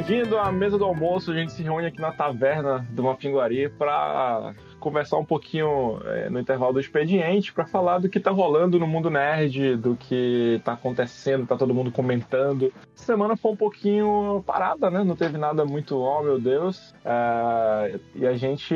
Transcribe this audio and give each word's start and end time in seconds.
bem-vindo 0.00 0.38
à 0.38 0.50
mesa 0.50 0.78
do 0.78 0.84
almoço. 0.84 1.30
A 1.30 1.34
gente 1.34 1.52
se 1.52 1.62
reúne 1.62 1.86
aqui 1.86 2.00
na 2.00 2.10
taverna 2.10 2.86
do 2.90 3.02
Mapinguari 3.02 3.68
para 3.68 4.54
conversar 4.78 5.18
um 5.18 5.24
pouquinho 5.26 6.00
é, 6.06 6.30
no 6.30 6.40
intervalo 6.40 6.72
do 6.72 6.80
expediente 6.80 7.52
para 7.52 7.66
falar 7.66 7.98
do 7.98 8.08
que 8.08 8.18
tá 8.18 8.30
rolando 8.30 8.78
no 8.78 8.86
mundo 8.86 9.10
nerd, 9.10 9.76
do 9.76 9.94
que 9.96 10.58
tá 10.64 10.72
acontecendo, 10.72 11.46
tá 11.46 11.54
todo 11.54 11.74
mundo 11.74 11.92
comentando. 11.92 12.72
Essa 12.96 13.04
semana 13.04 13.36
foi 13.36 13.52
um 13.52 13.56
pouquinho 13.56 14.42
parada, 14.46 14.90
né? 14.90 15.04
Não 15.04 15.14
teve 15.14 15.36
nada 15.36 15.66
muito, 15.66 15.98
oh 15.98 16.22
meu 16.22 16.40
Deus. 16.40 16.94
É, 17.04 18.00
e 18.14 18.26
a 18.26 18.34
gente, 18.38 18.74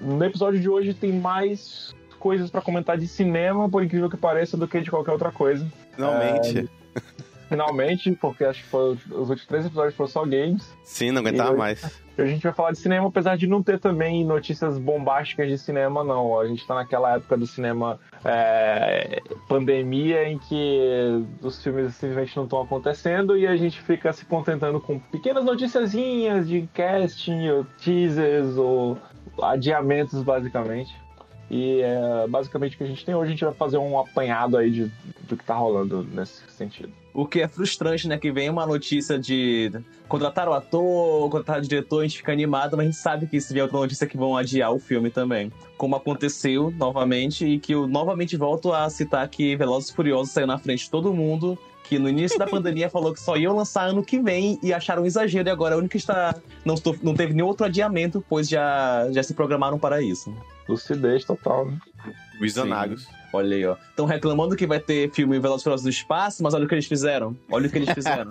no 0.00 0.24
episódio 0.24 0.58
de 0.58 0.68
hoje, 0.68 0.94
tem 0.94 1.12
mais 1.12 1.94
coisas 2.18 2.50
para 2.50 2.62
comentar 2.62 2.96
de 2.96 3.06
cinema, 3.06 3.68
por 3.68 3.84
incrível 3.84 4.08
que 4.08 4.16
pareça, 4.16 4.56
do 4.56 4.66
que 4.66 4.80
de 4.80 4.90
qualquer 4.90 5.12
outra 5.12 5.30
coisa. 5.30 5.70
Finalmente. 5.94 6.70
É, 6.96 7.22
finalmente, 7.52 8.12
porque 8.12 8.44
acho 8.44 8.62
que 8.62 8.68
foi, 8.68 8.92
os 8.92 9.28
últimos 9.30 9.46
três 9.46 9.66
episódios 9.66 9.94
foram 9.94 10.08
só 10.10 10.22
games. 10.24 10.76
Sim, 10.82 11.10
não 11.10 11.20
aguentava 11.20 11.54
E- 11.54 11.56
mais. 11.58 12.02
A 12.18 12.26
gente 12.26 12.42
vai 12.42 12.52
falar 12.52 12.72
de 12.72 12.78
cinema, 12.78 13.08
apesar 13.08 13.38
de 13.38 13.46
não 13.46 13.62
ter 13.62 13.78
também 13.80 14.22
notícias 14.22 14.78
bombásticas 14.78 15.48
de 15.48 15.56
cinema, 15.56 16.04
não. 16.04 16.38
A 16.38 16.46
gente 16.46 16.66
tá 16.66 16.74
naquela 16.74 17.14
época 17.16 17.38
do 17.38 17.46
cinema 17.46 17.98
é, 18.22 19.22
pandemia 19.48 20.28
em 20.28 20.38
que 20.38 21.24
os 21.40 21.62
filmes 21.62 21.94
simplesmente 21.94 22.36
não 22.36 22.44
estão 22.44 22.60
acontecendo 22.60 23.36
e 23.36 23.46
a 23.46 23.56
gente 23.56 23.80
fica 23.80 24.12
se 24.12 24.26
contentando 24.26 24.78
com 24.78 24.98
pequenas 24.98 25.42
noticiazinhas 25.44 26.46
de 26.46 26.68
casting, 26.74 27.48
ou 27.48 27.64
teasers, 27.82 28.56
ou 28.58 28.98
adiamentos, 29.40 30.22
basicamente. 30.22 30.94
E 31.52 31.82
é 31.82 32.26
basicamente 32.26 32.74
o 32.74 32.78
que 32.78 32.84
a 32.84 32.86
gente 32.86 33.04
tem 33.04 33.14
hoje. 33.14 33.28
A 33.28 33.30
gente 33.30 33.44
vai 33.44 33.52
fazer 33.52 33.76
um 33.76 33.98
apanhado 33.98 34.56
aí 34.56 34.70
de, 34.70 34.90
do 35.28 35.36
que 35.36 35.44
tá 35.44 35.54
rolando 35.54 36.02
nesse 36.02 36.40
sentido. 36.48 36.90
O 37.12 37.26
que 37.26 37.42
é 37.42 37.46
frustrante, 37.46 38.08
né? 38.08 38.16
Que 38.16 38.32
vem 38.32 38.48
uma 38.48 38.64
notícia 38.64 39.18
de 39.18 39.70
contratar 40.08 40.48
o 40.48 40.54
ator, 40.54 41.28
contratar 41.28 41.58
o 41.58 41.62
diretor, 41.62 42.00
a 42.00 42.02
gente 42.04 42.16
fica 42.16 42.32
animado, 42.32 42.74
mas 42.74 42.86
a 42.86 42.90
gente 42.90 42.96
sabe 42.96 43.26
que 43.26 43.38
se 43.38 43.52
vier 43.52 43.64
outra 43.64 43.78
notícia 43.78 44.06
que 44.06 44.16
vão 44.16 44.34
adiar 44.34 44.72
o 44.72 44.78
filme 44.78 45.10
também. 45.10 45.52
Como 45.76 45.94
aconteceu 45.94 46.70
novamente, 46.70 47.44
e 47.44 47.58
que 47.58 47.74
eu 47.74 47.86
novamente 47.86 48.34
volto 48.34 48.72
a 48.72 48.88
citar 48.88 49.28
que 49.28 49.54
Velozes 49.54 49.90
e 49.90 49.94
Furiosos 49.94 50.32
saiu 50.32 50.46
na 50.46 50.56
frente 50.56 50.84
de 50.84 50.90
todo 50.90 51.12
mundo, 51.12 51.58
que 51.84 51.98
no 51.98 52.08
início 52.08 52.38
da 52.38 52.46
pandemia 52.48 52.88
falou 52.88 53.12
que 53.12 53.20
só 53.20 53.36
iam 53.36 53.54
lançar 53.54 53.88
ano 53.88 54.02
que 54.02 54.18
vem 54.18 54.58
e 54.62 54.72
acharam 54.72 55.02
um 55.02 55.06
exagero, 55.06 55.46
e 55.46 55.52
agora 55.52 55.74
a 55.74 55.78
única 55.78 55.92
que 55.92 55.98
está. 55.98 56.34
Não, 56.64 56.76
não 57.02 57.12
teve 57.12 57.34
nenhum 57.34 57.48
outro 57.48 57.66
adiamento, 57.66 58.24
pois 58.26 58.48
já, 58.48 59.06
já 59.12 59.22
se 59.22 59.34
programaram 59.34 59.78
para 59.78 60.00
isso. 60.00 60.34
Lucidez 60.68 61.24
total, 61.24 61.66
né? 61.66 61.78
Visionários. 62.40 63.06
Olha 63.32 63.56
aí, 63.56 63.64
ó. 63.64 63.76
Estão 63.90 64.04
reclamando 64.04 64.54
que 64.56 64.66
vai 64.66 64.78
ter 64.78 65.10
filme 65.12 65.38
Velozes 65.38 65.62
Furiosos 65.62 65.84
do 65.84 65.90
espaço, 65.90 66.42
mas 66.42 66.52
olha 66.54 66.64
o 66.64 66.68
que 66.68 66.74
eles 66.74 66.86
fizeram. 66.86 67.36
Olha 67.50 67.66
o 67.66 67.70
que 67.70 67.78
eles 67.78 67.90
fizeram. 67.90 68.26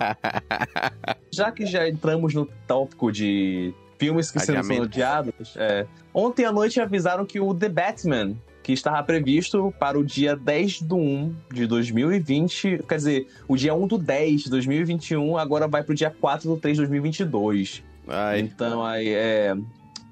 já 1.32 1.50
que 1.50 1.66
já 1.66 1.88
entramos 1.88 2.34
no 2.34 2.46
tópico 2.66 3.10
de 3.10 3.74
filmes 3.98 4.30
que 4.30 4.38
sendo 4.40 4.46
são 4.46 4.58
Adiamentos. 4.58 4.86
odiados, 4.86 5.54
é, 5.56 5.86
ontem 6.12 6.44
à 6.44 6.52
noite 6.52 6.80
avisaram 6.80 7.24
que 7.24 7.38
o 7.40 7.54
The 7.54 7.68
Batman, 7.68 8.34
que 8.62 8.72
estava 8.72 9.02
previsto 9.02 9.72
para 9.78 9.98
o 9.98 10.04
dia 10.04 10.36
10 10.36 10.82
do 10.82 10.96
1 10.96 11.36
de 11.52 11.66
2020, 11.66 12.80
quer 12.88 12.96
dizer, 12.96 13.28
o 13.46 13.56
dia 13.56 13.74
1 13.74 13.86
do 13.86 13.98
10 13.98 14.42
de 14.42 14.50
2021, 14.50 15.36
agora 15.36 15.68
vai 15.68 15.82
pro 15.82 15.94
dia 15.94 16.10
4 16.10 16.48
do 16.48 16.56
3 16.56 16.76
de 16.76 16.80
2022. 16.82 17.82
Ai, 18.08 18.40
Então, 18.40 18.84
aí 18.84 19.08
é. 19.08 19.56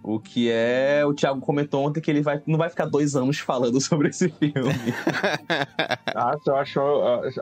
O 0.02 0.18
que 0.18 0.50
é. 0.50 1.04
O 1.04 1.12
Thiago 1.12 1.40
comentou 1.40 1.86
ontem 1.86 2.00
que 2.00 2.10
ele 2.10 2.22
vai, 2.22 2.42
não 2.46 2.58
vai 2.58 2.68
ficar 2.68 2.86
dois 2.86 3.14
anos 3.14 3.38
falando 3.38 3.80
sobre 3.82 4.08
esse 4.08 4.28
filme. 4.28 4.54
Ah, 6.12 6.36
eu 6.44 6.56
acho, 6.56 6.80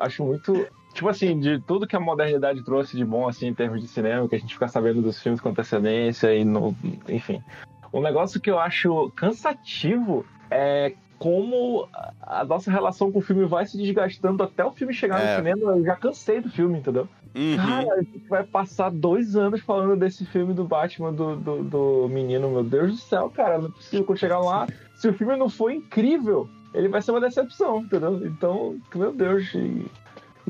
acho 0.00 0.24
muito. 0.24 0.66
Tipo 0.92 1.08
assim, 1.08 1.40
de 1.40 1.58
tudo 1.60 1.86
que 1.86 1.96
a 1.96 2.00
modernidade 2.00 2.62
trouxe 2.64 2.96
de 2.96 3.04
bom, 3.04 3.26
assim, 3.26 3.46
em 3.46 3.54
termos 3.54 3.80
de 3.80 3.88
cinema, 3.88 4.28
que 4.28 4.36
a 4.36 4.38
gente 4.38 4.52
fica 4.52 4.68
sabendo 4.68 5.00
dos 5.00 5.20
filmes 5.20 5.40
com 5.40 5.48
antecedência 5.48 6.34
e 6.34 6.44
no. 6.44 6.76
Enfim. 7.08 7.42
Um 7.92 8.00
negócio 8.00 8.40
que 8.40 8.50
eu 8.50 8.58
acho 8.58 9.10
cansativo 9.16 10.24
é 10.50 10.94
como 11.18 11.88
a 12.22 12.44
nossa 12.44 12.70
relação 12.70 13.10
com 13.10 13.18
o 13.18 13.22
filme 13.22 13.44
vai 13.44 13.66
se 13.66 13.76
desgastando 13.76 14.42
até 14.42 14.64
o 14.64 14.70
filme 14.72 14.92
chegar 14.94 15.20
É. 15.20 15.30
no 15.32 15.36
cinema. 15.38 15.76
Eu 15.76 15.84
já 15.84 15.96
cansei 15.96 16.40
do 16.40 16.48
filme, 16.50 16.78
entendeu? 16.78 17.08
uhum. 17.36 17.56
Cara, 17.56 17.92
a 17.94 18.02
gente 18.02 18.18
vai 18.28 18.44
passar 18.44 18.90
dois 18.90 19.36
anos 19.36 19.60
falando 19.60 19.96
desse 19.96 20.24
filme 20.26 20.54
do 20.54 20.64
Batman, 20.64 21.12
do, 21.12 21.36
do, 21.36 21.62
do 21.64 22.08
menino, 22.08 22.50
meu 22.50 22.64
Deus 22.64 22.92
do 22.92 22.96
céu, 22.98 23.30
cara. 23.30 23.58
Não 23.58 23.66
é 23.68 23.70
possível 23.70 24.04
quando 24.06 24.18
chegar 24.18 24.38
lá. 24.40 24.66
Se 24.94 25.08
o 25.08 25.12
filme 25.12 25.36
não 25.36 25.48
for 25.48 25.70
incrível, 25.70 26.48
ele 26.74 26.88
vai 26.88 27.00
ser 27.02 27.10
uma 27.12 27.20
decepção, 27.20 27.80
entendeu? 27.80 28.24
Então, 28.26 28.76
meu 28.94 29.12
Deus. 29.12 29.52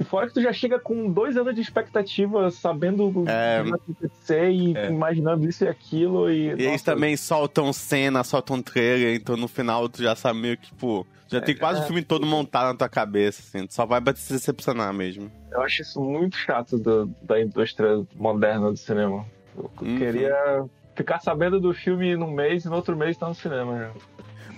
Fora 0.09 0.27
que 0.27 0.35
tu 0.35 0.41
já 0.43 0.53
chega 0.53 0.79
com 0.79 1.11
dois 1.11 1.37
anos 1.37 1.55
de 1.55 1.61
expectativa, 1.61 2.51
sabendo 2.51 3.05
o 3.09 3.25
É. 3.29 3.63
que 3.63 3.71
vai 3.71 3.79
acontecer 3.81 4.51
e 4.51 4.77
É. 4.77 4.89
imaginando 4.89 5.49
isso 5.49 5.65
e 5.65 5.69
aquilo. 5.69 6.31
E, 6.31 6.47
E 6.55 6.67
eles 6.67 6.83
também 6.83 7.17
soltam 7.17 7.73
cena, 7.73 8.25
soltam 8.25 8.63
trailer, 8.63 9.15
então 9.15 9.37
no 9.37 9.47
final 9.49 9.89
tu 9.89 10.03
já 10.03 10.15
sabe 10.17 10.39
meio 10.41 10.57
que, 10.57 10.69
tipo, 10.69 11.07
já 11.29 11.41
tem 11.41 11.55
quase 11.57 11.81
o 11.83 11.85
filme 11.85 12.03
todo 12.03 12.25
montado 12.27 12.69
na 12.69 12.75
tua 12.75 12.89
cabeça, 12.89 13.43
assim. 13.43 13.67
Tu 13.67 13.75
só 13.75 13.85
vai 13.85 14.01
pra 14.01 14.15
se 14.17 14.33
decepcionar 14.33 14.93
mesmo. 14.95 15.31
Eu 15.53 15.61
acho 15.63 15.83
isso 15.83 16.01
muito 16.01 16.37
chato 16.37 16.79
do- 16.79 17.07
da 17.23 17.41
indústria 17.41 18.03
moderna 18.17 18.71
do 18.71 18.77
cinema. 18.79 19.27
Eu 19.57 19.71
Uhum. 19.83 19.99
queria 19.99 20.65
ficar 20.95 21.21
sabendo 21.21 21.61
do 21.61 21.75
filme 21.75 22.17
num 22.17 22.31
mês 22.31 22.65
e 22.65 22.69
no 22.69 22.77
outro 22.77 22.97
mês 22.97 23.17
tá 23.17 23.29
no 23.29 23.35
cinema 23.35 23.79
já. 23.79 23.91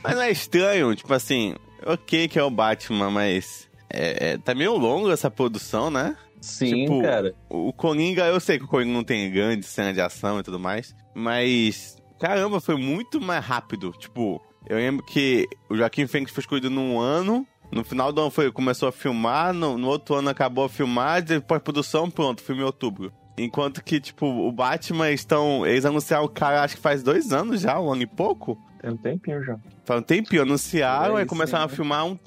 Mas 0.03 0.15
não 0.15 0.23
é 0.23 0.31
estranho, 0.31 0.95
tipo 0.95 1.13
assim, 1.13 1.55
ok 1.85 2.29
que 2.29 2.39
é 2.39 2.43
o 2.45 2.51
Batman, 2.51 3.11
mas 3.11 3.69
é, 3.93 4.33
é- 4.33 4.39
tá 4.39 4.55
meio 4.55 4.77
longo 4.77 5.11
essa 5.11 5.31
produção, 5.31 5.91
né? 5.91 6.17
Sim, 6.41 6.85
Tipo, 6.85 7.03
cara. 7.03 7.35
O 7.49 7.73
Coringa, 7.73 8.25
eu 8.27 8.41
sei 8.41 8.59
que 8.59 8.65
o 8.65 8.69
Coringa 8.69 8.93
não 8.93 9.05
tem 9.05 9.31
grande 9.31 9.67
cena 9.67 9.93
de 9.93 10.01
ação 10.01 10.41
e 10.41 10.43
tudo 10.43 10.59
mais, 10.59 10.95
mas 11.15 11.97
caramba, 12.19 12.61
foi 12.61 12.77
muito 12.77 13.21
mais 13.21 13.45
rápido. 13.45 13.93
Tipo, 13.99 14.41
eu 14.69 14.77
lembro 14.79 15.05
que 15.05 15.47
o 15.69 15.77
Joaquim 15.77 16.07
Fênix 16.07 16.33
foi 16.33 16.41
escolhido 16.41 16.71
num 16.71 16.99
ano, 16.99 17.47
no 17.71 17.85
final 17.85 18.13
do 18.13 18.21
ano 18.21 18.31
foi, 18.31 18.51
começou 18.51 18.89
a 18.89 18.93
filmar, 18.93 19.53
no, 19.53 19.79
no 19.79 19.89
outro 19.89 20.15
ano 20.15 20.29
acabou 20.29 20.65
a 20.65 20.69
filmar, 20.69 21.23
depois 21.23 21.63
produção, 21.63 22.11
pronto, 22.11 22.43
filme 22.43 22.63
em 22.63 22.65
outubro. 22.65 23.13
Enquanto 23.39 23.83
que, 23.83 24.01
tipo, 24.01 24.27
o 24.27 24.53
Batman 24.53 25.11
estão. 25.13 25.65
Eles 25.67 25.85
anunciaram 25.87 26.25
o 26.25 26.29
cara, 26.29 26.63
acho 26.63 26.77
que 26.77 26.83
faz 26.83 27.03
dois 27.03 27.33
anos 27.33 27.61
já, 27.61 27.81
um 27.81 27.91
ano 27.91 28.03
e 28.03 28.07
pouco. 28.07 28.59
Tem 28.81 28.91
um 28.91 28.97
tempinho 28.97 29.43
já. 29.45 29.57
Faz 29.85 30.01
um 30.01 30.03
tempinho, 30.03 30.43
anunciaram, 30.43 31.17
aí, 31.17 31.23
aí 31.23 31.27
começaram 31.27 31.69
sim. 31.69 31.73
a 31.73 31.77
filmar 31.77 32.07
um. 32.07 32.19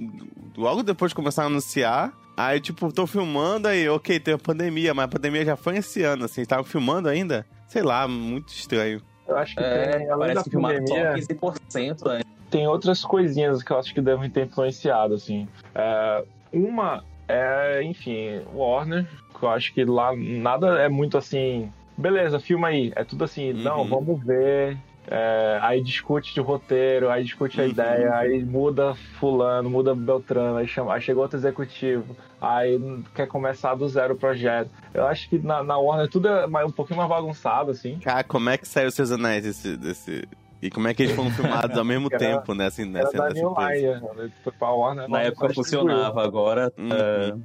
Logo 0.55 0.83
depois 0.83 1.13
começaram 1.13 1.49
a 1.49 1.51
anunciar. 1.51 2.13
Aí, 2.35 2.59
tipo, 2.59 2.91
tô 2.91 3.05
filmando 3.05 3.67
aí, 3.67 3.87
ok, 3.89 4.19
tem 4.19 4.33
a 4.33 4.37
pandemia, 4.39 4.93
mas 4.93 5.05
a 5.05 5.07
pandemia 5.07 5.45
já 5.45 5.55
foi 5.55 5.77
esse 5.77 6.01
ano, 6.03 6.25
assim, 6.25 6.41
estavam 6.41 6.63
filmando 6.63 7.07
ainda? 7.07 7.45
Sei 7.67 7.81
lá, 7.83 8.07
muito 8.07 8.49
estranho. 8.49 9.01
Eu 9.27 9.37
acho 9.37 9.55
que 9.55 9.61
tem, 9.61 9.69
É, 9.69 10.09
além 10.09 10.33
da 10.33 10.43
que 10.43 10.49
pandemia, 10.49 11.13
15%. 11.13 12.05
né? 12.07 12.21
tem 12.49 12.67
outras 12.67 13.03
coisinhas 13.05 13.61
que 13.63 13.71
eu 13.71 13.77
acho 13.79 13.93
que 13.93 14.01
devem 14.01 14.29
ter 14.29 14.45
influenciado, 14.45 15.13
assim. 15.13 15.47
É, 15.75 16.23
uma 16.51 17.03
é, 17.27 17.81
enfim, 17.83 18.41
Warner, 18.53 19.07
que 19.39 19.43
eu 19.45 19.49
acho 19.49 19.73
que 19.73 19.83
lá 19.85 20.15
nada 20.15 20.79
é 20.79 20.89
muito 20.89 21.17
assim. 21.17 21.71
Beleza, 21.97 22.39
filma 22.39 22.67
aí. 22.69 22.91
É 22.95 23.03
tudo 23.03 23.23
assim, 23.23 23.53
não, 23.53 23.81
Uhum. 23.81 23.87
vamos 23.89 24.23
ver. 24.25 24.77
É, 25.05 25.59
aí 25.61 25.81
discute 25.81 26.33
de 26.33 26.39
roteiro, 26.39 27.09
aí 27.09 27.23
discute 27.23 27.59
a 27.59 27.63
Uhum. 27.65 27.69
ideia, 27.69 28.15
aí 28.15 28.43
muda 28.43 28.95
fulano, 29.19 29.69
muda 29.69 29.93
Beltrano, 29.93 30.57
aí, 30.57 30.67
chama, 30.67 30.93
aí 30.93 31.01
chega 31.01 31.19
outro 31.19 31.37
executivo, 31.37 32.15
aí 32.39 32.79
quer 33.13 33.27
começar 33.27 33.75
do 33.75 33.87
zero 33.87 34.13
o 34.13 34.17
projeto. 34.17 34.69
Eu 34.93 35.05
acho 35.05 35.29
que 35.29 35.37
na, 35.39 35.61
na 35.61 35.77
Warner 35.77 36.09
tudo 36.09 36.27
é 36.29 36.47
mais- 36.47 36.67
um 36.67 36.71
pouquinho 36.71 36.97
mais 36.97 37.09
bagunçado, 37.09 37.71
assim. 37.71 37.99
Cara, 37.99 38.23
como 38.23 38.49
é 38.49 38.57
que 38.57 38.67
saiu 38.67 38.87
os 38.87 38.93
seus 38.95 39.11
anéis 39.11 39.43
desse. 39.43 39.75
desse... 39.77 40.27
E 40.61 40.69
como 40.69 40.87
é 40.87 40.93
que 40.93 41.03
eles 41.03 41.13
foram 41.13 41.29
filmados 41.31 41.77
ao 41.77 41.83
mesmo 41.83 42.07
Era- 42.09 42.17
tempo, 42.19 42.53
né? 42.53 42.67
Assim, 42.67 42.83
Era 42.83 43.03
nessa, 43.03 43.17
da 43.17 43.23
nessa 43.29 43.41
New? 43.41 43.53
Line, 43.59 43.87
né? 44.23 44.31
foi 44.41 44.53
pra 44.53 44.71
Warner. 44.71 45.09
Na 45.09 45.21
época 45.21 45.53
funcionava, 45.53 46.23
agora. 46.23 46.71
Uhum. 46.77 46.89
sentido. 46.89 47.43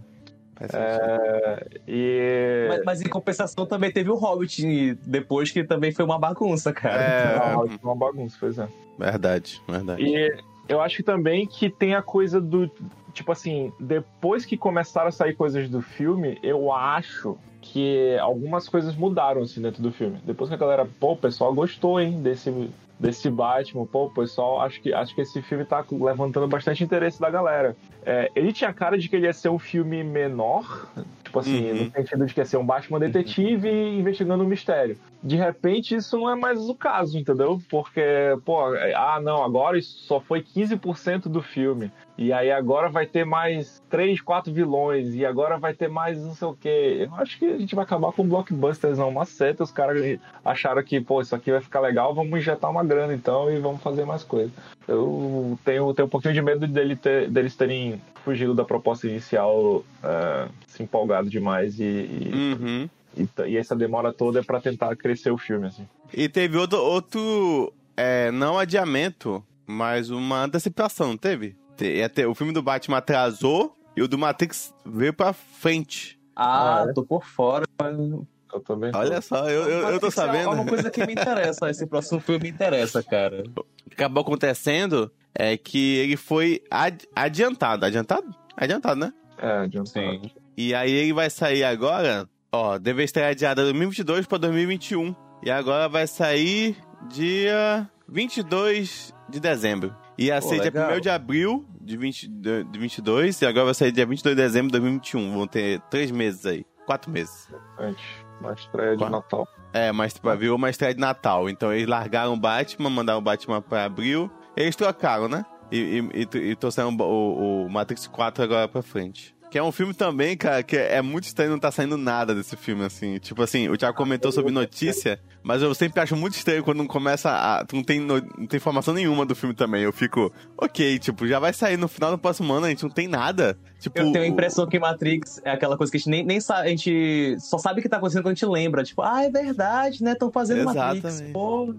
É, 0.61 1.67
e. 1.87 2.67
Mas, 2.69 2.85
mas 2.85 3.01
em 3.03 3.09
compensação 3.09 3.65
também 3.65 3.93
teve 3.93 4.11
o 4.11 4.17
Hobbit 4.17 4.95
depois 5.07 5.51
que 5.51 5.63
também 5.63 5.93
foi 5.93 6.05
uma 6.05 6.19
bagunça, 6.19 6.73
cara. 6.73 7.01
É, 7.01 7.69
foi 7.69 7.79
uma 7.83 7.95
bagunça, 7.95 8.37
pois 8.41 8.59
é. 8.59 8.69
verdade, 8.99 9.63
verdade. 9.69 10.03
E 10.03 10.37
eu 10.69 10.81
acho 10.81 10.97
que 10.97 11.03
também 11.03 11.47
que 11.47 11.71
tem 11.71 11.95
a 11.95 12.03
coisa 12.03 12.41
do. 12.41 12.71
Tipo 13.13 13.33
assim, 13.33 13.73
depois 13.81 14.45
que 14.45 14.57
começaram 14.57 15.09
a 15.09 15.13
sair 15.13 15.35
coisas 15.35 15.69
do 15.69 15.81
filme, 15.81 16.39
eu 16.43 16.73
acho 16.73 17.37
que 17.61 18.17
algumas 18.19 18.69
coisas 18.69 18.95
mudaram 18.95 19.43
assim 19.43 19.61
dentro 19.61 19.83
do 19.83 19.93
filme. 19.93 20.19
Depois 20.25 20.49
que 20.49 20.55
a 20.55 20.59
galera, 20.59 20.87
pô, 20.99 21.13
o 21.13 21.17
pessoal 21.17 21.55
gostou, 21.55 22.01
hein, 22.01 22.21
desse, 22.23 22.51
desse 22.99 23.31
Batman, 23.31 23.87
pô, 23.87 24.11
pessoal, 24.11 24.61
acho 24.61 24.81
que, 24.81 24.93
acho 24.93 25.15
que 25.15 25.21
esse 25.21 25.41
filme 25.43 25.65
tá 25.65 25.85
levantando 25.91 26.49
bastante 26.49 26.83
interesse 26.83 27.21
da 27.21 27.31
galera. 27.31 27.77
É, 28.05 28.31
ele 28.35 28.53
tinha 28.53 28.73
cara 28.73 28.99
de 28.99 29.09
que 29.09 29.17
ele 29.17 29.27
ia 29.27 29.33
ser 29.33 29.49
um 29.51 29.59
filme 29.59 30.03
menor, 30.03 30.89
tipo 31.23 31.39
assim, 31.39 31.71
Uhum. 31.71 31.85
no 31.85 31.91
sentido 31.93 32.27
de 32.27 32.35
que 32.35 32.41
ia 32.41 32.45
ser 32.45 32.57
um 32.57 32.67
Batman 32.67 32.99
detetive 32.99 33.69
investigando 33.71 34.43
um 34.43 34.49
mistério. 34.49 34.97
De 35.23 35.37
repente, 35.37 35.95
isso 35.95 36.17
não 36.19 36.31
é 36.31 36.35
mais 36.35 36.69
o 36.69 36.75
caso, 36.75 37.19
entendeu? 37.19 37.61
Porque, 37.71 38.01
pô, 38.45 38.75
é, 38.75 38.95
ah, 38.95 39.21
não, 39.23 39.45
agora 39.45 39.79
isso 39.79 39.99
só 40.05 40.21
foi 40.21 40.43
15% 40.43 41.29
do 41.29 41.43
filme. 41.43 41.93
E 42.19 42.33
aí 42.33 42.51
agora 42.51 42.89
vai 42.89 43.07
ter 43.07 43.25
mais 43.25 43.81
três, 43.89 44.21
quatro 44.21 44.53
vilões. 44.53 45.15
E 45.15 45.25
agora 45.25 45.57
vai 45.57 45.73
ter 45.73 45.89
mais 45.89 46.19
não 46.21 46.35
sei 46.35 46.49
o 46.49 46.53
quê. 46.55 47.07
Eu 47.09 47.15
acho 47.15 47.39
que 47.39 47.45
a 47.47 47.57
gente 47.57 47.77
vai 47.77 47.85
acabar 47.85 48.11
com 48.11 48.27
blockbusters, 48.27 48.99
não. 48.99 49.09
Uma 49.09 49.25
seta. 49.25 49.63
Os 49.63 49.71
caras 49.71 50.19
acharam 50.45 50.83
que, 50.83 51.01
pô, 51.01 51.21
isso 51.21 51.35
aqui 51.37 51.53
vai 51.53 51.61
ficar 51.61 51.79
legal, 51.79 52.13
vamos 52.13 52.37
injetar 52.37 52.69
uma 52.71 52.83
grana 52.85 53.15
então 53.15 53.49
e 53.49 53.61
vamos 53.61 53.81
fazer 53.81 54.05
mais 54.05 54.25
coisa. 54.25 54.51
Eu 54.89 55.57
tenho, 55.65 55.95
tenho 55.95 56.07
um 56.07 56.11
pouquinho 56.11 56.35
de 56.35 56.43
medo 56.43 56.67
dele 56.67 56.97
ter, 56.97 57.31
deles 57.31 57.55
terem 57.55 58.03
fugido 58.25 58.53
da 58.53 58.65
proposta 58.65 59.07
inicial, 59.07 59.77
uh, 59.77 60.51
se 60.67 60.83
empolgado 60.83 61.31
demais 61.31 61.79
e, 61.79 61.85
e, 61.85 62.31
Uhum. 62.35 62.89
e, 63.17 63.29
e 63.53 63.57
essa 63.57 63.77
demora 63.77 64.13
toda 64.13 64.41
é 64.41 64.43
pra 64.43 64.61
tentar 64.61 64.97
crescer 64.97 65.31
o 65.31 65.39
filme, 65.39 65.69
assim. 65.69 65.87
E 66.13 66.29
teve 66.29 66.59
outro, 66.59 66.79
outro 66.79 67.73
é, 67.97 68.31
não 68.33 68.59
adiamento, 68.59 69.43
mas 69.67 70.11
uma 70.11 70.43
antecipação, 70.43 71.09
não 71.11 71.17
teve? 71.17 71.55
Ia 71.87 72.09
ter- 72.09 72.27
o 72.27 72.35
filme 72.35 72.53
do 72.53 72.63
Batman 72.63 72.99
atrasou 72.99 73.75
e 73.97 74.03
o 74.03 74.09
do 74.09 74.19
Matrix 74.19 74.75
veio 74.85 75.13
pra 75.13 75.33
frente. 75.33 76.19
Ah, 76.37 76.83
Ah, 76.85 76.87
é? 76.89 76.93
tô 76.93 77.03
por 77.05 77.25
fora. 77.25 77.65
Eu 77.81 78.61
também. 78.61 78.91
tô. 78.93 78.99
Olha 78.99 79.21
só, 79.21 79.49
eu, 79.51 79.69
eu, 79.69 79.89
eu 79.91 80.01
tô 80.01 80.07
é 80.07 80.11
sabendo. 80.11 80.51
uma 80.51 80.65
coisa 80.65 80.91
que 80.91 81.05
me 81.07 81.13
interessa. 81.13 81.69
Esse 81.69 81.87
próximo 81.87 82.21
filme 82.21 82.45
me 82.45 82.49
interessa, 82.51 83.03
cara. 83.03 83.43
O 83.57 83.65
que 83.91 83.95
acabou 83.95 84.23
acontecendo 84.23 85.11
é 85.35 85.57
que 85.57 85.97
ele 85.97 86.17
foi 86.17 86.63
ad- 86.71 87.07
adiantado. 87.15 87.85
Adiantado? 87.85 88.35
Adiantado, 88.57 89.01
né? 89.01 89.13
É, 89.39 89.79
um 89.81 89.85
Sim. 89.87 90.23
E 90.57 90.75
aí 90.75 90.91
ele 90.91 91.13
vai 91.13 91.29
sair 91.31 91.63
agora, 91.63 92.29
ó, 92.51 92.79
deve 92.79 93.05
estar 93.05 93.27
adiado 93.27 93.61
de 93.61 93.67
2022 93.67 94.27
pra 94.27 94.39
2021. 94.39 95.15
E 95.45 95.51
agora 95.51 95.89
vai 95.89 96.07
sair 96.07 96.77
dia 97.09 97.89
22 98.09 99.13
de 99.29 99.39
dezembro. 99.41 99.95
Ia 100.17 100.41
Pô, 100.41 100.49
ser 100.49 100.55
dia 100.57 100.65
legal. 100.65 100.97
1 100.97 101.01
de 101.01 101.11
abril 101.11 101.65
de, 101.89 101.97
20, 101.97 102.29
de, 102.29 102.65
de 102.65 102.79
22 102.79 103.41
e 103.43 103.47
agora 103.47 103.65
vai 103.67 103.75
sair 103.75 103.91
dia 103.93 104.07
22 104.07 104.37
de 104.37 104.43
dezembro 104.43 104.69
de 104.69 104.73
2021. 104.79 105.33
Vão 105.35 105.47
ter 105.47 105.81
três 105.91 106.11
meses 106.11 106.45
aí, 106.47 106.65
quatro 106.87 107.11
meses. 107.11 107.49
Antes, 107.79 108.05
uma 108.41 108.53
estreia 108.53 108.97
de? 108.97 109.09
Natal. 109.11 109.49
É, 109.73 109.91
mas 109.93 110.15
tipo, 110.15 110.35
virou 110.37 110.57
uma 110.57 110.71
estreia 110.71 110.95
de 110.95 111.01
Natal. 111.01 111.49
Então 111.49 111.73
eles 111.73 111.87
largaram 111.87 112.33
o 112.35 112.37
Batman, 112.39 112.89
mandaram 112.91 113.19
o 113.19 113.23
Batman 113.23 113.61
pra 113.61 113.85
abril. 113.85 114.31
Eles 114.57 114.75
trocaram, 114.77 115.29
né? 115.29 115.45
E, 115.71 115.79
e, 116.15 116.29
e, 116.39 116.51
e 116.51 116.57
trouxeram 116.57 116.91
o, 116.97 117.03
o- 117.03 117.67
o 117.67 117.71
Matrix 117.71 118.07
4 118.07 118.43
agora 118.43 118.67
pra 118.69 118.81
frente. 118.83 119.37
Que 119.51 119.57
é 119.57 119.63
um 119.63 119.73
filme 119.73 119.95
também, 119.95 120.37
cara, 120.37 120.63
que 120.63 120.77
é 120.77 121.01
muito 121.01 121.25
estranho 121.25 121.51
não 121.51 121.59
tá 121.59 121.71
saindo 121.71 121.97
nada 121.97 122.35
desse 122.35 122.55
filme, 122.55 122.85
assim. 122.85 123.19
Tipo 123.19 123.43
assim, 123.43 123.67
o 123.71 123.79
Thiago 123.79 123.97
comentou 123.97 124.31
sobre 124.31 124.53
notícia, 124.53 125.19
mas 125.43 125.63
eu 125.63 125.73
sempre 125.75 126.03
acho 126.03 126.15
muito 126.15 126.35
estranho 126.35 126.63
quando 126.63 126.77
não 126.77 126.87
começa 126.87 127.31
a. 127.31 127.65
Não 127.73 127.83
tem, 127.83 127.99
no- 127.99 128.21
não 128.37 128.47
tem 128.47 128.59
informação 128.59 128.93
nenhuma 128.93 129.25
do 129.25 129.35
filme 129.35 129.55
também. 129.55 129.83
Eu 129.83 129.93
fico, 129.93 130.31
ok, 130.55 130.99
tipo, 130.99 131.27
já 131.27 131.39
vai 131.39 131.55
sair 131.55 131.79
no 131.79 131.89
final 131.89 132.11
do 132.11 132.19
próximo 132.19 132.53
ano, 132.53 132.67
a 132.67 132.69
gente 132.69 132.83
não 132.83 132.91
tem 132.91 133.09
nada. 133.09 133.57
Tipo, 133.81 133.99
Eu 133.99 134.13
tenho 134.13 134.25
a 134.25 134.29
impressão 134.29 134.67
que 134.67 134.79
Matrix 134.79 135.41
é 135.43 135.51
aquela 135.53 135.79
coisa 135.79 135.91
que 135.91 135.97
a 135.97 136.01
gente 136.01 136.11
nem, 136.11 136.27
nem 136.27 136.41
sabe, 136.43 136.67
a 136.67 136.71
gente 136.71 137.37
só 137.41 137.57
sabe 137.57 137.81
o 137.81 137.83
que 137.83 137.89
tá 137.89 137.97
acontecendo 137.97 138.25
quando 138.25 138.33
a 138.33 138.35
gente 138.35 138.45
lembra. 138.47 138.85
Tipo, 138.85 139.01
ah, 139.01 139.23
é 139.25 139.31
verdade, 139.31 140.05
né? 140.05 140.13
Estão 140.13 140.31
fazendo 140.31 140.63
Matrix. 140.65 141.05
Exatamente. 141.07 141.33
Pô, 141.33 141.75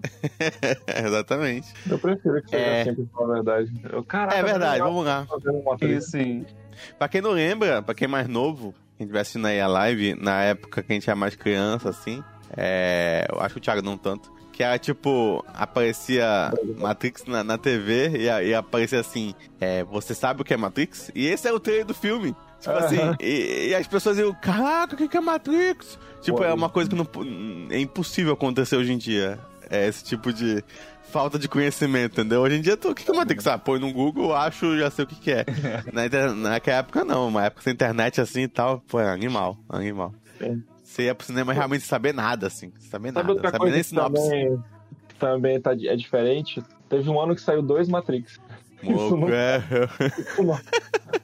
Exatamente. 1.06 1.68
Eu 1.88 2.00
prefiro 2.00 2.42
que 2.42 2.50
seja 2.50 2.92
É. 2.92 2.96
falar 3.14 3.30
a 3.30 3.34
verdade. 3.36 3.72
Eu, 3.92 4.04
caraca, 4.04 4.36
É 4.38 4.42
verdade, 4.44 4.80
eu 4.80 4.86
vamos 4.86 5.06
lá. 5.06 5.26
fazendo 5.28 5.60
uma 5.60 5.78
trilha. 5.78 6.02
sim. 6.02 6.46
Pra 6.98 7.08
quem 7.08 7.22
não 7.22 7.32
lembra, 7.32 7.82
pra 7.82 7.94
quem 7.96 8.06
é 8.06 8.10
mais 8.10 8.28
novo, 8.28 8.74
quem 8.98 9.06
estiver 9.06 9.22
assistindo 9.22 9.48
aí 9.48 9.60
a 9.60 9.68
live, 9.68 10.16
na 10.16 10.42
época 10.44 10.84
que 10.84 10.92
a 10.92 10.96
gente 10.96 11.10
era 11.10 11.16
mais 11.16 11.36
criança, 11.36 11.90
assim, 11.90 12.24
é... 12.56 13.28
eu 13.32 13.40
acho 13.42 13.56
que 13.56 13.60
o 13.60 13.62
Thiago 13.62 13.82
não 13.82 13.98
tanto, 13.98 14.32
que 14.52 14.64
era 14.64 14.78
tipo, 14.78 15.42
aparecia 15.54 16.52
Matrix 16.78 17.24
na, 17.26 17.44
na 17.46 17.58
TV 17.58 18.10
e, 18.18 18.24
e 18.26 18.54
aparecia 18.54 19.00
assim, 19.00 19.34
é, 19.60 19.86
você 19.86 20.14
sabe 20.14 20.42
o 20.42 20.44
que 20.44 20.54
é 20.54 20.58
Matrix? 20.58 21.10
E 21.16 21.28
esse 21.28 21.48
é 21.48 21.54
o 21.54 21.62
trailer 21.62 21.86
do 21.86 21.94
filme. 21.94 22.36
Tipo 22.60 22.76
Aham. 22.76 22.86
assim, 22.86 23.16
e, 23.22 23.70
e 23.70 23.76
as 23.76 23.88
pessoas 23.88 24.18
iam, 24.18 24.34
caraca, 24.34 24.96
o 24.96 24.98
que 24.98 25.08
que 25.08 25.16
é 25.16 25.22
Matrix? 25.22 25.98
Tipo, 26.22 26.44
é 26.44 26.54
uma 26.54 26.70
coisa 26.70 26.90
que 26.90 26.96
não, 26.96 27.08
é 27.70 27.80
impossível 27.80 28.34
acontecer 28.34 28.76
hoje 28.76 28.92
em 28.92 28.98
dia. 28.98 29.40
É 29.70 29.88
esse 29.88 30.04
tipo 30.04 30.34
de 30.34 30.62
falta 31.12 31.38
de 31.40 31.48
conhecimento, 31.48 32.14
entendeu? 32.20 32.42
Hoje 32.42 32.56
em 32.58 32.62
dia, 32.62 32.78
tu, 32.78 32.92
o 32.92 32.96
que 32.96 33.04
que 33.04 33.12
é 33.12 33.14
Matrix? 33.14 33.46
Ah, 33.48 33.58
põe 33.58 33.80
no 33.80 33.92
Google, 33.92 34.36
acho, 34.36 34.78
já 34.78 34.90
sei 34.90 35.06
o 35.06 35.08
que 35.08 35.16
que 35.16 35.32
é. 35.32 35.46
Na 35.92 36.06
inter- 36.06 36.34
naquela 36.34 36.78
época, 36.78 37.04
não. 37.04 37.28
Uma 37.28 37.46
época 37.46 37.62
sem 37.64 37.74
internet 37.74 38.22
assim 38.22 38.42
e 38.44 38.48
tal, 38.48 38.80
pô, 38.88 39.00
é 39.00 39.10
animal, 39.10 39.58
animal. 39.68 40.14
Sim. 40.38 40.64
Você 40.84 41.04
ia 41.04 41.16
pro 41.16 41.26
cinema 41.26 41.54
realmente 41.54 41.84
saber 41.84 42.14
nada, 42.14 42.48
assim. 42.48 42.72
Saber 42.80 43.12
Sabe 43.14 43.34
nada. 43.36 43.52
Saber 43.52 43.70
nem 43.72 43.80
que 43.82 43.84
sinopse. 43.84 44.24
também, 44.24 44.64
também 45.20 45.62
tá, 45.62 45.72
é 45.74 45.96
diferente? 45.96 46.64
Teve 46.88 47.10
um 47.10 47.20
ano 47.20 47.36
que 47.36 47.42
saiu 47.42 47.62
dois 47.62 47.88
Matrix. 47.88 48.40
Isso 48.82 49.18
não- 49.18 49.30
É, 49.30 49.62
Isso 50.18 50.44
não, 50.44 50.60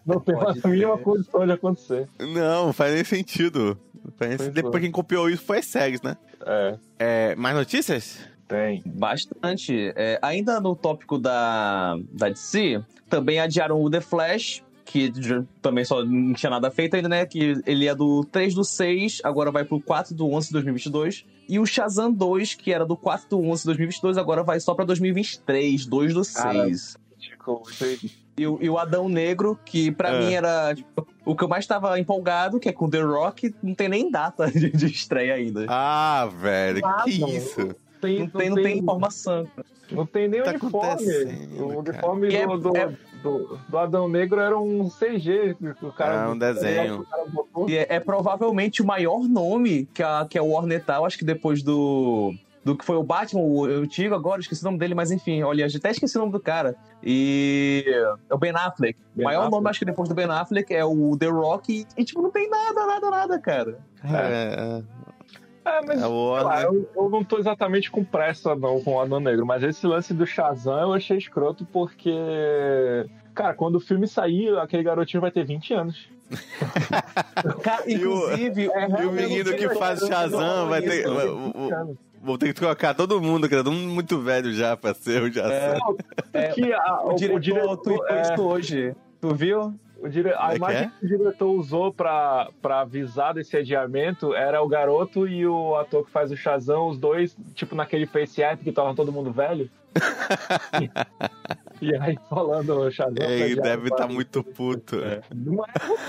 não 0.05 0.19
tem 0.19 0.35
a 0.35 0.67
mínima 0.67 0.97
condição 0.97 1.45
de 1.45 1.51
acontecer. 1.53 2.07
não, 2.19 2.73
faz 2.73 2.93
nem 2.93 3.03
sentido. 3.03 3.77
Faz 4.17 4.29
nem 4.29 4.37
Pois 4.37 4.49
sentido. 4.49 4.67
é. 4.67 4.71
Pra 4.71 4.79
quem 4.79 4.91
copiou 4.91 5.29
isso 5.29 5.43
foi 5.43 5.59
as 5.59 5.65
séries, 5.65 6.01
né? 6.01 6.15
É, 6.45 6.77
É, 6.99 7.35
mais 7.35 7.55
notícias? 7.55 8.19
Tem. 8.47 8.81
Bastante. 8.85 9.93
É, 9.95 10.19
ainda 10.21 10.59
no 10.59 10.75
tópico 10.75 11.17
da, 11.17 11.97
da 12.11 12.29
DC, 12.29 12.81
também 13.09 13.39
adiaram 13.39 13.81
o 13.81 13.89
The 13.89 14.01
Flash, 14.01 14.63
que 14.83 15.11
também 15.61 15.83
só 15.83 16.03
não 16.05 16.33
tinha 16.33 16.49
nada 16.49 16.69
feito 16.69 16.95
ainda, 16.95 17.09
né? 17.09 17.25
Que 17.25 17.61
ele 17.65 17.87
é 17.87 17.95
do 17.95 18.23
3 18.31 18.53
do 18.53 18.63
6, 18.63 19.21
agora 19.23 19.51
vai 19.51 19.63
pro 19.65 19.81
4 19.81 20.13
do 20.15 20.29
11 20.29 20.47
de 20.47 20.53
2022. 20.53 21.25
E 21.49 21.59
o 21.59 21.65
Shazam 21.65 22.11
2, 22.11 22.55
que 22.55 22.71
era 22.71 22.85
do 22.85 22.95
4 22.97 23.27
do 23.29 23.39
11 23.41 23.61
de 23.63 23.65
2022, 23.67 24.17
agora 24.17 24.43
vai 24.43 24.59
só 24.59 24.73
pra 24.73 24.85
2023, 24.85 25.85
2 25.85 26.13
do 26.13 26.23
6. 26.23 26.97
Tipo, 27.19 27.63
isso 27.69 27.83
aí. 27.83 27.99
E, 28.37 28.45
o- 28.45 28.57
e 28.61 28.69
o 28.69 28.77
Adão 28.77 29.07
Negro, 29.07 29.57
que 29.65 29.91
pra 29.91 30.09
É. 30.09 30.19
mim 30.19 30.33
era 30.33 30.75
tipo, 30.75 31.07
o 31.23 31.35
que 31.35 31.43
eu 31.43 31.47
mais 31.47 31.65
tava 31.65 31.97
empolgado, 31.99 32.59
que 32.59 32.67
é 32.67 32.73
com 32.73 32.89
The 32.89 33.01
Rock, 33.01 33.55
não 33.63 33.73
tem 33.73 33.87
nem 33.87 34.11
data 34.11 34.45
de, 34.51 34.69
de 34.71 34.85
estreia 34.87 35.35
ainda. 35.35 35.65
Ah, 35.69 36.29
velho, 36.39 36.81
que 37.05 37.17
Nada. 37.19 37.31
isso? 37.31 37.75
Tem, 38.05 38.19
não, 38.19 38.27
tem, 38.27 38.49
não 38.49 38.55
tem 38.55 38.77
informação. 38.79 39.47
Não 39.91 40.05
tem 40.05 40.27
nem 40.27 40.41
Tá 40.41 40.49
uniforme. 40.51 41.05
O 41.59 41.79
uniforme 41.79 42.35
é- 42.35 42.47
do, 42.47 42.57
do, 42.57 42.77
é- 42.77 42.93
do, 43.21 43.59
do 43.69 43.77
Adão 43.77 44.07
Negro 44.09 44.39
era 44.39 44.57
um 44.57 44.89
CG. 44.89 45.55
O 45.81 45.91
cara, 45.91 46.23
Ah, 46.25 46.29
um 46.31 46.37
desenho. 46.37 47.01
o 47.01 47.05
cara 47.05 47.25
botou. 47.27 47.69
E 47.69 47.77
é, 47.77 47.85
é 47.89 47.99
provavelmente 47.99 48.81
o 48.81 48.85
maior 48.85 49.19
nome 49.27 49.87
que 49.93 50.01
a, 50.01 50.25
que 50.29 50.37
a 50.39 50.43
Warner 50.43 50.83
tá, 50.83 50.95
eu 50.95 51.05
acho 51.05 51.17
que 51.17 51.25
depois 51.25 51.61
do. 51.61 52.33
Do 52.63 52.75
que 52.75 52.83
foi 52.83 52.95
o 52.95 53.03
Batman, 53.03 53.41
o 53.43 53.65
antigo 53.65 54.15
agora, 54.15 54.41
esqueci 54.41 54.63
o 54.63 54.65
nome 54.65 54.79
dele, 54.79 54.95
mas 54.95 55.11
enfim, 55.11 55.43
olha, 55.43 55.67
até 55.67 55.91
esqueci 55.91 56.17
o 56.17 56.21
nome 56.21 56.31
do 56.31 56.39
cara. 56.39 56.75
E. 57.03 57.85
É 58.27 58.33
o 58.33 58.39
Ben 58.39 58.51
Affleck. 58.55 58.97
Ben 59.13 59.23
o 59.23 59.25
maior 59.25 59.39
Affleck. 59.41 59.55
nome, 59.55 59.69
acho 59.69 59.79
que 59.79 59.85
depois 59.85 60.09
do 60.09 60.15
Ben 60.15 60.25
Affleck, 60.25 60.73
é 60.73 60.83
o 60.83 61.15
The 61.15 61.27
Rock. 61.27 61.71
E, 61.71 62.01
e, 62.01 62.03
tipo, 62.03 62.23
não 62.23 62.31
tem 62.31 62.49
nada, 62.49 62.87
nada, 62.87 63.09
nada, 63.11 63.39
cara. 63.39 63.77
É, 64.03 64.81
É, 64.81 64.83
mas 65.85 66.01
é 66.01 66.07
o 66.07 66.35
sei 66.35 66.43
lá, 66.45 66.61
eu, 66.63 66.89
eu 66.95 67.09
não 67.09 67.23
tô 67.23 67.37
exatamente 67.39 67.89
com 67.91 68.03
pressa 68.03 68.55
não 68.55 68.81
com 68.81 68.95
o 68.95 68.99
Adão 69.01 69.19
Negro, 69.19 69.45
mas 69.45 69.63
esse 69.63 69.85
lance 69.87 70.13
do 70.13 70.25
Shazam 70.25 70.79
eu 70.79 70.93
achei 70.93 71.17
escroto 71.17 71.65
porque. 71.65 72.11
Cara, 73.33 73.53
quando 73.53 73.75
o 73.75 73.79
filme 73.81 74.07
sair, 74.07 74.57
aquele 74.59 74.83
garotinho 74.83 75.19
vai 75.21 75.29
ter 75.31 75.43
20 75.43 75.73
anos. 75.73 76.07
Cara, 77.61 77.83
E 77.89 77.95
o- 78.05 78.23
inclusive. 78.25 78.69
É, 78.71 79.01
E 79.01 79.05
o 79.05 79.11
menino 79.11 79.53
que 79.53 79.69
faz 79.75 80.01
o 80.01 80.07
Shazam 80.07 80.69
vai 80.69 80.81
ter. 80.81 81.01
Isso. 81.01 81.13
vai- 81.13 81.27
Vai 81.27 81.51
ter 81.51 81.85
20 81.85 81.97
Vou, 82.23 82.37
ter 82.39 82.47
que 82.47 82.53
trocar 82.53 82.95
todo 82.95 83.21
mundo, 83.21 83.47
cara. 83.47 83.63
Todo 83.63 83.73
mundo 83.73 83.93
muito 83.93 84.19
velho 84.19 84.51
já 84.51 84.75
pra 84.75 84.93
ser 84.95 85.21
o 85.21 85.31
Shazam. 85.31 85.95
É, 86.33 86.45
é, 86.45 86.47
Que 86.53 86.73
a- 86.73 87.01
o, 87.03 87.13
diretor, 87.39 87.77
tweetou 87.77 88.07
é, 88.07 88.21
isso 88.21 88.41
hoje. 88.41 88.95
Tu 89.21 89.35
viu? 89.35 89.73
O 90.05 90.09
dire- 90.09 90.31
Como 90.31 90.43
é 90.43 90.45
a 90.45 90.49
que 90.51 90.55
imagem 90.57 90.81
é? 90.83 90.91
que 90.99 91.05
o 91.05 91.07
diretor 91.17 91.51
usou 91.51 91.93
pra, 91.93 92.49
pra 92.61 92.81
avisar 92.81 93.33
desse 93.33 93.57
adiamento 93.57 94.33
era 94.33 94.61
o 94.61 94.67
garoto 94.67 95.27
e 95.27 95.45
o 95.47 95.75
ator 95.75 96.05
que 96.05 96.11
faz 96.11 96.31
o 96.31 96.37
Shazam, 96.37 96.87
os 96.89 96.97
dois, 96.97 97.35
tipo, 97.53 97.75
naquele 97.75 98.05
face 98.05 98.41
app 98.43 98.63
que 98.63 98.71
tava 98.71 98.93
todo 98.95 99.11
mundo 99.11 99.31
velho. 99.31 99.69
e, 100.81 100.89
e 101.91 101.95
aí 101.95 102.17
falando 102.29 102.69
o 102.79 102.91
Shazam. 102.91 103.15
Ele 103.27 103.55
deve 103.61 103.89
estar 103.89 104.07
muito 104.07 104.43
puto. 104.43 104.97
Não 105.33 105.63
é 105.63 105.67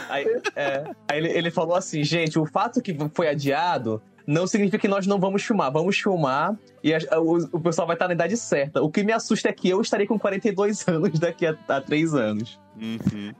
Aí, 0.08 0.26
é, 0.54 0.84
aí 1.08 1.18
ele, 1.18 1.28
ele 1.30 1.50
falou 1.50 1.74
assim, 1.76 2.02
gente, 2.04 2.38
o 2.38 2.46
fato 2.46 2.80
que 2.82 2.96
foi 3.14 3.28
adiado 3.28 4.02
não 4.26 4.44
significa 4.46 4.78
que 4.78 4.88
nós 4.88 5.06
não 5.06 5.20
vamos 5.20 5.44
filmar. 5.44 5.70
Vamos 5.72 5.96
filmar 5.98 6.56
e 6.82 6.92
a- 6.94 6.98
o, 7.20 7.36
o 7.52 7.60
pessoal 7.60 7.86
vai 7.86 7.94
estar 7.94 8.08
na 8.08 8.14
idade 8.14 8.36
certa. 8.36 8.82
O 8.82 8.90
que 8.90 9.04
me 9.04 9.12
assusta 9.12 9.48
é 9.48 9.52
que 9.52 9.68
eu 9.68 9.80
estarei 9.80 10.06
com 10.06 10.18
42 10.18 10.86
anos 10.88 11.18
daqui 11.18 11.46
a, 11.46 11.56
a 11.68 11.80
3 11.80 12.14
anos. 12.14 12.58
Uhum. 12.80 13.32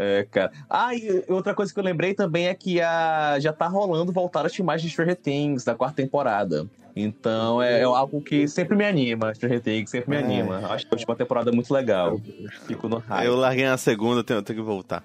É, 0.00 0.24
cara. 0.30 0.52
Ah, 0.70 0.94
e 0.94 1.24
outra 1.28 1.52
coisa 1.54 1.74
que 1.74 1.78
eu 1.80 1.82
lembrei 1.82 2.14
também 2.14 2.46
é 2.46 2.54
que 2.54 2.80
a, 2.80 3.36
já 3.40 3.52
tá 3.52 3.66
rolando 3.66 4.12
voltar 4.12 4.46
as 4.46 4.54
filmagens 4.54 4.82
de 4.82 4.90
Stranger 4.92 5.16
Things 5.16 5.64
da 5.64 5.74
quarta 5.74 5.96
temporada. 5.96 6.66
Então 6.94 7.60
é, 7.60 7.80
é 7.80 7.82
algo 7.82 8.20
que 8.20 8.46
sempre 8.46 8.76
me 8.76 8.84
anima. 8.84 9.34
Stranger 9.34 9.60
Things 9.60 9.90
sempre 9.90 10.10
me 10.10 10.16
É. 10.16 10.20
anima. 10.24 10.58
Acho 10.72 10.86
que 10.86 10.94
a 10.94 10.96
última 10.96 11.16
temporada 11.16 11.50
é 11.50 11.52
muito 11.52 11.72
legal. 11.74 12.20
Fico 12.66 12.88
no 12.88 12.98
hype. 12.98 13.26
Eu 13.26 13.34
larguei 13.34 13.64
na 13.66 13.76
segunda, 13.76 14.22
tenho, 14.22 14.40
tenho 14.42 14.58
que 14.60 14.64
voltar. 14.64 15.02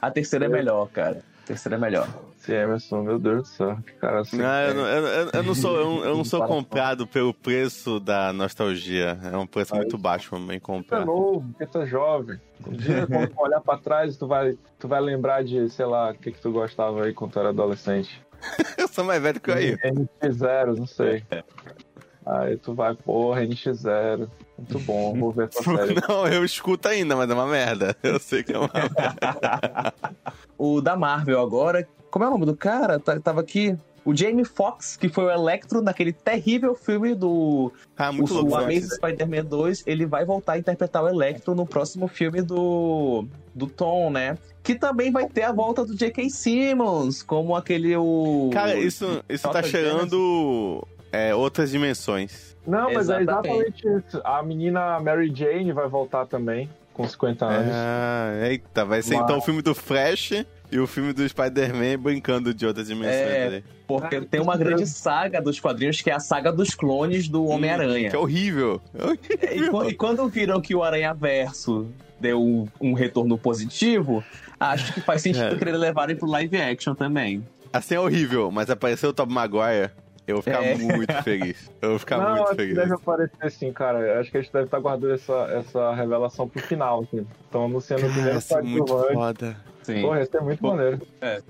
A 0.00 0.10
terceira 0.10 0.44
é 0.44 0.48
melhor, 0.48 0.88
cara. 0.88 1.22
Terceiro 1.48 1.76
é 1.76 1.78
melhor. 1.78 2.06
Sim, 2.36 2.52
Emerson, 2.52 3.02
meu 3.02 3.18
Deus 3.18 3.42
do 3.42 3.48
céu. 3.48 3.78
Que 3.84 3.92
cara 3.94 4.20
assim. 4.20 4.36
Não, 4.36 4.60
eu, 4.60 4.74
não, 4.74 4.86
eu, 4.86 5.30
eu- 5.32 5.42
não 5.42 5.54
sou, 5.54 5.76
eu, 5.76 6.04
eu 6.04 6.14
não 6.16 6.24
sou 6.24 6.44
comprado 6.46 7.06
pelo 7.06 7.32
preço 7.32 7.98
da 7.98 8.32
nostalgia. 8.34 9.18
É 9.32 9.34
um 9.36 9.46
preço 9.46 9.74
muito 9.74 9.96
baixo 9.96 10.28
pra 10.28 10.38
mim 10.38 10.46
Tu 10.48 10.52
é 10.56 10.60
comprar. 10.60 11.06
novo, 11.06 11.40
porque 11.48 11.64
tu 11.66 11.78
é 11.78 11.86
jovem. 11.86 12.38
Um 12.66 12.72
dia, 12.72 13.06
quando 13.06 13.28
tu 13.30 13.40
olhar 13.40 13.60
pra 13.62 13.78
trás, 13.78 14.16
tu 14.18 14.26
vai, 14.26 14.58
tu 14.78 14.86
vai 14.86 15.00
lembrar 15.00 15.42
de, 15.42 15.70
sei 15.70 15.86
lá, 15.86 16.10
o 16.10 16.14
que, 16.14 16.32
que 16.32 16.38
tu 16.40 16.52
gostava 16.52 17.04
aí 17.04 17.14
quando 17.14 17.32
tu 17.32 17.38
era 17.40 17.48
adolescente. 17.48 18.22
Eu 18.76 18.86
sou 18.86 19.02
mais 19.04 19.20
velho 19.20 19.40
que 19.40 19.50
eu 19.50 19.54
aí. 19.54 19.76
NX0, 20.22 20.76
não 20.76 20.86
sei. 20.86 21.24
Aí 22.30 22.58
tu 22.58 22.74
vai, 22.74 22.94
porra, 22.94 23.40
NX0. 23.42 24.28
Muito 24.58 24.78
bom, 24.80 25.14
vou 25.18 25.32
ver 25.32 25.48
essa 25.48 25.62
série. 25.64 25.94
Não, 26.06 26.26
eu 26.26 26.44
escuto 26.44 26.86
ainda, 26.88 27.16
mas 27.16 27.30
é 27.30 27.32
uma 27.34 27.46
merda. 27.46 27.96
Eu 28.02 28.18
sei 28.18 28.42
que 28.42 28.52
é 28.52 28.58
uma 28.58 28.70
merda. 28.72 29.94
o 30.58 30.80
da 30.80 30.96
Marvel 30.96 31.40
agora. 31.40 31.88
Como 32.10 32.24
é 32.24 32.28
o 32.28 32.30
nome 32.30 32.44
do 32.46 32.56
cara? 32.56 32.98
Tá- 32.98 33.18
Tava 33.20 33.40
aqui. 33.40 33.76
O 34.04 34.16
Jamie 34.16 34.44
Foxx, 34.44 34.96
que 34.96 35.08
foi 35.08 35.24
o 35.24 35.30
Electro 35.30 35.82
naquele 35.82 36.12
terrível 36.14 36.74
filme 36.74 37.14
do 37.14 37.70
Ah, 37.96 38.10
muito 38.10 38.32
o, 38.32 38.36
louco. 38.36 38.52
o? 38.52 38.56
Amazing 38.56 38.88
Spider-Man 38.88 39.44
2, 39.44 39.84
ele 39.86 40.06
vai 40.06 40.24
voltar 40.24 40.52
a 40.54 40.58
interpretar 40.58 41.04
o 41.04 41.08
Electro 41.08 41.54
no 41.54 41.66
próximo 41.66 42.08
filme 42.08 42.40
do, 42.40 43.26
do 43.54 43.66
Tom, 43.66 44.10
né? 44.10 44.38
Que 44.62 44.74
também 44.74 45.10
vai 45.12 45.28
ter 45.28 45.42
a 45.42 45.52
volta 45.52 45.84
do 45.84 45.94
J.K. 45.94 46.30
Simmons, 46.30 47.22
como 47.22 47.54
aquele 47.54 47.94
o... 47.96 48.48
Cara, 48.50 48.76
isso, 48.78 49.22
isso 49.28 49.42
tá 49.42 49.52
Notas 49.54 49.70
cheirando 49.70 50.86
é, 51.12 51.34
outras 51.34 51.70
dimensões. 51.70 52.56
Não, 52.66 52.92
mas 52.92 53.08
é 53.08 53.22
Exatamente. 53.22 53.86
exatamente 53.86 54.06
isso. 54.08 54.20
A 54.24 54.42
menina 54.42 55.00
Mary 55.00 55.32
Jane 55.34 55.72
vai 55.72 55.88
voltar 55.88 56.26
também, 56.26 56.68
com 56.92 57.08
50 57.08 57.46
anos. 57.46 57.72
Ah, 57.74 58.32
eita, 58.50 58.84
vai 58.84 59.00
ser 59.02 59.14
Mas- 59.14 59.24
então 59.24 59.38
o 59.38 59.40
filme 59.40 59.62
do 59.62 59.74
Flash 59.74 60.44
e 60.70 60.78
o 60.78 60.86
filme 60.86 61.14
do 61.14 61.26
Spider-Man 61.26 61.98
brincando 61.98 62.52
de 62.52 62.66
outras 62.66 62.88
dimensões. 62.88 63.14
É. 63.14 63.62
Porque 63.86 64.20
tem 64.20 64.38
uma 64.38 64.54
grande 64.54 64.86
saga 64.86 65.40
dos 65.40 65.58
quadrinhos, 65.58 66.02
que 66.02 66.10
é 66.10 66.14
a 66.14 66.20
saga 66.20 66.52
dos 66.52 66.74
clones 66.74 67.26
do 67.26 67.46
Homem-Aranha. 67.46 68.10
Que 68.10 68.16
é 68.16 68.18
horrível. 68.18 68.82
É 68.94 69.04
horrível. 69.04 69.84
E, 69.84 69.88
e 69.90 69.94
quando 69.94 70.28
viram 70.28 70.60
que 70.60 70.74
o 70.74 70.82
Aranha 70.82 71.14
Verso 71.14 71.86
deu 72.20 72.42
um, 72.42 72.68
um 72.78 72.92
retorno 72.92 73.38
positivo, 73.38 74.22
acho 74.60 74.92
que 74.92 75.00
faz 75.00 75.22
sentido 75.22 75.54
É. 75.54 75.56
querer 75.56 75.72
levarem 75.72 76.14
pro 76.16 76.28
live 76.28 76.60
action 76.60 76.94
também. 76.94 77.42
Assim 77.72 77.94
é 77.94 78.00
horrível, 78.00 78.50
mas 78.50 78.68
apareceu 78.68 79.08
o 79.08 79.12
Tom 79.14 79.24
Maguire, 79.26 79.90
eu 80.28 80.36
vou 80.36 80.42
ficar 80.42 80.62
É. 80.64 80.74
muito 80.76 81.12
feliz. 81.22 81.70
Eu 81.82 81.90
vou 81.90 81.98
ficar 81.98 82.18
não, 82.18 82.30
muito 82.30 82.42
acho 82.44 82.54
feliz. 82.56 82.68
que 82.74 82.80
deve 82.80 82.94
aparecer 82.94 83.50
sim, 83.50 83.72
cara. 83.72 84.20
Acho 84.20 84.30
que 84.30 84.38
a 84.38 84.40
gente 84.42 84.52
deve 84.52 84.64
estar 84.66 84.78
guardando 84.78 85.14
essa, 85.14 85.32
essa 85.52 85.94
revelação 85.94 86.48
pro 86.48 86.62
final. 86.62 87.02
Assim. 87.02 87.26
Estão 87.44 87.64
anunciando 87.64 88.02
o 88.02 88.04
Cara, 88.04 88.12
primeiro 88.14 88.36
ia 88.36 88.40
ser 88.40 88.62
muito 88.62 88.84
coadjuvante. 88.86 89.14
foda. 89.14 89.56
Sim. 89.82 90.02
Porra, 90.02 90.22
isso 90.22 90.36
é 90.36 90.40
muito 90.40 90.60
Pô, 90.60 90.68
maneiro. 90.76 91.00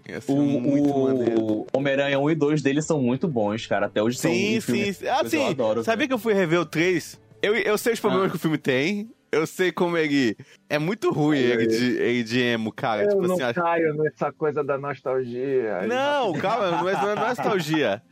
Ia 0.09 0.21
ser 0.21 0.33
O, 0.33 0.37
muito 0.37 0.99
maneiro. 0.99 1.41
o 1.43 1.67
Homem-Aranha 1.73 2.21
1 2.21 2.31
e 2.31 2.35
2 2.37 2.63
deles 2.63 2.85
são 2.85 3.01
muito 3.03 3.27
bons, 3.27 3.67
cara. 3.67 3.87
Até 3.87 4.01
hoje 4.01 4.17
são 4.17 4.31
Sim, 4.31 4.61
filme- 4.61 4.85
sim. 4.85 4.93
sim. 4.93 5.09
Ah, 5.09 5.21
eu 5.25 5.29
sim. 5.31 5.49
adoro, 5.51 5.83
Sabia 5.83 6.07
que 6.07 6.15
eu 6.15 6.19
fui 6.19 6.33
rever 6.35 6.61
o 6.61 6.65
3? 6.65 7.21
Eu, 7.43 7.57
eu 7.57 7.77
sei 7.77 7.93
os 7.95 8.01
problemas 8.01 8.29
Ah. 8.29 8.31
que 8.31 8.37
o 8.37 8.39
filme 8.39 8.59
tem. 8.59 9.11
Eu 9.31 9.47
sei 9.47 9.71
como 9.71 9.97
ele. 9.97 10.37
É 10.71 10.79
muito 10.79 11.11
ruim 11.13 11.39
ele 11.39 11.67
de, 11.67 11.97
ele 11.99 12.23
de 12.23 12.41
emo, 12.41 12.73
cara. 12.73 13.03
Eu 13.03 13.09
tipo 13.11 13.23
não 13.27 13.35
assim, 13.35 13.43
acho- 13.43 13.61
caio 13.61 13.95
nessa 13.95 14.33
coisa 14.33 14.65
da 14.65 14.79
nostalgia. 14.79 15.87
Não, 15.87 16.33
calma, 16.35 16.71
não 16.71 16.89
é, 16.89 16.93
não 16.95 17.11
é 17.11 17.15
nostalgia. 17.15 18.03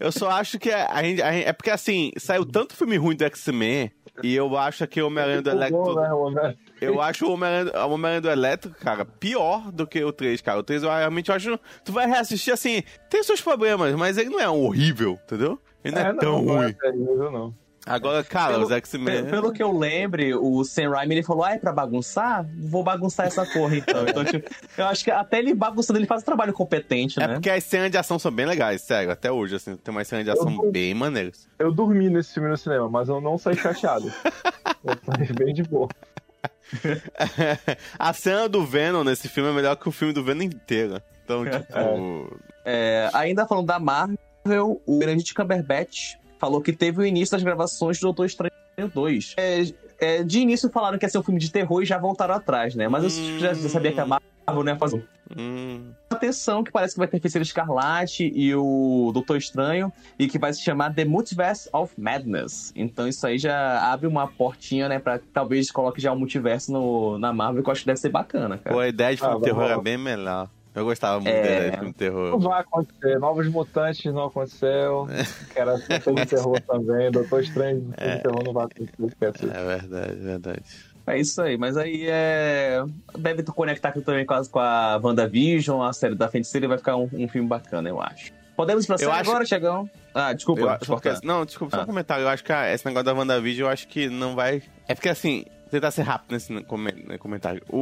Eu 0.00 0.12
só 0.12 0.30
acho 0.30 0.58
que 0.58 0.70
a 0.70 1.02
gente, 1.02 1.22
a 1.22 1.32
gente- 1.32 1.46
É 1.48 1.52
porque 1.52 1.70
assim, 1.70 2.10
saiu 2.18 2.44
tanto 2.44 2.74
filme 2.76 2.96
ruim 2.96 3.16
do 3.16 3.24
X-Men. 3.24 3.90
E 4.22 4.34
eu 4.34 4.56
acho 4.56 4.86
que 4.86 5.00
o 5.02 5.08
Homem-Aranha 5.08 5.42
do 5.42 5.50
Muito 5.54 5.70
bom, 5.72 5.76
Electro. 5.90 6.00
né, 6.02 6.08
Romero? 6.08 6.56
Eu 6.80 7.00
acho 7.02 7.26
o 7.26 7.32
Homem-Aranha 7.32 8.20
do 8.20 8.30
Elétrico, 8.30 8.74
cara, 8.80 9.04
pior 9.04 9.70
do 9.70 9.86
que 9.86 10.02
o 10.02 10.10
3, 10.12 10.40
cara. 10.40 10.58
O 10.58 10.62
3 10.62 10.82
eu 10.82 10.88
realmente 10.90 11.30
acho. 11.30 11.58
Tu 11.84 11.92
vai 11.92 12.06
reassistir 12.06 12.52
assim, 12.52 12.82
tem 13.10 13.22
seus 13.22 13.42
problemas, 13.42 13.94
mas 13.94 14.16
ele 14.16 14.30
não 14.30 14.40
é 14.40 14.48
horrível, 14.48 15.18
entendeu? 15.24 15.58
Ele 15.84 15.94
não 15.94 16.02
é, 16.02 16.14
tão 16.14 16.32
não 16.42 16.44
ruim. 16.54 16.68
É 16.70 16.72
terrível, 16.72 17.30
não. 17.30 17.54
Agora, 17.86 18.24
cara, 18.24 18.54
Pelo- 18.54 18.64
os 18.64 18.72
X-Men. 18.72 19.24
Pe- 19.24 19.30
Pelo 19.30 19.52
que 19.52 19.62
eu 19.62 19.70
lembre, 19.70 20.34
o 20.34 20.64
Sam 20.64 20.90
Raimi 20.90 21.14
ele 21.14 21.22
falou: 21.22 21.44
ah, 21.44 21.52
é 21.52 21.58
pra 21.58 21.72
bagunçar? 21.72 22.44
Vou 22.58 22.82
bagunçar 22.82 23.26
essa 23.26 23.46
porra 23.46 23.76
então. 23.76 24.02
então 24.08 24.24
tipo, 24.24 24.50
eu 24.76 24.86
acho 24.86 25.04
que 25.04 25.10
até 25.10 25.38
ele 25.38 25.54
bagunçando, 25.54 25.98
ele 25.98 26.06
faz 26.06 26.22
um 26.22 26.24
trabalho 26.24 26.52
competente, 26.52 27.22
É 27.22 27.26
né? 27.28 27.34
porque 27.34 27.48
as 27.48 27.62
cenas 27.62 27.90
de 27.90 27.96
ação 27.96 28.18
são 28.18 28.32
bem 28.32 28.44
legais, 28.44 28.82
sério, 28.82 29.12
até 29.12 29.30
hoje, 29.30 29.54
assim, 29.54 29.76
tem 29.76 29.94
umas 29.94 30.08
cenas 30.08 30.24
de 30.24 30.30
ação 30.32 30.50
Eu- 30.64 30.72
bem 30.72 30.92
maneiras. 30.94 31.46
Eu 31.58 31.70
dormi 31.72 32.10
nesse 32.10 32.34
filme 32.34 32.48
no 32.48 32.56
cinema, 32.56 32.88
mas 32.90 33.08
eu 33.08 33.20
não 33.20 33.38
saí 33.38 33.56
chateado. 33.56 34.12
eu 34.84 34.96
saí 35.06 35.32
bem 35.32 35.54
de 35.54 35.62
boa. 35.62 35.88
a 37.98 38.12
cena 38.12 38.48
do 38.48 38.64
Venom 38.64 39.04
nesse 39.04 39.28
filme 39.28 39.50
é 39.50 39.52
melhor 39.52 39.76
que 39.76 39.88
o 39.88 39.92
filme 39.92 40.12
do 40.12 40.24
Venom 40.24 40.42
inteiro. 40.42 41.00
Então, 41.24 41.44
tipo. 41.44 42.36
É, 42.64 43.08
ainda 43.12 43.46
falando 43.46 43.66
da 43.66 43.78
Marvel, 43.78 44.80
o 44.86 44.98
Benedict 44.98 45.34
Cumberbatch 45.34 46.14
falou 46.38 46.60
que 46.60 46.72
teve 46.72 47.00
o 47.00 47.06
início 47.06 47.32
das 47.32 47.42
gravações 47.42 47.98
do 47.98 48.02
Doutor 48.02 48.26
Estranho 48.26 48.52
2. 48.94 49.34
É, 49.38 49.62
é, 49.98 50.22
de 50.22 50.40
início 50.40 50.68
falaram 50.70 50.98
que 50.98 51.04
ia 51.04 51.08
ser 51.08 51.18
um 51.18 51.22
filme 51.22 51.40
de 51.40 51.50
terror 51.50 51.82
e 51.82 51.86
já 51.86 51.98
voltaram 51.98 52.34
atrás, 52.34 52.74
né? 52.74 52.88
Mas 52.88 53.04
eu 53.04 53.38
já, 53.38 53.54
já 53.54 53.68
sabia 53.68 53.92
que 53.92 54.00
a 54.00 54.06
Marvel 54.06 54.26
não 54.48 54.66
ia 54.66 54.76
fazer 54.76 55.02
hum, 55.36 55.90
atenção 56.10 56.62
que 56.62 56.70
parece 56.70 56.94
que 56.94 56.98
vai 56.98 57.08
ter 57.08 57.12
Feiticeiro 57.18 57.42
Escarlate 57.42 58.30
e 58.34 58.54
o 58.54 59.10
Doutor 59.14 59.38
Estranho 59.38 59.90
e 60.18 60.28
que 60.28 60.38
vai 60.38 60.52
se 60.52 60.62
chamar 60.62 60.94
The 60.94 61.04
Multiverse 61.06 61.68
of 61.72 61.92
Madness. 61.98 62.72
Então 62.76 63.08
isso 63.08 63.26
aí 63.26 63.38
já 63.38 63.90
abre 63.90 64.06
uma 64.06 64.26
portinha, 64.28 64.88
né, 64.88 64.98
pra 64.98 65.18
talvez 65.32 65.70
coloque 65.70 66.00
já 66.00 66.12
um 66.12 66.18
multiverso 66.18 66.70
no, 66.70 67.18
na 67.18 67.32
Marvel, 67.32 67.62
que 67.62 67.68
eu 67.68 67.72
acho 67.72 67.80
que 67.80 67.86
deve 67.86 67.98
ser 68.00 68.10
bacana, 68.10 68.58
cara. 68.58 68.76
pô, 68.76 68.80
a 68.80 68.88
ideia 68.88 69.12
de 69.14 69.20
filme 69.20 69.34
Ah, 69.34 69.38
de 69.38 69.44
terror 69.44 69.62
rolar. 69.62 69.80
bem 69.82 69.96
melhor. 69.98 70.48
Eu 70.76 70.84
gostava 70.84 71.14
muito 71.20 71.28
É. 71.34 71.40
da 71.42 71.48
ideia 71.48 71.70
de 71.70 71.76
filme 71.78 71.80
de 71.80 71.86
Não 71.86 71.92
terror. 71.92 72.38
vai 72.40 72.60
acontecer. 72.60 73.18
Novos 73.18 73.48
Mutantes 73.48 74.12
não 74.12 74.26
aconteceu. 74.26 75.06
Que 75.52 75.58
era 75.58 75.78
filme 76.00 76.20
de 76.20 76.26
terror 76.26 76.60
também. 76.60 77.10
Doutor 77.10 77.42
Estranho, 77.42 77.80
filme 77.98 78.16
de 78.16 78.22
terror 78.22 78.42
não 78.44 78.52
vai 78.52 78.66
acontecer. 78.66 79.50
É 79.54 79.64
verdade, 79.64 80.14
verdade. 80.16 80.62
É 81.06 81.18
isso 81.18 81.40
aí, 81.40 81.56
mas 81.56 81.76
aí 81.76 82.06
é. 82.08 82.82
Deve 83.18 83.42
conectar 83.44 83.88
aqui 83.90 84.00
também 84.02 84.26
com 84.26 84.34
a, 84.34 84.44
com 84.44 84.58
a 84.58 85.00
WandaVision, 85.02 85.80
a 85.82 85.92
série 85.92 86.14
da 86.14 86.28
Feiticeira, 86.28 86.66
e 86.66 86.68
vai 86.68 86.78
ficar 86.78 86.96
um, 86.96 87.08
um 87.12 87.28
filme 87.28 87.48
bacana, 87.48 87.88
eu 87.88 88.00
acho. 88.02 88.32
Podemos 88.56 88.84
ir 88.84 88.88
pra 88.88 88.98
série 88.98 89.10
acho- 89.12 89.30
agora, 89.30 89.44
Tiagão? 89.44 89.88
Ah, 90.14 90.32
desculpa, 90.32 90.60
Eu, 90.80 90.86
porque- 90.86 91.14
não, 91.22 91.44
desculpa, 91.44 91.76
só 91.76 91.80
um 91.82 91.84
Ah. 91.84 91.86
comentário. 91.86 92.24
Eu 92.24 92.28
acho 92.28 92.42
que 92.42 92.52
ah, 92.52 92.72
esse 92.72 92.84
negócio 92.84 93.04
da 93.04 93.14
WandaVision, 93.14 93.68
eu 93.68 93.72
acho 93.72 93.86
que 93.86 94.08
não 94.08 94.34
vai. 94.34 94.62
É 94.88 94.94
porque 94.94 95.08
assim, 95.08 95.44
tentar 95.70 95.90
ser 95.90 96.02
rápido 96.02 96.32
nesse 96.32 96.52
né, 96.52 96.62
comentário. 97.18 97.62
O, 97.68 97.78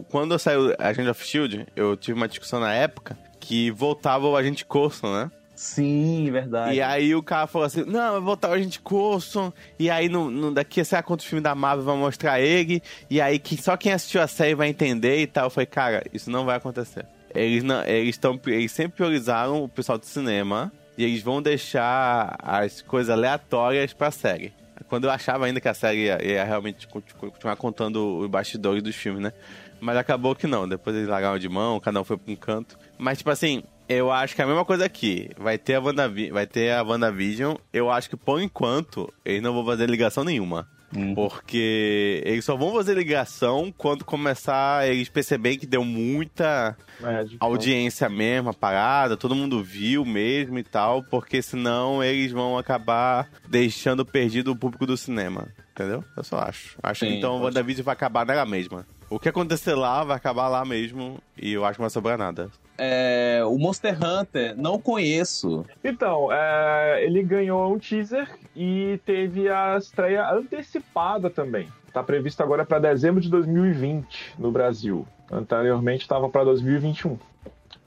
o, 0.00 0.04
quando 0.10 0.38
saiu 0.38 0.74
Agent 0.78 1.08
of 1.08 1.24
Shield, 1.24 1.66
eu 1.74 1.96
tive 1.96 2.16
uma 2.16 2.28
discussão 2.28 2.60
na 2.60 2.72
época 2.72 3.18
que 3.40 3.70
voltava 3.70 4.26
o 4.26 4.36
agente 4.36 4.64
Coulson, 4.64 5.12
né? 5.12 5.30
Sim, 5.54 6.30
verdade. 6.30 6.74
E 6.76 6.82
aí 6.82 7.14
o 7.14 7.22
cara 7.22 7.46
falou 7.46 7.64
assim: 7.64 7.82
não, 7.84 8.12
vai 8.12 8.20
voltar 8.20 8.50
o 8.50 8.52
agente 8.52 8.78
Coulson. 8.78 9.52
E 9.78 9.88
aí 9.88 10.08
no, 10.08 10.30
no, 10.30 10.52
daqui 10.52 10.80
a 10.80 10.84
sei 10.84 10.96
lá 10.96 11.02
quantos 11.02 11.24
filmes 11.24 11.42
da 11.42 11.54
Marvel 11.54 11.84
vão 11.84 11.96
mostrar 11.96 12.40
ele. 12.40 12.82
E 13.08 13.20
aí 13.20 13.38
que, 13.38 13.60
só 13.60 13.76
quem 13.76 13.92
assistiu 13.92 14.20
a 14.20 14.26
série 14.26 14.54
vai 14.54 14.68
entender 14.68 15.22
e 15.22 15.26
tal. 15.26 15.44
Eu 15.44 15.50
falei, 15.50 15.66
cara, 15.66 16.04
isso 16.12 16.30
não 16.30 16.44
vai 16.44 16.56
acontecer. 16.56 17.06
Eles, 17.34 17.62
não, 17.62 17.82
eles, 17.84 18.18
tão, 18.18 18.38
eles 18.46 18.70
sempre 18.70 18.96
priorizaram 18.96 19.64
o 19.64 19.68
pessoal 19.68 19.96
do 19.96 20.04
cinema. 20.04 20.70
E 20.98 21.04
eles 21.04 21.22
vão 21.22 21.42
deixar 21.42 22.36
as 22.42 22.80
coisas 22.80 23.10
aleatórias 23.10 23.92
pra 23.92 24.10
série. 24.10 24.52
Quando 24.88 25.04
eu 25.04 25.10
achava 25.10 25.46
ainda 25.46 25.60
que 25.60 25.68
a 25.68 25.74
série 25.74 26.04
ia, 26.04 26.24
ia 26.24 26.44
realmente 26.44 26.86
conti- 26.86 27.14
continuar 27.14 27.56
contando 27.56 28.18
os 28.18 28.28
bastidores 28.28 28.82
dos 28.82 28.94
filmes, 28.94 29.22
né? 29.22 29.32
Mas 29.80 29.96
acabou 29.96 30.34
que 30.34 30.46
não. 30.46 30.68
Depois 30.68 30.94
eles 30.96 31.08
largaram 31.08 31.38
de 31.38 31.48
mão, 31.48 31.78
cada 31.80 32.00
um 32.00 32.04
foi 32.04 32.16
pra 32.16 32.32
um 32.32 32.36
canto. 32.36 32.78
Mas, 32.96 33.18
tipo 33.18 33.30
assim, 33.30 33.62
eu 33.88 34.10
acho 34.10 34.34
que 34.34 34.40
é 34.40 34.44
a 34.44 34.48
mesma 34.48 34.64
coisa 34.64 34.84
aqui. 34.84 35.30
Vai 35.36 35.58
ter 35.58 35.74
a, 35.74 35.80
WandaVi 35.80 36.30
vai 36.30 36.46
ter 36.46 36.72
a 36.72 36.82
WandaVision. 36.82 37.56
Eu 37.72 37.90
acho 37.90 38.08
que, 38.08 38.16
por 38.16 38.40
enquanto, 38.40 39.12
eles 39.24 39.42
não 39.42 39.52
vão 39.52 39.64
fazer 39.66 39.88
ligação 39.90 40.24
nenhuma. 40.24 40.68
Hum. 40.94 41.14
Porque 41.14 42.22
eles 42.24 42.44
só 42.44 42.56
vão 42.56 42.72
fazer 42.72 42.94
ligação 42.94 43.74
quando 43.76 44.04
começar 44.04 44.88
eles 44.88 45.08
perceberem 45.08 45.58
que 45.58 45.66
deu 45.66 45.84
muita 45.84 46.76
É, 47.02 47.26
audiência 47.40 48.08
mesmo, 48.08 48.50
a 48.50 48.54
parada, 48.54 49.16
todo 49.16 49.34
mundo 49.34 49.62
viu 49.62 50.04
mesmo 50.04 50.58
e 50.58 50.62
tal, 50.62 51.02
porque 51.02 51.42
senão 51.42 52.02
eles 52.02 52.30
vão 52.30 52.56
acabar 52.56 53.28
deixando 53.48 54.06
perdido 54.06 54.52
o 54.52 54.56
público 54.56 54.86
do 54.86 54.96
cinema. 54.96 55.48
Entendeu? 55.72 56.02
Eu 56.16 56.24
só 56.24 56.38
acho. 56.38 56.78
Acho 56.82 57.00
que 57.04 57.10
Sim, 57.10 57.18
então 57.18 57.36
o 57.36 57.42
WandaVision 57.42 57.84
vai 57.84 57.92
acabar 57.92 58.24
nela 58.24 58.46
mesma. 58.46 58.86
O 59.08 59.18
que 59.20 59.28
acontecer 59.28 59.74
lá 59.74 60.02
vai 60.02 60.16
acabar 60.16 60.48
lá 60.48 60.64
mesmo 60.64 61.18
e 61.36 61.52
eu 61.52 61.64
acho 61.64 61.74
que 61.74 61.80
não 61.80 61.84
vai 61.84 61.90
sobrar 61.90 62.18
nada. 62.18 62.50
É, 62.78 63.40
o 63.46 63.56
Monster 63.56 63.96
Hunter, 64.02 64.54
não 64.56 64.78
conheço. 64.78 65.64
Então, 65.82 66.30
é, 66.30 67.04
ele 67.04 67.22
ganhou 67.22 67.72
um 67.72 67.78
teaser 67.78 68.28
e 68.54 69.00
teve 69.06 69.48
a 69.48 69.76
estreia 69.78 70.28
antecipada 70.30 71.30
também. 71.30 71.68
Tá 71.92 72.02
previsto 72.02 72.42
agora 72.42 72.66
para 72.66 72.78
dezembro 72.78 73.20
de 73.20 73.30
2020 73.30 74.34
no 74.38 74.50
Brasil. 74.50 75.06
Anteriormente 75.30 76.02
estava 76.02 76.28
para 76.28 76.44
2021. 76.44 77.16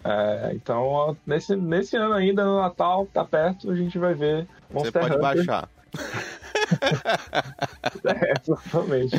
É, 0.04 0.52
então, 0.56 1.16
nesse, 1.28 1.56
nesse 1.56 1.98
ano 1.98 2.14
ainda, 2.14 2.44
no 2.44 2.60
Natal, 2.60 3.06
tá 3.14 3.24
perto, 3.24 3.70
a 3.70 3.76
gente 3.76 4.00
vai 4.00 4.14
ver 4.14 4.48
Você 4.70 4.74
Monster 4.74 4.94
pode 4.94 5.16
Hunter. 5.16 5.22
baixar. 5.22 5.70
é, 8.06 8.34
exatamente. 8.40 9.16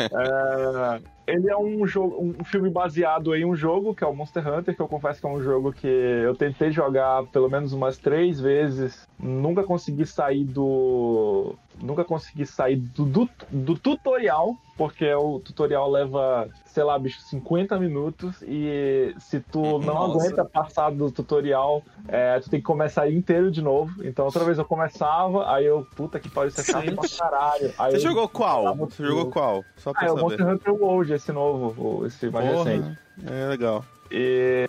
É, 0.00 1.00
ele 1.26 1.48
é 1.48 1.56
um 1.56 1.86
jogo, 1.86 2.34
um 2.40 2.44
filme 2.44 2.70
baseado 2.70 3.34
em 3.34 3.44
um 3.44 3.54
jogo, 3.54 3.94
que 3.94 4.04
é 4.04 4.06
o 4.06 4.14
Monster 4.14 4.46
Hunter, 4.46 4.74
que 4.74 4.82
eu 4.82 4.88
confesso 4.88 5.20
que 5.20 5.26
é 5.26 5.30
um 5.30 5.40
jogo 5.40 5.72
que 5.72 5.86
eu 5.86 6.34
tentei 6.34 6.70
jogar 6.70 7.24
pelo 7.26 7.48
menos 7.48 7.72
umas 7.72 7.98
três 7.98 8.40
vezes, 8.40 9.08
nunca 9.18 9.62
consegui 9.62 10.06
sair 10.06 10.44
do. 10.44 11.54
Nunca 11.82 12.04
consegui 12.04 12.44
sair 12.44 12.76
do, 12.76 13.04
do, 13.04 13.28
do 13.50 13.74
tutorial, 13.74 14.54
porque 14.76 15.12
o 15.14 15.40
tutorial 15.40 15.90
leva, 15.90 16.48
sei 16.66 16.82
lá, 16.84 16.98
bicho, 16.98 17.20
50 17.22 17.78
minutos 17.78 18.42
e 18.42 19.14
se 19.18 19.40
tu 19.40 19.60
não 19.78 19.94
Nossa. 19.94 20.18
aguenta 20.26 20.44
passar 20.44 20.90
do 20.90 21.10
tutorial, 21.10 21.82
é, 22.08 22.38
tu 22.40 22.50
tem 22.50 22.60
que 22.60 22.66
começar 22.66 23.10
inteiro 23.10 23.50
de 23.50 23.62
novo. 23.62 24.04
Então 24.04 24.26
outra 24.26 24.44
vez 24.44 24.58
eu 24.58 24.64
começava, 24.64 25.50
aí 25.54 25.64
eu, 25.66 25.86
puta 25.96 26.20
que 26.20 26.28
pariu, 26.30 26.48
isso 26.48 26.60
é 26.60 26.64
chato 26.64 26.94
pra 26.94 27.08
caralho. 27.18 27.72
Aí 27.78 27.92
Você 27.92 27.96
eu- 27.98 28.10
jogou 28.10 28.28
qual? 28.28 28.66
Ah, 28.68 28.72
Você 28.74 29.04
jogou 29.06 29.30
qual? 29.30 29.64
Só 29.76 29.92
pra 29.92 30.02
Ah, 30.02 30.06
é 30.06 30.12
o 30.12 30.14
saber. 30.18 30.22
Monster 30.22 30.48
Hunter 30.48 30.74
World, 30.74 31.12
esse 31.14 31.32
novo, 31.32 32.06
esse 32.06 32.28
mais 32.30 32.46
recente. 32.46 32.98
Porra, 33.22 33.34
é 33.34 33.46
legal. 33.48 33.84
E, 34.10 34.68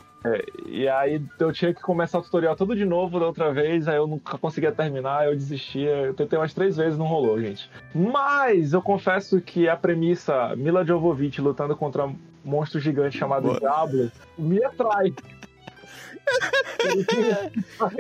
e 0.68 0.88
aí 0.88 1.22
eu 1.40 1.52
tinha 1.52 1.74
que 1.74 1.82
começar 1.82 2.20
o 2.20 2.22
tutorial 2.22 2.56
todo 2.56 2.76
de 2.76 2.86
novo 2.86 3.20
da 3.20 3.26
outra 3.26 3.52
vez, 3.52 3.88
aí 3.88 3.96
eu 3.98 4.06
nunca 4.06 4.38
conseguia 4.38 4.72
terminar, 4.72 5.26
eu 5.28 5.36
desistia. 5.36 5.90
Eu 5.90 6.14
tentei 6.14 6.38
umas 6.38 6.54
três 6.54 6.78
vezes, 6.78 6.98
não 6.98 7.08
rolou, 7.08 7.42
gente. 7.42 7.70
Mas 7.94 8.74
eu 8.74 8.82
confesso 8.82 9.42
que 9.42 9.68
a 9.68 9.76
premissa 9.76 10.56
Mila 10.56 10.86
Jovovich 10.86 11.42
lutando 11.42 11.76
contra 11.76 12.06
um 12.06 12.16
monstro 12.46 12.80
gigante 12.80 13.18
chamado 13.18 13.48
Boa. 13.48 13.60
Diablo 13.60 14.12
me 14.38 14.64
atrai. 14.64 15.12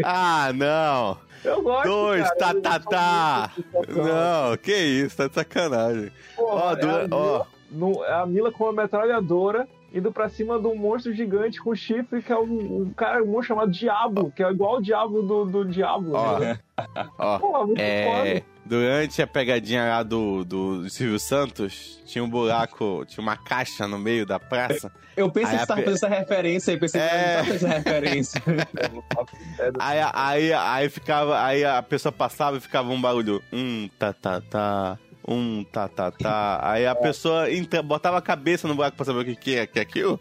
Ah, 0.03 0.51
não! 0.53 1.17
Eu 1.43 1.61
gosto. 1.61 1.87
Dois, 1.87 2.29
cara, 2.35 2.61
tá, 2.61 2.63
tá, 2.79 2.79
tá. 2.79 3.51
sensacional. 3.55 4.49
Não, 4.51 4.57
que 4.57 4.73
isso, 4.75 5.17
tá 5.17 5.27
de 5.27 5.33
sacanagem. 5.33 6.11
Porra, 6.35 6.63
Ó, 6.63 6.71
é 6.71 6.75
du- 6.75 6.89
a 6.89 7.01
Mila- 7.03 7.07
ó. 7.11 7.45
no- 7.71 8.03
é 8.05 8.13
a 8.13 8.25
Mila 8.25 8.51
com 8.51 8.65
uma 8.65 8.73
metralhadora 8.83 9.67
indo 9.93 10.11
pra 10.11 10.29
cima 10.29 10.59
de 10.59 10.67
um 10.67 10.75
monstro 10.75 11.13
gigante 11.13 11.61
com 11.61 11.75
chifre, 11.75 12.21
que 12.21 12.31
é 12.31 12.37
um, 12.37 12.81
um 12.83 12.93
cara, 12.95 13.21
um 13.23 13.27
monstro 13.27 13.47
chamado 13.55 13.71
Diabo, 13.71 14.31
que 14.35 14.43
é 14.43 14.49
igual 14.49 14.77
o 14.77 14.81
Diabo 14.81 15.21
do, 15.21 15.45
do 15.45 15.65
Diablo. 15.65 16.13
Ó, 16.13 16.39
né? 16.39 16.59
ó. 17.19 17.39
Porra, 17.39 17.65
muito 17.67 17.79
É, 17.81 18.05
foda. 18.35 18.45
durante 18.65 19.21
a 19.21 19.27
pegadinha 19.27 19.83
lá 19.83 20.03
do, 20.03 20.45
do 20.45 20.89
Silvio 20.89 21.19
Santos, 21.19 22.01
tinha 22.05 22.23
um 22.23 22.29
buraco, 22.29 23.05
tinha 23.05 23.21
uma 23.21 23.35
caixa 23.35 23.87
no 23.87 23.99
meio 23.99 24.25
da 24.25 24.39
praça. 24.39 24.91
Eu 25.17 25.29
pensei 25.29 25.51
Aí 25.51 25.59
que 25.59 25.61
você 25.63 25.67
tava 25.67 25.81
pe- 25.81 25.85
fazendo 25.91 26.05
essa 26.05 26.19
referência 26.19 26.71
e 26.71 26.77
pensei 26.79 27.01
que 27.01 27.07
É. 27.07 27.09
você 27.09 27.25
não 27.25 27.35
tava 27.35 27.45
fazendo 27.47 27.65
essa 27.67 27.77
referência. 27.77 28.41
Aí, 29.79 29.99
aí, 30.13 30.53
aí 30.53 30.89
ficava, 30.89 31.43
aí 31.43 31.63
a 31.65 31.81
pessoa 31.83 32.11
passava 32.11 32.57
e 32.57 32.59
ficava 32.61 32.89
um 32.89 32.99
barulho, 33.01 33.41
um 33.51 33.89
tá 33.99 34.13
tá 34.13 34.41
tá, 34.41 34.97
um 35.27 35.63
tá 35.63 35.87
tá 35.87 36.11
tá. 36.11 36.59
Aí 36.63 36.85
a 36.85 36.95
pessoa 36.95 37.51
entra, 37.51 37.81
botava 37.81 38.17
a 38.17 38.21
cabeça 38.21 38.67
no 38.67 38.75
buraco 38.75 38.97
pra 38.97 39.05
saber 39.05 39.19
o 39.19 39.25
que 39.25 39.35
que 39.35 39.55
é, 39.55 39.67
que 39.67 39.79
é 39.79 39.81
aquilo. 39.81 40.19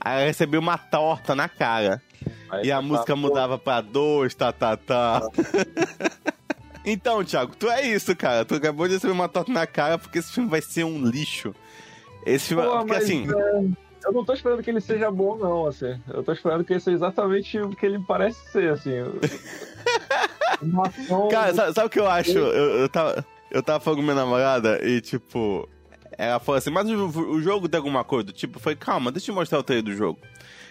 Aí 0.00 0.16
ela 0.16 0.26
recebia 0.26 0.60
uma 0.60 0.78
torta 0.78 1.34
na 1.34 1.48
cara. 1.48 2.02
Aí 2.50 2.66
E 2.66 2.72
a 2.72 2.80
música 2.80 3.16
mudava 3.16 3.58
pra 3.58 3.80
dois, 3.80 4.34
tá, 4.34 4.52
tá, 4.52 4.76
tá. 4.76 5.22
então, 6.84 7.24
Thiago, 7.24 7.54
tu 7.56 7.70
é 7.70 7.82
isso, 7.82 8.14
cara. 8.16 8.44
Tu 8.44 8.54
acabou 8.54 8.86
de 8.86 8.94
receber 8.94 9.12
uma 9.12 9.28
torta 9.28 9.52
na 9.52 9.66
cara 9.66 9.98
porque 9.98 10.18
esse 10.18 10.32
filme 10.32 10.48
vai 10.48 10.60
ser 10.60 10.84
um 10.84 11.04
lixo. 11.04 11.54
Esse 12.24 12.48
filme. 12.48 12.64
Pô, 12.64 12.78
porque 12.78 12.92
mas, 12.92 13.04
assim. 13.04 13.26
é, 13.28 14.06
eu 14.06 14.12
não 14.12 14.24
tô 14.24 14.32
esperando 14.32 14.62
que 14.62 14.70
ele 14.70 14.80
seja 14.80 15.10
bom, 15.10 15.36
não, 15.36 15.66
assim. 15.66 15.98
Eu 16.12 16.22
tô 16.22 16.32
esperando 16.32 16.64
que 16.64 16.72
ele 16.72 16.80
seja 16.80 16.96
exatamente 16.96 17.58
o 17.58 17.70
que 17.70 17.86
ele 17.86 17.98
parece 18.06 18.38
ser, 18.50 18.70
assim. 18.70 18.90
Cara, 21.30 21.54
sabe, 21.54 21.74
sabe 21.74 21.86
o 21.86 21.90
que 21.90 22.00
eu 22.00 22.08
acho? 22.08 22.38
Eu, 22.38 22.80
eu, 22.80 22.88
tava, 22.88 23.24
eu 23.54 23.62
tava 23.62 23.80
falando 23.80 23.98
com 23.98 24.02
minha 24.02 24.14
namorada 24.14 24.78
e, 24.86 25.00
tipo. 25.00 25.68
Ela 26.16 26.38
falou 26.38 26.58
assim, 26.58 26.70
mas 26.70 26.88
o, 26.88 27.06
o 27.06 27.40
jogo 27.42 27.68
tem 27.68 27.78
alguma 27.78 28.04
coisa 28.04 28.30
tipo? 28.30 28.60
Falei, 28.60 28.76
calma, 28.76 29.10
deixa 29.10 29.32
eu 29.32 29.34
mostrar 29.34 29.58
o 29.58 29.62
trailer 29.64 29.84
do 29.84 29.96
jogo. 29.96 30.18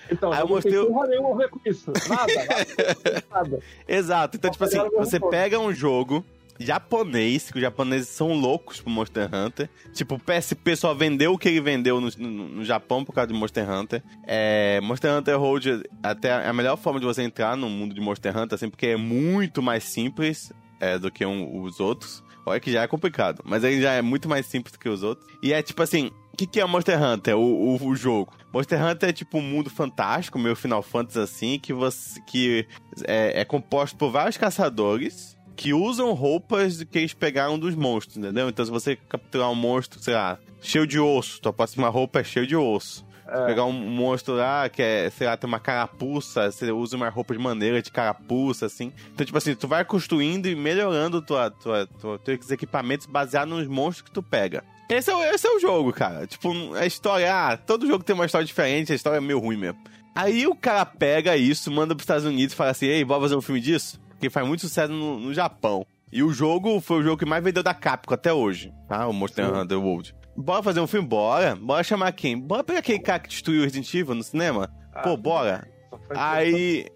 Então, 0.10 0.32
Aí 0.32 0.40
eu 0.40 0.46
não 0.46 0.56
mostrei 0.56 0.74
tenho 0.74 0.86
o- 0.86 0.94
porra 0.94 1.08
nenhuma 1.08 1.34
a 1.34 1.38
ver 1.38 1.50
com 1.50 1.60
isso. 1.66 1.92
Nada, 2.08 2.34
nada. 2.34 3.24
nada. 3.32 3.60
Exato. 3.88 4.38
Então, 4.38 4.50
Só 4.54 4.66
tipo 4.68 4.84
assim, 4.84 4.90
você 4.98 5.20
ponto. 5.20 5.32
pega 5.32 5.60
um 5.60 5.74
jogo 5.74 6.24
japonês, 6.60 7.52
que 7.52 7.58
os 7.58 7.62
japoneses 7.62 8.08
são 8.08 8.32
loucos 8.34 8.80
pro 8.80 8.90
Monster 8.90 9.30
Hunter. 9.34 9.70
Tipo, 9.92 10.16
o 10.16 10.20
PSP 10.20 10.76
só 10.78 10.94
vendeu 10.94 11.34
o 11.34 11.38
que 11.38 11.50
ele 11.50 11.60
vendeu 11.62 12.00
no, 12.00 12.10
no, 12.18 12.30
no 12.50 12.64
Japão 12.64 13.04
por 13.04 13.14
causa 13.14 13.28
de 13.28 13.38
Monster 13.38 13.70
Hunter. 13.70 14.02
É, 14.26 14.80
Monster 14.82 15.12
Hunter 15.14 15.38
Road 15.40 15.84
até 16.02 16.30
é 16.30 16.48
a 16.48 16.54
melhor 16.54 16.78
forma 16.78 17.00
de 17.02 17.06
você 17.06 17.22
entrar 17.22 17.58
no 17.58 17.70
mundo 17.70 17.94
de 17.94 18.00
Monster 18.00 18.32
Hunter, 18.38 18.56
assim, 18.56 18.70
porque 18.70 18.88
é 18.88 18.98
muito 18.98 19.62
mais 19.62 19.84
simples 19.84 20.54
é, 20.80 20.98
do 20.98 21.12
que 21.12 21.26
um- 21.26 21.62
os 21.64 21.80
outros. 21.82 22.24
Olha 22.46 22.60
que 22.60 22.72
já 22.72 22.84
é 22.84 22.88
complicado, 22.88 23.42
mas 23.46 23.64
ele 23.64 23.82
já 23.82 23.94
é 23.94 24.02
muito 24.02 24.28
mais 24.28 24.46
simples 24.46 24.74
do 24.74 24.80
que 24.80 24.90
os 24.90 25.04
outros. 25.04 25.28
E 25.42 25.54
é 25.54 25.62
tipo 25.62 25.82
assim, 25.82 26.12
o 26.34 26.38
que, 26.38 26.46
que 26.46 26.60
é 26.60 26.66
Monster 26.66 27.02
Hunter, 27.02 27.38
o, 27.38 27.76
o, 27.76 27.88
o 27.88 27.96
jogo? 27.96 28.34
Monster 28.54 28.84
Hunter 28.84 29.10
é 29.10 29.14
tipo 29.14 29.38
um 29.38 29.42
mundo 29.42 29.70
fantástico, 29.70 30.38
meio 30.38 30.56
Final 30.56 30.82
Fantasy 30.82 31.20
assim, 31.20 31.60
que 31.60 31.72
você 31.72 32.20
que 32.22 32.68
é, 33.06 33.42
é 33.42 33.46
composto 33.46 33.98
por 33.98 34.12
vários 34.12 34.38
caçadores 34.38 35.38
que 35.56 35.74
usam 35.74 36.12
roupas 36.14 36.84
que 36.84 36.98
eles 36.98 37.14
pegaram 37.14 37.60
dos 37.60 37.76
monstros, 37.76 38.18
entendeu? 38.18 38.50
Então 38.50 38.66
se 38.66 38.72
você 38.72 38.96
capturar 38.96 39.50
um 39.52 39.56
monstro, 39.56 40.02
sei 40.02 40.16
lá, 40.16 40.40
cheio 40.60 40.88
de 40.88 41.00
osso, 41.00 41.40
tua 41.40 41.54
próxima 41.54 41.88
roupa 41.90 42.20
é 42.20 42.24
cheio 42.24 42.48
de 42.48 42.56
osso. 42.56 43.06
É. 43.34 43.46
Pegar 43.48 43.66
um 43.66 43.72
monstro 43.74 44.36
lá 44.36 44.70
que 44.70 44.82
é, 44.82 45.10
sei 45.10 45.26
lá, 45.26 45.36
tem 45.36 45.48
uma 45.48 45.60
carapuça, 45.60 46.52
você 46.52 46.72
usa 46.72 46.96
uma 46.96 47.10
roupa 47.10 47.34
de 47.34 47.40
maneira 47.40 47.82
de 47.82 47.92
carapuça, 47.92 48.68
assim. 48.68 48.94
Então, 49.14 49.26
tipo 49.26 49.38
assim, 49.38 49.56
tu 49.56 49.68
vai 49.68 49.84
construindo 49.84 50.46
e 50.48 50.56
melhorando 50.56 51.22
tua, 51.22 51.50
tua, 51.50 51.88
tua, 52.00 52.20
teus 52.20 52.52
equipamentos 52.52 53.08
baseado 53.08 53.50
nos 53.50 53.68
monstros 53.68 54.04
que 54.08 54.12
tu 54.12 54.22
pega. 54.22 54.64
Esse 54.90 55.10
é, 55.10 55.16
o- 55.16 55.24
esse 55.24 55.48
é 55.48 55.52
o 55.52 55.60
jogo, 55.60 55.92
cara. 55.92 56.28
Tipo, 56.28 56.52
a 56.76 56.86
história, 56.86 57.34
ah, 57.34 57.58
todo 57.58 57.88
jogo 57.88 58.04
tem 58.04 58.14
uma 58.14 58.26
história 58.26 58.46
diferente, 58.46 58.92
a 58.92 58.96
história 58.96 59.18
é 59.18 59.22
meio 59.22 59.40
ruim 59.40 59.58
mesmo. 59.58 59.80
Aí 60.14 60.46
o 60.46 60.54
cara 60.56 60.86
pega 60.86 61.36
isso, 61.36 61.72
manda 61.72 61.96
pros 61.96 62.04
Estados 62.04 62.26
Unidos 62.26 62.54
e 62.54 62.56
fala 62.56 62.70
assim, 62.70 62.86
ei, 62.86 63.04
bora 63.04 63.22
fazer 63.22 63.36
um 63.36 63.42
filme 63.42 63.60
disso? 63.60 64.00
Porque 64.10 64.30
faz 64.30 64.46
muito 64.48 64.62
sucesso 64.62 64.94
no, 64.94 65.20
no 65.20 65.34
Japão. 65.34 65.84
E 66.12 66.22
o 66.22 66.32
jogo 66.32 66.80
foi 66.80 67.00
o 67.00 67.04
jogo 67.04 67.18
que 67.18 67.26
mais 67.26 67.44
vendeu 67.44 67.64
da 67.64 67.74
Capcom 67.74 68.14
até 68.14 68.32
hoje, 68.32 68.72
tá? 68.88 69.08
O 69.08 69.14
Monster. 69.14 69.52
Hunter 69.52 69.80
World. 69.82 70.14
Bora 70.36 70.64
fazer 70.64 70.80
um 70.80 70.88
filme? 70.88 71.08
Bora. 71.08 71.56
Bora 71.56 71.84
chamar 71.84 72.12
quem? 72.12 72.40
Bora 72.40 72.64
pegar 72.64 72.80
aquele 72.80 73.00
cara 73.00 73.20
que 73.20 73.30
destruiu 73.30 73.62
o 73.62 73.64
Resident 73.64 73.94
Evil 73.94 74.16
no 74.16 74.24
cinema? 74.24 74.68
Pô, 75.04 75.12
Ah, 75.14 75.18
bora. 75.18 75.68
só 75.90 75.98
foi 76.08 76.16
Aí. 76.18 76.88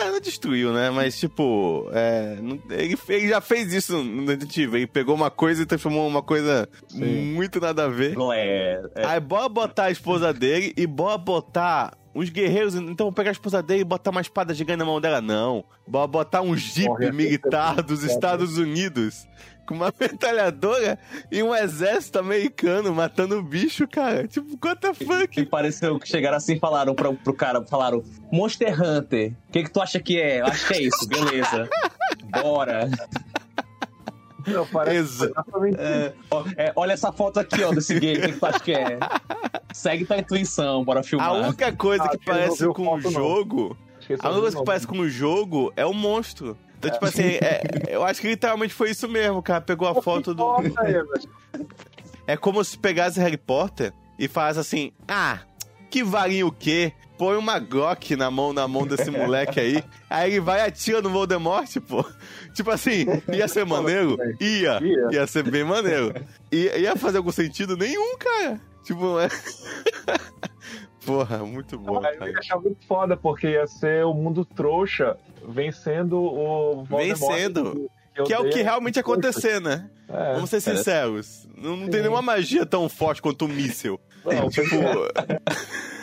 É, 0.00 0.10
não 0.10 0.20
destruiu, 0.20 0.72
né? 0.72 0.90
Mas, 0.90 1.18
tipo, 1.18 1.88
é, 1.92 2.36
não- 2.40 2.60
ele, 2.70 2.96
ele 3.08 3.28
já 3.28 3.40
fez 3.40 3.72
isso 3.72 4.02
no 4.02 4.26
Resident 4.26 4.56
Evil. 4.56 4.76
Ele 4.76 4.86
pegou 4.86 5.14
uma 5.14 5.30
coisa 5.30 5.62
e 5.62 5.66
transformou 5.66 6.06
uma 6.06 6.22
coisa 6.22 6.68
Sim. 6.88 7.32
muito 7.32 7.60
nada 7.60 7.84
a 7.86 7.88
ver. 7.88 8.16
É, 8.34 8.82
é. 8.94 9.06
Aí 9.06 9.20
bora 9.20 9.48
botar 9.48 9.84
a 9.84 9.90
esposa 9.90 10.32
dele 10.32 10.72
e 10.76 10.86
bora 10.86 11.18
botar 11.18 11.96
uns 12.18 12.30
guerreiros. 12.30 12.74
Então 12.74 13.06
vou 13.06 13.12
pegar 13.12 13.30
a 13.30 13.32
esposa 13.32 13.62
dele 13.62 13.80
e 13.80 13.84
botar 13.84 14.10
uma 14.10 14.20
espada 14.20 14.52
gigante 14.54 14.78
na 14.78 14.84
mão 14.84 15.00
dela. 15.00 15.20
Não. 15.20 15.64
Bora 15.86 16.06
botar 16.06 16.42
um 16.42 16.56
jeep 16.56 16.88
Morre. 16.88 17.12
militar 17.12 17.82
dos 17.82 18.02
Estados 18.02 18.58
Unidos. 18.58 19.26
Com 19.66 19.74
uma 19.74 19.92
metralhadora 20.00 20.98
e 21.30 21.42
um 21.42 21.54
exército 21.54 22.18
americano 22.18 22.94
matando 22.94 23.38
o 23.38 23.42
bicho, 23.42 23.86
cara. 23.86 24.26
Tipo, 24.26 24.58
what 24.66 24.80
the 24.80 24.92
E 24.98 25.04
fuck? 25.04 25.44
pareceu 25.46 25.98
que 25.98 26.08
chegaram 26.08 26.38
assim 26.38 26.54
e 26.54 26.58
falaram 26.58 26.94
pro, 26.94 27.14
pro 27.14 27.34
cara, 27.34 27.62
falaram, 27.66 28.02
Monster 28.32 28.74
Hunter, 28.82 29.32
o 29.48 29.52
que 29.52 29.64
que 29.64 29.70
tu 29.70 29.80
acha 29.82 30.00
que 30.00 30.18
é? 30.18 30.40
Eu 30.40 30.46
acho 30.46 30.66
que 30.68 30.74
é 30.74 30.82
isso, 30.84 31.06
beleza. 31.06 31.68
Bora. 32.42 32.88
Não, 34.48 34.66
parece 34.66 34.96
exatamente 34.98 35.76
É, 35.80 36.12
ó, 36.30 36.44
é, 36.56 36.72
olha 36.76 36.92
essa 36.92 37.12
foto 37.12 37.38
aqui, 37.40 37.62
ó, 37.62 37.72
desse 37.72 37.98
game, 37.98 38.18
o 38.18 38.32
que 38.32 38.38
tu 38.38 38.46
acha 38.46 38.60
que 38.60 38.72
é? 38.72 38.98
Segue 39.72 40.04
tua 40.04 40.18
intuição, 40.18 40.84
bora 40.84 41.00
A 41.00 41.02
filmar. 41.02 41.32
única 41.34 41.72
coisa 41.76 42.04
Ah, 42.04 42.08
que 42.08 42.18
parece 42.24 42.66
com 42.68 42.82
o 42.82 43.00
foto, 43.00 43.10
jogo. 43.10 43.76
A 44.20 44.28
única 44.30 44.40
coisa 44.40 44.56
que 44.58 44.64
parece 44.64 44.86
com 44.86 44.98
o 44.98 45.08
jogo 45.08 45.72
é 45.76 45.84
o 45.84 45.92
monstro. 45.92 46.56
Então, 46.78 46.90
tipo 46.92 47.04
assim, 47.06 47.22
é- 47.22 47.62
eu 47.88 48.04
acho 48.04 48.20
que 48.20 48.28
literalmente 48.28 48.72
foi 48.72 48.90
isso 48.90 49.08
mesmo, 49.08 49.42
cara. 49.42 49.60
Pegou 49.60 49.88
a 49.88 49.94
Pô, 49.94 50.00
foto 50.02 50.32
do. 50.32 50.44
aí? 50.78 50.94
É 52.26 52.36
como 52.36 52.62
se 52.62 52.78
pegasse 52.78 53.18
Harry 53.20 53.36
Potter 53.36 53.92
e 54.18 54.28
faz 54.28 54.56
assim: 54.58 54.92
ah, 55.08 55.40
que 55.90 56.04
varinha 56.04 56.46
o 56.46 56.52
quê? 56.52 56.92
Põe 57.18 57.36
uma 57.36 57.58
Glock 57.58 58.14
na 58.14 58.30
mão, 58.30 58.52
na 58.52 58.68
mão 58.68 58.86
desse 58.86 59.10
moleque 59.10 59.58
aí. 59.58 59.84
Aí 60.08 60.30
ele 60.30 60.40
vai 60.40 60.60
e 60.60 60.62
atira 60.62 61.02
no 61.02 61.10
Voldemort, 61.10 61.68
pô. 61.80 62.04
Tipo 62.54 62.70
assim, 62.70 63.06
ia 63.32 63.48
ser 63.48 63.66
maneiro? 63.66 64.16
Ia. 64.40 64.78
Ia. 65.10 65.26
Ser 65.26 65.42
bem 65.42 65.64
maneiro. 65.64 66.14
Ia, 66.50 66.78
ia 66.78 66.96
fazer 66.96 67.18
algum 67.18 67.32
sentido 67.32 67.76
nenhum, 67.76 68.16
cara. 68.16 68.60
Tipo, 68.84 69.18
é. 69.18 69.28
Porra, 71.04 71.38
muito 71.38 71.78
bom, 71.78 72.00
Ah, 72.04 72.12
eu 72.14 72.28
ia 72.28 72.38
achar 72.38 72.58
muito 72.60 72.86
foda, 72.86 73.16
porque 73.16 73.48
ia 73.48 73.66
ser 73.66 74.04
o 74.04 74.14
mundo 74.14 74.44
trouxa 74.44 75.16
vencendo 75.46 76.18
o 76.18 76.84
Voldemort. 76.84 77.32
Vencendo. 77.32 77.90
Que 78.26 78.32
é 78.32 78.38
o 78.38 78.48
que 78.50 78.62
realmente 78.62 78.96
ia 78.96 79.00
acontecer, 79.00 79.60
né? 79.60 79.88
É. 80.08 80.34
Vamos 80.34 80.50
ser 80.50 80.60
sinceros. 80.60 81.48
Não, 81.56 81.76
não 81.76 81.88
tem 81.88 82.00
nenhuma 82.00 82.22
magia 82.22 82.66
tão 82.66 82.88
forte 82.88 83.22
quanto 83.22 83.44
um 83.44 83.48
míssil. 83.48 83.98
Não, 84.24 84.48
Tipo. 84.50 84.76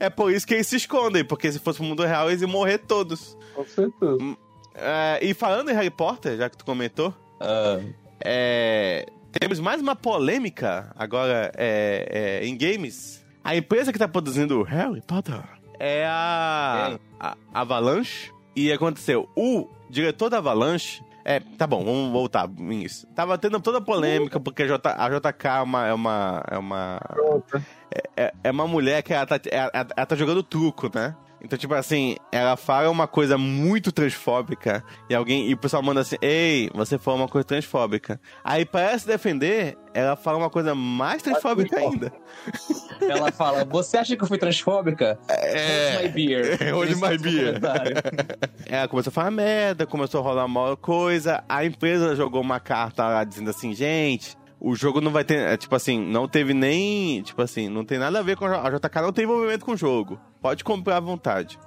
É- 0.00 0.10
por 0.10 0.32
isso 0.32 0.46
que 0.46 0.54
eles 0.54 0.66
se 0.66 0.76
escondem, 0.76 1.24
porque 1.24 1.50
se 1.50 1.58
fosse 1.58 1.80
o 1.80 1.84
mundo 1.84 2.04
real, 2.04 2.28
eles 2.28 2.42
iam 2.42 2.50
morrer 2.50 2.78
todos. 2.78 3.36
com 3.54 3.64
certeza. 3.64 4.36
É, 4.74 5.18
e 5.22 5.34
falando 5.34 5.70
em 5.70 5.74
Harry 5.74 5.90
Potter, 5.90 6.36
já 6.36 6.48
que 6.48 6.56
tu 6.56 6.64
comentou, 6.64 7.12
Ah, 7.40 7.80
É, 8.24 9.06
temos 9.32 9.60
mais 9.60 9.80
uma 9.80 9.94
polêmica 9.94 10.92
agora 10.96 11.52
é, 11.56 12.40
é, 12.42 12.46
em 12.46 12.56
games. 12.56 13.24
A 13.44 13.56
empresa 13.56 13.92
que 13.92 13.98
tá 13.98 14.08
produzindo 14.08 14.62
Harry 14.62 15.00
Potter 15.02 15.40
é 15.78 16.04
a, 16.06 16.98
a 17.20 17.36
Avalanche. 17.54 18.32
E 18.56 18.72
aconteceu, 18.72 19.28
o 19.36 19.68
diretor 19.88 20.28
da 20.30 20.38
Avalanche... 20.38 21.00
É, 21.24 21.40
tá 21.58 21.66
bom, 21.66 21.84
vamos 21.84 22.10
voltar 22.10 22.48
nisso. 22.48 23.06
Tava 23.14 23.36
tendo 23.38 23.60
toda 23.60 23.78
a 23.78 23.80
polêmica, 23.80 24.40
porque 24.40 24.62
a, 24.62 24.66
J, 24.66 24.88
a 24.96 25.08
JK 25.10 25.46
é 25.46 25.62
uma... 25.62 25.86
É 25.86 25.92
uma, 25.94 26.42
é 26.50 26.58
uma 26.58 27.00
Pronto. 27.12 27.62
É, 28.16 28.32
é 28.44 28.50
uma 28.50 28.66
mulher 28.66 29.02
que 29.02 29.12
ela 29.12 29.26
tá, 29.26 29.40
ela, 29.50 29.70
ela 29.74 30.06
tá 30.06 30.16
jogando 30.16 30.42
truco, 30.42 30.90
né? 30.94 31.14
Então, 31.40 31.56
tipo 31.56 31.72
assim, 31.74 32.16
ela 32.32 32.56
fala 32.56 32.90
uma 32.90 33.06
coisa 33.06 33.38
muito 33.38 33.92
transfóbica 33.92 34.82
e 35.08 35.14
alguém 35.14 35.48
e 35.48 35.54
o 35.54 35.56
pessoal 35.56 35.82
manda 35.82 36.00
assim: 36.00 36.16
Ei, 36.20 36.68
você 36.74 36.98
falou 36.98 37.20
uma 37.20 37.28
coisa 37.28 37.46
transfóbica. 37.46 38.20
Aí, 38.42 38.64
para 38.64 38.98
se 38.98 39.06
defender, 39.06 39.78
ela 39.94 40.16
fala 40.16 40.38
uma 40.38 40.50
coisa 40.50 40.74
mais 40.74 41.22
transfóbica 41.22 41.78
ainda. 41.78 42.12
ela 43.00 43.30
fala: 43.30 43.64
Você 43.64 43.96
acha 43.96 44.16
que 44.16 44.22
eu 44.22 44.26
fui 44.26 44.38
transfóbica? 44.38 45.18
É. 45.28 45.92
Hold 45.92 46.02
my 46.02 46.08
beer. 46.08 46.58
Hold 46.74 46.90
é 46.90 46.94
my 46.94 47.16
o 47.16 47.20
beer. 47.20 47.60
Ela 48.66 48.88
começou 48.88 49.10
a 49.10 49.14
falar 49.14 49.30
merda, 49.30 49.86
começou 49.86 50.20
a 50.20 50.24
rolar 50.24 50.44
uma 50.44 50.76
coisa. 50.76 51.42
A 51.48 51.64
empresa 51.64 52.16
jogou 52.16 52.40
uma 52.40 52.58
carta 52.58 53.06
lá 53.06 53.22
dizendo 53.22 53.50
assim: 53.50 53.72
Gente. 53.74 54.36
O 54.60 54.74
jogo 54.74 55.00
não 55.00 55.12
vai 55.12 55.24
ter, 55.24 55.38
é, 55.38 55.56
tipo 55.56 55.74
assim, 55.74 56.00
não 56.00 56.26
teve 56.26 56.52
nem, 56.52 57.22
tipo 57.22 57.40
assim, 57.40 57.68
não 57.68 57.84
tem 57.84 57.98
nada 57.98 58.18
a 58.18 58.22
ver 58.22 58.36
com 58.36 58.44
a 58.44 58.70
JK, 58.70 59.02
não 59.02 59.12
tem 59.12 59.24
envolvimento 59.24 59.64
com 59.64 59.72
o 59.72 59.76
jogo. 59.76 60.18
Pode 60.40 60.64
comprar 60.64 60.96
à 60.96 61.00
vontade. 61.00 61.58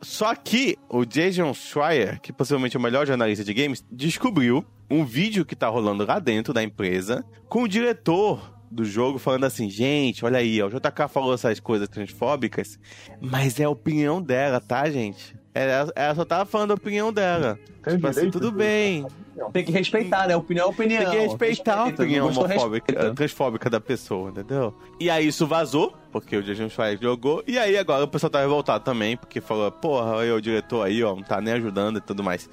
Só 0.00 0.34
que 0.34 0.78
o 0.88 1.04
Jason 1.04 1.52
Schreier, 1.52 2.20
que 2.20 2.32
possivelmente 2.32 2.76
é 2.76 2.78
o 2.78 2.82
melhor 2.82 3.06
jornalista 3.06 3.44
de 3.44 3.52
games, 3.52 3.84
descobriu 3.90 4.64
um 4.90 5.04
vídeo 5.04 5.44
que 5.44 5.56
tá 5.56 5.68
rolando 5.68 6.06
lá 6.06 6.18
dentro 6.18 6.54
da 6.54 6.62
empresa 6.62 7.24
com 7.48 7.62
o 7.62 7.68
diretor 7.68 8.54
do 8.70 8.84
jogo 8.84 9.18
falando 9.18 9.44
assim, 9.44 9.70
gente, 9.70 10.24
olha 10.24 10.38
aí, 10.38 10.62
o 10.62 10.68
JK 10.68 11.08
falou 11.08 11.34
essas 11.34 11.60
coisas 11.60 11.88
transfóbicas, 11.88 12.78
mas 13.20 13.58
é 13.60 13.64
a 13.64 13.70
opinião 13.70 14.20
dela, 14.20 14.60
tá, 14.60 14.88
gente? 14.90 15.35
Ela, 15.56 15.90
ela 15.96 16.14
só 16.14 16.24
tava 16.24 16.44
falando 16.44 16.72
a 16.72 16.74
opinião 16.74 17.10
dela. 17.10 17.58
Tem 17.82 17.94
tipo 17.94 18.06
assim, 18.06 18.30
tudo 18.30 18.52
bem. 18.52 19.06
Tem 19.52 19.64
que 19.64 19.72
respeitar, 19.72 20.28
né? 20.28 20.36
Opinião 20.36 20.66
é 20.66 20.68
opinião. 20.68 21.10
Tem 21.10 21.10
que 21.12 21.26
respeitar 21.28 21.78
a 21.78 21.84
opinião 21.86 22.28
homofóbica, 22.28 23.14
transfóbica 23.14 23.70
da 23.70 23.80
pessoa, 23.80 24.30
entendeu? 24.30 24.74
E 25.00 25.08
aí 25.08 25.26
isso 25.26 25.46
vazou, 25.46 25.94
porque 26.12 26.36
o 26.36 26.42
Jason 26.42 26.68
Schreier 26.68 26.98
jogou, 27.00 27.42
e 27.46 27.58
aí 27.58 27.78
agora 27.78 28.04
o 28.04 28.08
pessoal 28.08 28.28
tá 28.28 28.40
revoltado 28.40 28.84
também, 28.84 29.16
porque 29.16 29.40
falou, 29.40 29.70
porra, 29.72 30.20
aí 30.20 30.30
o 30.30 30.40
diretor 30.42 30.84
aí, 30.86 31.02
ó, 31.02 31.14
não 31.14 31.22
tá 31.22 31.40
nem 31.40 31.54
ajudando 31.54 31.98
e 31.98 32.00
tudo 32.02 32.22
mais. 32.22 32.50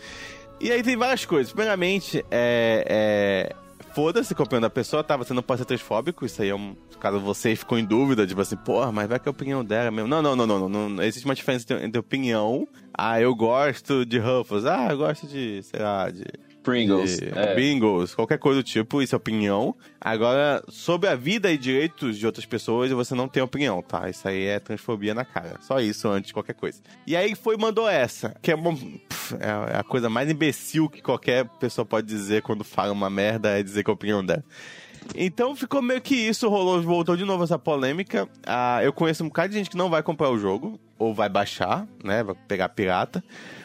E 0.62 0.72
aí 0.72 0.82
tem 0.82 0.96
várias 0.96 1.26
coisas. 1.26 1.52
Primeiramente, 1.52 2.24
é. 2.32 3.50
é 3.50 3.63
Foda-se 3.94 4.34
opinião 4.34 4.62
da 4.62 4.70
pessoa 4.70 5.04
tava 5.04 5.24
sendo 5.24 5.44
pode 5.44 5.60
ser 5.60 5.66
transfóbico, 5.66 6.26
isso 6.26 6.42
aí 6.42 6.50
é 6.50 6.56
um. 6.56 6.76
Caso 7.00 7.20
você 7.20 7.56
ficou 7.56 7.78
em 7.78 7.86
dúvida, 7.86 8.26
tipo 8.26 8.42
assim, 8.42 8.56
porra, 8.56 8.92
mas 8.92 9.08
vai 9.08 9.20
que 9.20 9.28
é 9.28 9.30
a 9.30 9.32
opinião 9.32 9.64
dela 9.64 9.92
mesmo. 9.92 10.08
Não, 10.08 10.22
não, 10.22 10.36
não, 10.36 10.48
não, 10.48 10.70
não, 10.70 10.90
não. 10.90 11.04
Existe 11.04 11.26
uma 11.26 11.36
diferença 11.36 11.66
entre, 11.72 11.86
entre 11.86 12.00
opinião. 12.00 12.68
Ah, 12.94 13.22
eu 13.22 13.36
gosto 13.36 14.06
de 14.06 14.18
Ruffles. 14.18 14.66
Ah, 14.66 14.88
eu 14.90 14.98
gosto 14.98 15.28
de, 15.28 15.62
sei 15.64 15.80
lá, 15.80 16.10
de 16.10 16.26
Pringles. 16.64 17.20
É. 17.22 17.56
Bingos, 17.56 18.16
qualquer 18.16 18.40
coisa 18.40 18.62
do 18.62 18.64
tipo, 18.64 19.02
isso 19.02 19.14
é 19.14 19.18
opinião. 19.18 19.76
Agora, 20.00 20.64
sobre 20.70 21.10
a 21.10 21.16
vida 21.16 21.52
e 21.52 21.58
direitos 21.58 22.18
de 22.18 22.26
outras 22.26 22.46
pessoas, 22.46 22.90
você 22.92 23.14
não 23.14 23.28
tem 23.28 23.44
opinião, 23.44 23.82
tá? 23.82 24.10
Isso 24.10 24.28
aí 24.28 24.46
é 24.46 24.60
transfobia 24.60 25.14
na 25.14 25.26
cara. 25.26 25.58
Só 25.62 25.80
isso 25.80 26.08
antes 26.08 26.28
de 26.28 26.34
qualquer 26.34 26.54
coisa. 26.54 26.82
E 27.06 27.16
aí 27.16 27.36
foi 27.36 27.56
e 27.56 27.58
mandou 27.58 27.88
essa, 27.88 28.36
que 28.42 28.52
é, 28.52 28.56
uma, 28.56 28.74
pff, 28.74 29.36
é 29.40 29.78
a 29.78 29.84
coisa 29.84 30.10
mais 30.10 30.30
imbecil 30.30 30.90
que 30.90 31.02
qualquer 31.02 31.46
pessoa 31.60 31.86
pode 31.86 32.08
dizer 32.08 32.42
quando 32.42 32.64
fala 32.64 32.92
uma 32.92 33.10
merda, 33.10 33.50
é 33.58 33.62
dizer 33.62 33.84
que 33.84 33.90
é 33.90 33.92
a 33.92 33.96
opinião 33.96 34.26
dela. 34.26 34.44
Então 35.16 35.56
ficou 35.56 35.82
meio 35.82 36.02
que 36.02 36.16
isso, 36.16 36.48
rolou, 36.50 36.82
voltou 36.82 37.16
de 37.16 37.26
novo 37.26 37.44
essa 37.44 37.60
polêmica. 37.60 38.28
Ah, 38.46 38.80
eu 38.84 38.94
conheço 38.94 39.24
um 39.24 39.28
bocado 39.28 39.50
de 39.50 39.58
gente 39.58 39.70
que 39.70 39.78
não 39.78 39.90
vai 39.90 40.02
comprar 40.02 40.30
o 40.30 40.38
jogo, 40.38 40.80
ou 40.98 41.14
vai 41.14 41.30
baixar, 41.30 41.86
né? 42.04 42.24
Vai 42.24 42.36
pegar 42.48 42.70
pirata. 42.70 43.24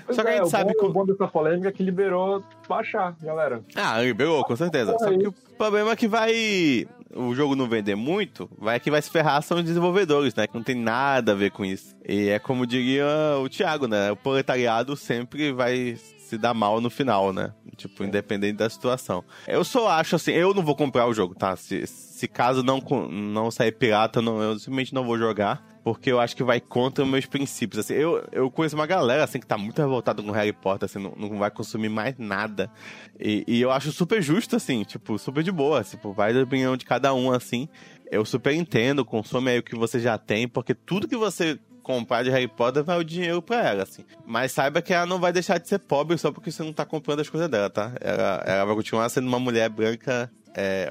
Pois 0.09 0.17
Só 0.17 0.23
que 0.23 0.29
a 0.31 0.33
é, 0.33 0.37
gente 0.39 0.49
sabe 0.49 0.75
que. 0.75 0.85
o 0.87 0.91
bom 0.91 1.05
dessa 1.05 1.29
polêmica 1.29 1.69
é 1.69 1.73
que 1.73 1.83
liberou 1.83 2.43
baixar, 2.67 3.15
galera. 3.23 3.63
Ah, 3.77 4.01
liberou, 4.01 4.43
com 4.43 4.57
certeza. 4.57 4.97
Só 4.99 5.11
que 5.11 5.29
o 5.29 5.33
problema 5.59 5.93
é 5.93 5.97
que 5.97 6.09
vai. 6.09 6.89
O 7.15 7.35
jogo 7.35 7.55
não 7.55 7.69
vender 7.69 7.95
muito, 7.95 8.49
vai 8.59 8.81
que 8.81 8.91
vai 8.91 9.03
se 9.03 9.11
ferrar 9.11 9.43
são 9.43 9.59
os 9.59 9.65
desenvolvedores, 9.65 10.35
né? 10.35 10.47
Que 10.47 10.55
não 10.55 10.63
tem 10.63 10.75
nada 10.75 11.33
a 11.33 11.35
ver 11.35 11.51
com 11.51 11.63
isso. 11.63 11.95
E 12.07 12.31
é 12.31 12.39
como 12.39 12.67
diria 12.67 13.07
o 13.43 13.49
Thiago, 13.51 13.87
né? 13.87 14.11
O 14.11 14.17
proletariado 14.17 14.97
sempre 14.97 15.53
vai 15.53 15.97
se 16.29 16.39
dar 16.39 16.53
mal 16.53 16.81
no 16.81 16.91
final, 16.91 17.33
né? 17.33 17.53
Tipo, 17.77 18.05
independente 18.05 18.57
da 18.59 18.69
situação. 18.69 19.25
Eu 19.47 19.65
só 19.65 19.89
acho 19.89 20.17
assim, 20.17 20.33
eu 20.33 20.53
não 20.53 20.63
vou 20.63 20.77
comprar 20.77 21.07
o 21.07 21.15
jogo, 21.15 21.35
tá? 21.35 21.57
Se, 21.57 21.87
se 21.87 22.29
caso 22.29 22.63
não, 22.63 22.81
não 23.11 23.51
sair 23.51 23.73
pirata, 23.73 24.21
não, 24.21 24.43
eu 24.43 24.59
simplesmente 24.59 24.95
não 24.95 25.05
vou 25.05 25.19
jogar. 25.19 25.67
Porque 25.83 26.13
eu 26.13 26.21
acho 26.21 26.37
que 26.37 26.45
vai 26.45 26.61
contra 26.61 27.07
meus 27.07 27.25
princípios. 27.25 27.79
Assim, 27.79 27.95
eu, 27.95 28.23
eu 28.31 28.51
conheço 28.51 28.75
uma 28.75 28.87
galera 28.87 29.25
assim 29.25 29.41
que 29.41 29.47
tá 29.47 29.57
muito 29.57 29.79
revoltada 29.79 30.23
com 30.23 30.31
Harry 30.33 30.53
Potter, 30.53 30.85
assim, 30.85 30.99
não, 30.99 31.15
não 31.17 31.39
vai 31.39 31.51
consumir 31.51 31.89
mais 31.89 32.15
nada. 32.19 32.71
E, 33.19 33.43
e 33.49 33.61
eu 33.63 33.71
acho 33.71 33.91
super 33.91 34.21
justo, 34.21 34.55
assim, 34.55 34.83
tipo, 34.83 35.19
super 35.19 35.43
de 35.43 35.51
boa. 35.51 35.83
Tipo, 35.83 36.13
vai 36.13 36.35
da 36.35 36.43
opinião 36.43 36.77
de 36.77 36.85
cada 36.85 37.15
um, 37.15 37.33
assim. 37.33 37.69
Eu 38.11 38.25
super 38.25 38.53
entendo, 38.53 39.05
consome 39.05 39.51
aí 39.51 39.59
o 39.61 39.63
que 39.63 39.77
você 39.77 39.99
já 39.99 40.19
tem, 40.19 40.47
porque 40.47 40.75
tudo 40.75 41.09
que 41.09 41.17
você 41.17 41.59
comprar 41.89 42.23
de 42.23 42.29
Harry 42.29 42.47
Potter 42.47 42.85
vai 42.85 42.99
o 42.99 43.05
dinheiro 43.05 43.41
pra 43.41 43.67
ela, 43.67 43.85
assim. 43.85 44.05
Mas 44.27 44.53
saiba 44.53 44.83
que 44.83 44.93
ela 44.93 45.07
não 45.07 45.19
vai 45.19 45.33
deixar 45.33 45.57
de 45.57 45.67
ser 45.67 45.79
pobre 45.79 46.19
só 46.19 46.31
porque 46.31 46.53
você 46.53 46.63
não 46.63 46.71
tá 46.71 46.85
comprando 46.85 47.21
as 47.21 47.31
coisas 47.31 47.49
dela, 47.49 47.71
tá? 47.71 47.93
Ela, 47.99 48.43
ela 48.45 48.65
vai 48.67 48.75
continuar 48.75 49.09
sendo 49.09 49.27
uma 49.27 49.41
mulher 49.41 49.71
branca, 49.71 50.31
é, 50.55 50.91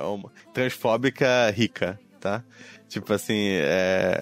transfóbica, 0.52 1.52
rica, 1.52 2.00
tá? 2.18 2.44
Tipo 2.90 3.14
assim, 3.14 3.48
é, 3.50 4.20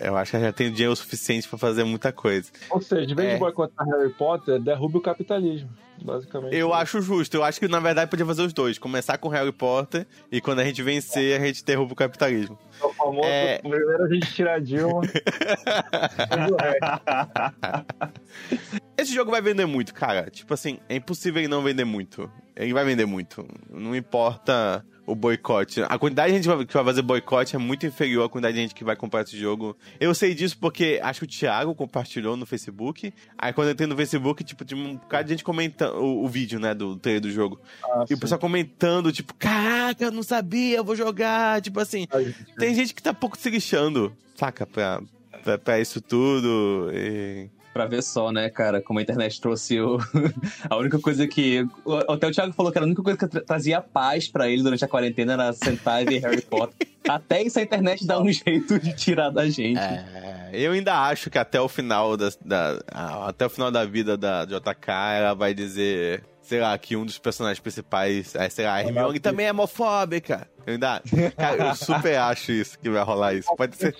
eu 0.00 0.16
acho 0.16 0.32
que 0.32 0.40
já 0.40 0.52
tem 0.52 0.70
dinheiro 0.72 0.96
suficiente 0.96 1.46
pra 1.48 1.58
fazer 1.58 1.84
muita 1.84 2.12
coisa. 2.12 2.50
Ou 2.70 2.80
seja, 2.80 3.10
em 3.10 3.14
vez 3.14 3.28
É. 3.30 3.34
de 3.34 3.40
boicotar 3.40 3.86
Harry 3.86 4.12
Potter, 4.12 4.58
derrube 4.60 4.98
o 4.98 5.00
capitalismo. 5.00 5.68
Basicamente. 6.02 6.54
Eu 6.54 6.74
acho 6.74 7.00
justo. 7.00 7.38
Eu 7.38 7.42
acho 7.42 7.58
que, 7.58 7.66
na 7.68 7.80
verdade, 7.80 8.10
podia 8.10 8.26
fazer 8.26 8.42
os 8.42 8.52
dois. 8.52 8.78
Começar 8.78 9.16
com 9.16 9.30
Harry 9.30 9.50
Potter 9.50 10.06
e 10.30 10.42
quando 10.42 10.58
a 10.58 10.64
gente 10.64 10.82
vencer, 10.82 11.40
a 11.40 11.46
gente 11.46 11.64
derruba 11.64 11.94
o 11.94 11.96
capitalismo. 11.96 12.58
É 12.82 12.84
o 12.84 12.92
famoso, 12.92 13.26
É. 13.26 13.58
primeiro 13.60 14.04
a 14.04 14.08
gente 14.12 14.30
tira 14.34 14.56
a 14.56 14.58
Dilma. 14.58 15.00
Esse 18.98 19.14
jogo 19.14 19.30
vai 19.30 19.40
vender 19.40 19.66
muito, 19.66 19.92
cara. 19.94 20.30
Tipo 20.30 20.54
assim, 20.54 20.78
é 20.88 20.96
impossível 20.96 21.40
ele 21.40 21.48
não 21.48 21.62
vender 21.62 21.84
muito. 21.84 22.30
Ele 22.54 22.72
vai 22.72 22.84
vender 22.84 23.06
muito. 23.06 23.46
Não 23.70 23.94
importa 23.94 24.84
o 25.06 25.14
boicote. 25.14 25.80
A 25.82 25.98
quantidade 25.98 26.32
de 26.32 26.42
gente 26.42 26.66
que 26.66 26.74
vai 26.74 26.84
fazer 26.84 27.02
boicote 27.02 27.54
é 27.54 27.58
muito 27.58 27.86
inferior 27.86 28.26
à 28.26 28.28
quantidade 28.28 28.54
de 28.56 28.62
gente 28.62 28.74
que 28.74 28.82
vai 28.84 28.96
comprar 28.96 29.22
esse 29.22 29.38
jogo. 29.38 29.76
Eu 30.00 30.14
sei 30.14 30.34
disso 30.34 30.58
porque 30.58 30.98
acho 31.02 31.20
que 31.20 31.26
o 31.26 31.28
Thiago 31.28 31.74
compartilhou 31.74 32.36
no 32.36 32.44
Facebook. 32.44 33.14
Aí 33.38 33.52
quando 33.52 33.68
eu 33.68 33.72
entrei 33.72 33.86
no 33.86 33.96
Facebook, 33.96 34.42
tipo, 34.42 34.64
tinha 34.64 34.80
um 34.80 34.96
bocado 34.96 35.24
de 35.24 35.30
gente 35.30 35.44
comentando 35.44 35.96
o, 35.98 36.24
o 36.24 36.28
vídeo, 36.28 36.58
né, 36.58 36.74
do 36.74 36.96
trailer 36.96 37.22
do 37.22 37.30
jogo. 37.30 37.60
Ah, 37.84 38.04
E 38.10 38.14
o 38.14 38.18
pessoal 38.18 38.40
comentando, 38.40 39.12
tipo, 39.12 39.32
caraca, 39.34 40.04
eu 40.04 40.10
não 40.10 40.22
sabia, 40.22 40.78
eu 40.78 40.84
vou 40.84 40.96
jogar. 40.96 41.62
Tipo 41.62 41.78
assim, 41.78 42.08
Ai, 42.10 42.34
tem 42.58 42.74
gente 42.74 42.92
que 42.92 43.02
tá 43.02 43.14
pouco 43.14 43.38
se 43.38 43.48
lixando, 43.48 44.12
saca, 44.34 44.66
pra, 44.66 45.00
pra, 45.44 45.56
pra 45.56 45.80
isso 45.80 46.00
tudo. 46.00 46.90
E... 46.92 47.48
Pra 47.76 47.86
ver 47.86 48.02
só, 48.02 48.32
né, 48.32 48.48
cara, 48.48 48.80
como 48.80 48.98
a 48.98 49.02
internet 49.02 49.40
trouxe 49.40 49.78
o... 49.80 49.98
a 50.70 50.76
única 50.76 50.98
coisa 50.98 51.26
que. 51.26 51.66
o- 51.84 52.12
Até 52.12 52.26
o 52.26 52.30
Thiago 52.32 52.52
falou 52.52 52.72
que 52.72 52.78
era 52.78 52.84
a 52.84 52.88
única 52.88 53.02
coisa 53.02 53.18
que 53.18 53.26
tra- 53.28 53.40
trazia 53.42 53.80
paz 53.80 54.28
pra 54.28 54.48
ele 54.48 54.62
durante 54.62 54.84
a 54.84 54.88
quarentena 54.88 55.34
era 55.34 55.52
sentar 55.52 56.02
e 56.02 56.06
ver 56.06 56.18
Harry 56.20 56.40
Potter. 56.48 56.88
Até 57.08 57.42
isso 57.42 57.58
a 57.58 57.62
internet 57.62 58.06
dá 58.06 58.18
um 58.20 58.32
jeito 58.32 58.78
de 58.78 58.94
tirar 58.94 59.30
da 59.30 59.48
gente. 59.48 59.78
É, 59.78 60.48
eu 60.52 60.72
ainda 60.72 60.94
acho 61.06 61.28
que 61.30 61.38
até 61.38 61.60
o 61.60 61.68
final 61.68 62.16
da, 62.16 62.30
da- 62.44 62.80
até 63.26 63.46
o 63.46 63.50
final 63.50 63.70
da 63.70 63.84
vida 63.84 64.16
da 64.16 64.44
JK 64.44 64.90
ela 65.18 65.34
vai 65.34 65.52
dizer, 65.54 66.24
sei 66.42 66.60
lá, 66.60 66.76
que 66.78 66.96
um 66.96 67.04
dos 67.04 67.18
personagens 67.18 67.60
principais, 67.60 68.34
é, 68.34 68.48
sei 68.48 68.64
lá, 68.64 68.74
a 68.74 68.80
Hermione 68.82 69.20
também 69.20 69.46
é 69.46 69.50
homofóbica. 69.52 70.48
Eu 70.66 70.72
ainda, 70.72 71.00
cara, 71.36 71.68
eu 71.68 71.74
super 71.76 72.16
acho 72.18 72.50
isso 72.50 72.76
que 72.78 72.90
vai 72.90 73.02
rolar 73.04 73.34
isso, 73.34 73.54
pode 73.56 73.76
ser. 73.76 73.94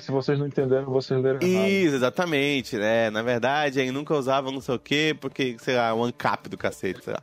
Se 0.00 0.10
vocês 0.10 0.38
não 0.38 0.46
entenderam, 0.46 0.86
vocês 0.86 1.22
leram 1.22 1.38
errado. 1.42 1.68
Isso, 1.68 1.94
exatamente, 1.96 2.76
né? 2.76 3.10
Na 3.10 3.20
verdade, 3.22 3.80
ele 3.80 3.90
nunca 3.92 4.14
usava 4.14 4.50
não 4.50 4.60
sei 4.62 4.74
o 4.74 4.78
quê, 4.78 5.14
porque, 5.20 5.56
sei 5.60 5.76
lá, 5.76 5.94
um 5.94 6.02
ancap 6.04 6.48
do 6.48 6.56
cacete, 6.56 7.04
sei 7.04 7.12
lá. 7.12 7.22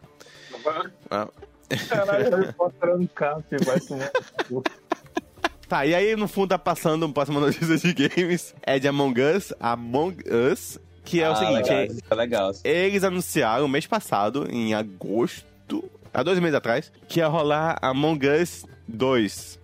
Ah. 1.09 1.27
Caralho, 1.89 2.29
Harry 2.29 2.53
Potter 2.53 2.77
era 2.89 2.95
um 2.97 3.07
cap, 3.07 3.43
vai 3.65 3.79
tomar. 3.79 4.11
Tá, 5.67 5.85
e 5.85 5.93
aí 5.93 6.15
no 6.15 6.27
fundo 6.29 6.49
tá 6.49 6.57
passando 6.59 7.03
uma 7.03 7.13
próxima 7.13 7.39
notícia 7.41 7.77
de 7.77 7.93
games, 8.07 8.55
é 8.61 8.79
de 8.79 8.87
Among 8.87 9.19
Us, 9.21 9.51
Among 9.59 10.15
Us, 10.53 10.79
que 11.03 11.21
é 11.21 11.27
o 11.29 11.33
Ah, 11.33 11.35
seguinte, 11.35 11.63
legal, 11.69 11.77
é- 11.79 11.85
isso 11.87 12.01
é 12.09 12.15
legal. 12.15 12.51
Eles 12.63 13.03
anunciaram 13.03 13.67
mês 13.67 13.85
passado, 13.85 14.47
em 14.49 14.73
agosto, 14.73 15.83
há 16.17 16.23
dois 16.23 16.39
meses 16.39 16.55
atrás, 16.55 16.91
que 17.07 17.19
ia 17.19 17.27
rolar 17.27 17.77
Among 17.79 18.27
Us 18.27 18.65
2. 18.87 19.59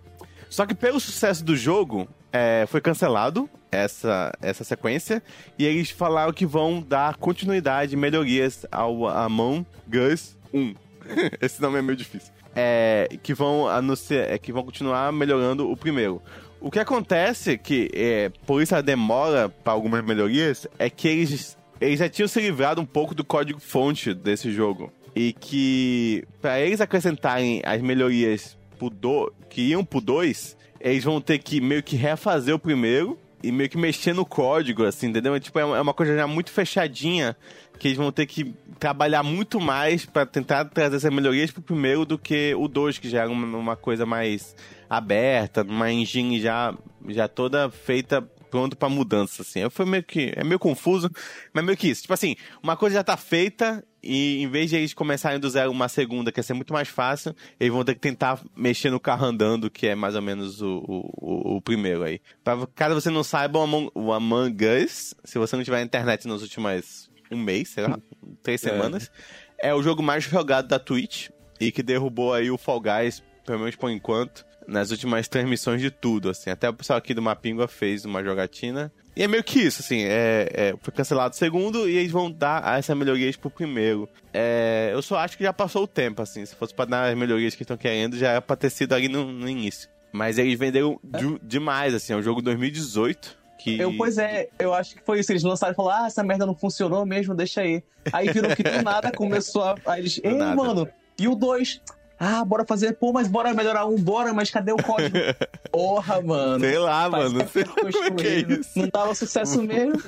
Só 0.48 0.64
que 0.64 0.74
pelo 0.74 1.00
sucesso 1.00 1.44
do 1.44 1.56
jogo, 1.56 2.08
é, 2.32 2.64
foi 2.68 2.80
cancelado 2.80 3.50
essa, 3.72 4.32
essa 4.40 4.62
sequência, 4.62 5.20
e 5.58 5.64
eles 5.64 5.90
falaram 5.90 6.32
que 6.32 6.46
vão 6.46 6.80
dar 6.80 7.16
continuidade 7.16 7.94
e 7.94 7.96
melhorias 7.96 8.64
ao 8.70 9.08
Among 9.08 9.66
Us 10.12 10.38
1. 10.52 10.74
Esse 11.42 11.60
nome 11.60 11.80
é 11.80 11.82
meio 11.82 11.96
difícil. 11.96 12.32
É, 12.54 13.08
que 13.20 13.34
vão 13.34 13.66
anunciar, 13.68 14.30
é, 14.30 14.38
que 14.38 14.52
vão 14.52 14.62
continuar 14.62 15.12
melhorando 15.12 15.68
o 15.68 15.76
primeiro. 15.76 16.22
O 16.60 16.70
que 16.70 16.78
acontece 16.78 17.58
que, 17.58 17.90
é, 17.92 18.30
por 18.46 18.62
isso 18.62 18.76
a 18.76 18.80
demora 18.80 19.48
para 19.48 19.72
algumas 19.72 20.04
melhorias, 20.04 20.68
é 20.78 20.88
que 20.88 21.08
eles, 21.08 21.58
eles 21.80 21.98
já 21.98 22.08
tinham 22.08 22.28
se 22.28 22.40
livrado 22.40 22.80
um 22.80 22.86
pouco 22.86 23.12
do 23.12 23.24
código-fonte 23.24 24.14
desse 24.14 24.52
jogo. 24.52 24.92
E 25.14 25.32
que, 25.32 26.24
para 26.40 26.60
eles 26.60 26.80
acrescentarem 26.80 27.62
as 27.64 27.80
melhorias 27.80 28.58
pro 28.78 28.90
do, 28.90 29.32
que 29.48 29.62
iam 29.62 29.84
pro 29.84 30.00
2, 30.00 30.56
eles 30.80 31.04
vão 31.04 31.20
ter 31.20 31.38
que 31.38 31.60
meio 31.60 31.82
que 31.82 31.96
refazer 31.96 32.54
o 32.54 32.58
primeiro 32.58 33.18
e 33.42 33.52
meio 33.52 33.68
que 33.68 33.76
mexer 33.76 34.14
no 34.14 34.24
código, 34.24 34.84
assim, 34.84 35.08
entendeu? 35.08 35.38
Tipo, 35.38 35.58
é 35.58 35.80
uma 35.80 35.92
coisa 35.92 36.16
já 36.16 36.26
muito 36.26 36.50
fechadinha 36.50 37.36
que 37.78 37.88
eles 37.88 37.98
vão 37.98 38.10
ter 38.10 38.26
que 38.26 38.54
trabalhar 38.78 39.22
muito 39.22 39.60
mais 39.60 40.06
para 40.06 40.24
tentar 40.24 40.64
trazer 40.66 40.96
essas 40.96 41.12
melhorias 41.12 41.50
pro 41.50 41.62
primeiro 41.62 42.04
do 42.04 42.18
que 42.18 42.54
o 42.54 42.66
2, 42.66 42.98
que 42.98 43.08
já 43.08 43.22
era 43.22 43.30
uma, 43.30 43.58
uma, 43.58 43.76
coisa 43.76 44.06
mais 44.06 44.56
aberta, 44.88 45.62
uma 45.62 45.92
engine 45.92 46.40
já, 46.40 46.74
já 47.08 47.28
toda 47.28 47.70
feita 47.70 48.22
pronto 48.50 48.76
para 48.76 48.88
mudança, 48.88 49.42
assim. 49.42 49.60
Eu 49.60 49.70
foi 49.70 49.84
meio 49.84 50.02
que 50.02 50.32
é 50.36 50.44
meio 50.44 50.58
confuso, 50.58 51.10
mas 51.52 51.64
meio 51.64 51.76
que 51.76 51.88
isso. 51.88 52.02
Tipo 52.02 52.14
assim, 52.14 52.36
uma 52.62 52.76
coisa 52.76 52.94
já 52.94 53.04
tá 53.04 53.16
feita 53.16 53.84
e 54.04 54.42
em 54.42 54.48
vez 54.48 54.70
de 54.70 54.76
eles 54.76 54.94
começarem 54.94 55.40
do 55.40 55.48
zero 55.48 55.70
uma 55.70 55.88
segunda, 55.88 56.30
que 56.30 56.38
ia 56.38 56.42
ser 56.42 56.54
muito 56.54 56.72
mais 56.72 56.88
fácil, 56.88 57.34
eles 57.58 57.72
vão 57.72 57.84
ter 57.84 57.94
que 57.94 58.00
tentar 58.00 58.40
mexer 58.56 58.90
no 58.90 59.00
carro 59.00 59.26
andando, 59.26 59.70
que 59.70 59.86
é 59.86 59.94
mais 59.94 60.14
ou 60.14 60.22
menos 60.22 60.60
o, 60.60 60.82
o, 60.86 61.56
o 61.56 61.60
primeiro 61.62 62.02
aí. 62.02 62.20
Pra, 62.42 62.66
caso 62.74 62.94
você 62.94 63.10
não 63.10 63.24
saiba, 63.24 63.58
o 63.58 63.62
Among, 63.62 63.90
o 63.94 64.12
Among 64.12 64.64
Us, 64.66 65.14
se 65.24 65.38
você 65.38 65.56
não 65.56 65.64
tiver 65.64 65.82
internet 65.82 66.28
nos 66.28 66.42
últimos 66.42 67.10
um 67.30 67.38
mês, 67.38 67.70
sei 67.70 67.86
lá, 67.86 67.98
três 68.42 68.64
é. 68.64 68.70
semanas, 68.70 69.10
é 69.58 69.74
o 69.74 69.82
jogo 69.82 70.02
mais 70.02 70.24
jogado 70.24 70.68
da 70.68 70.78
Twitch 70.78 71.30
e 71.60 71.72
que 71.72 71.82
derrubou 71.82 72.34
aí 72.34 72.50
o 72.50 72.58
Fall 72.58 72.80
Guys, 72.80 73.22
pelo 73.46 73.60
menos 73.60 73.76
por 73.76 73.90
enquanto, 73.90 74.44
nas 74.66 74.90
últimas 74.90 75.28
transmissões 75.28 75.80
de 75.80 75.90
tudo, 75.90 76.30
assim. 76.30 76.50
Até 76.50 76.68
o 76.68 76.74
pessoal 76.74 76.98
aqui 76.98 77.14
do 77.14 77.22
Mapingua 77.22 77.68
fez 77.68 78.04
uma 78.04 78.22
jogatina 78.22 78.92
e 79.16 79.22
é 79.22 79.28
meio 79.28 79.44
que 79.44 79.60
isso, 79.60 79.80
assim, 79.80 80.02
é, 80.02 80.48
é, 80.52 80.74
foi 80.80 80.92
cancelado 80.92 81.34
o 81.34 81.36
segundo 81.36 81.88
e 81.88 81.96
eles 81.96 82.10
vão 82.10 82.30
dar 82.30 82.78
essa 82.78 82.94
melhorias 82.94 83.36
pro 83.36 83.50
primeiro. 83.50 84.08
É, 84.32 84.90
eu 84.92 85.00
só 85.02 85.18
acho 85.18 85.36
que 85.36 85.44
já 85.44 85.52
passou 85.52 85.84
o 85.84 85.88
tempo, 85.88 86.20
assim, 86.20 86.44
se 86.44 86.54
fosse 86.54 86.74
pra 86.74 86.84
dar 86.84 87.10
as 87.10 87.16
melhorias 87.16 87.54
que 87.54 87.62
estão 87.62 87.76
querendo, 87.76 88.16
já 88.16 88.30
era 88.30 88.42
pra 88.42 88.56
ter 88.56 88.70
sido 88.70 88.92
ali 88.92 89.08
no, 89.08 89.30
no 89.30 89.48
início. 89.48 89.88
Mas 90.12 90.38
eles 90.38 90.58
venderam 90.58 90.98
é. 91.12 91.18
demais, 91.42 91.94
assim, 91.94 92.12
é 92.12 92.16
um 92.16 92.22
jogo 92.22 92.40
2018. 92.40 93.44
Que... 93.58 93.80
Eu, 93.80 93.96
pois 93.96 94.18
é, 94.18 94.48
eu 94.58 94.74
acho 94.74 94.94
que 94.94 95.02
foi 95.02 95.20
isso. 95.20 95.32
Eles 95.32 95.42
lançaram 95.42 95.72
e 95.72 95.76
falaram: 95.76 96.04
ah, 96.04 96.06
essa 96.06 96.22
merda 96.22 96.44
não 96.44 96.54
funcionou 96.54 97.06
mesmo, 97.06 97.34
deixa 97.34 97.62
aí. 97.62 97.82
Aí 98.12 98.30
viram 98.30 98.54
que 98.54 98.62
do 98.62 98.82
nada 98.82 99.10
começou 99.10 99.62
a. 99.64 99.74
Aí 99.86 100.02
eles, 100.02 100.20
ei, 100.22 100.34
mano, 100.34 100.88
e 101.18 101.26
o 101.26 101.34
2? 101.34 101.80
Ah, 102.26 102.42
bora 102.42 102.64
fazer, 102.64 102.94
pô, 102.94 103.12
mas 103.12 103.28
bora 103.28 103.52
melhorar 103.52 103.84
um, 103.84 103.96
bora, 103.96 104.32
mas 104.32 104.50
cadê 104.50 104.72
o 104.72 104.76
código? 104.76 105.14
Porra, 105.70 106.22
mano. 106.22 106.58
Sei 106.58 106.78
lá, 106.78 107.10
mano. 107.10 107.46
Sei 107.50 107.64
lá 107.64 107.74
como 107.74 108.20
é 108.20 108.26
é 108.26 108.60
isso. 108.60 108.78
Não 108.78 108.88
tava 108.88 109.14
sucesso 109.14 109.62
mesmo. 109.62 110.02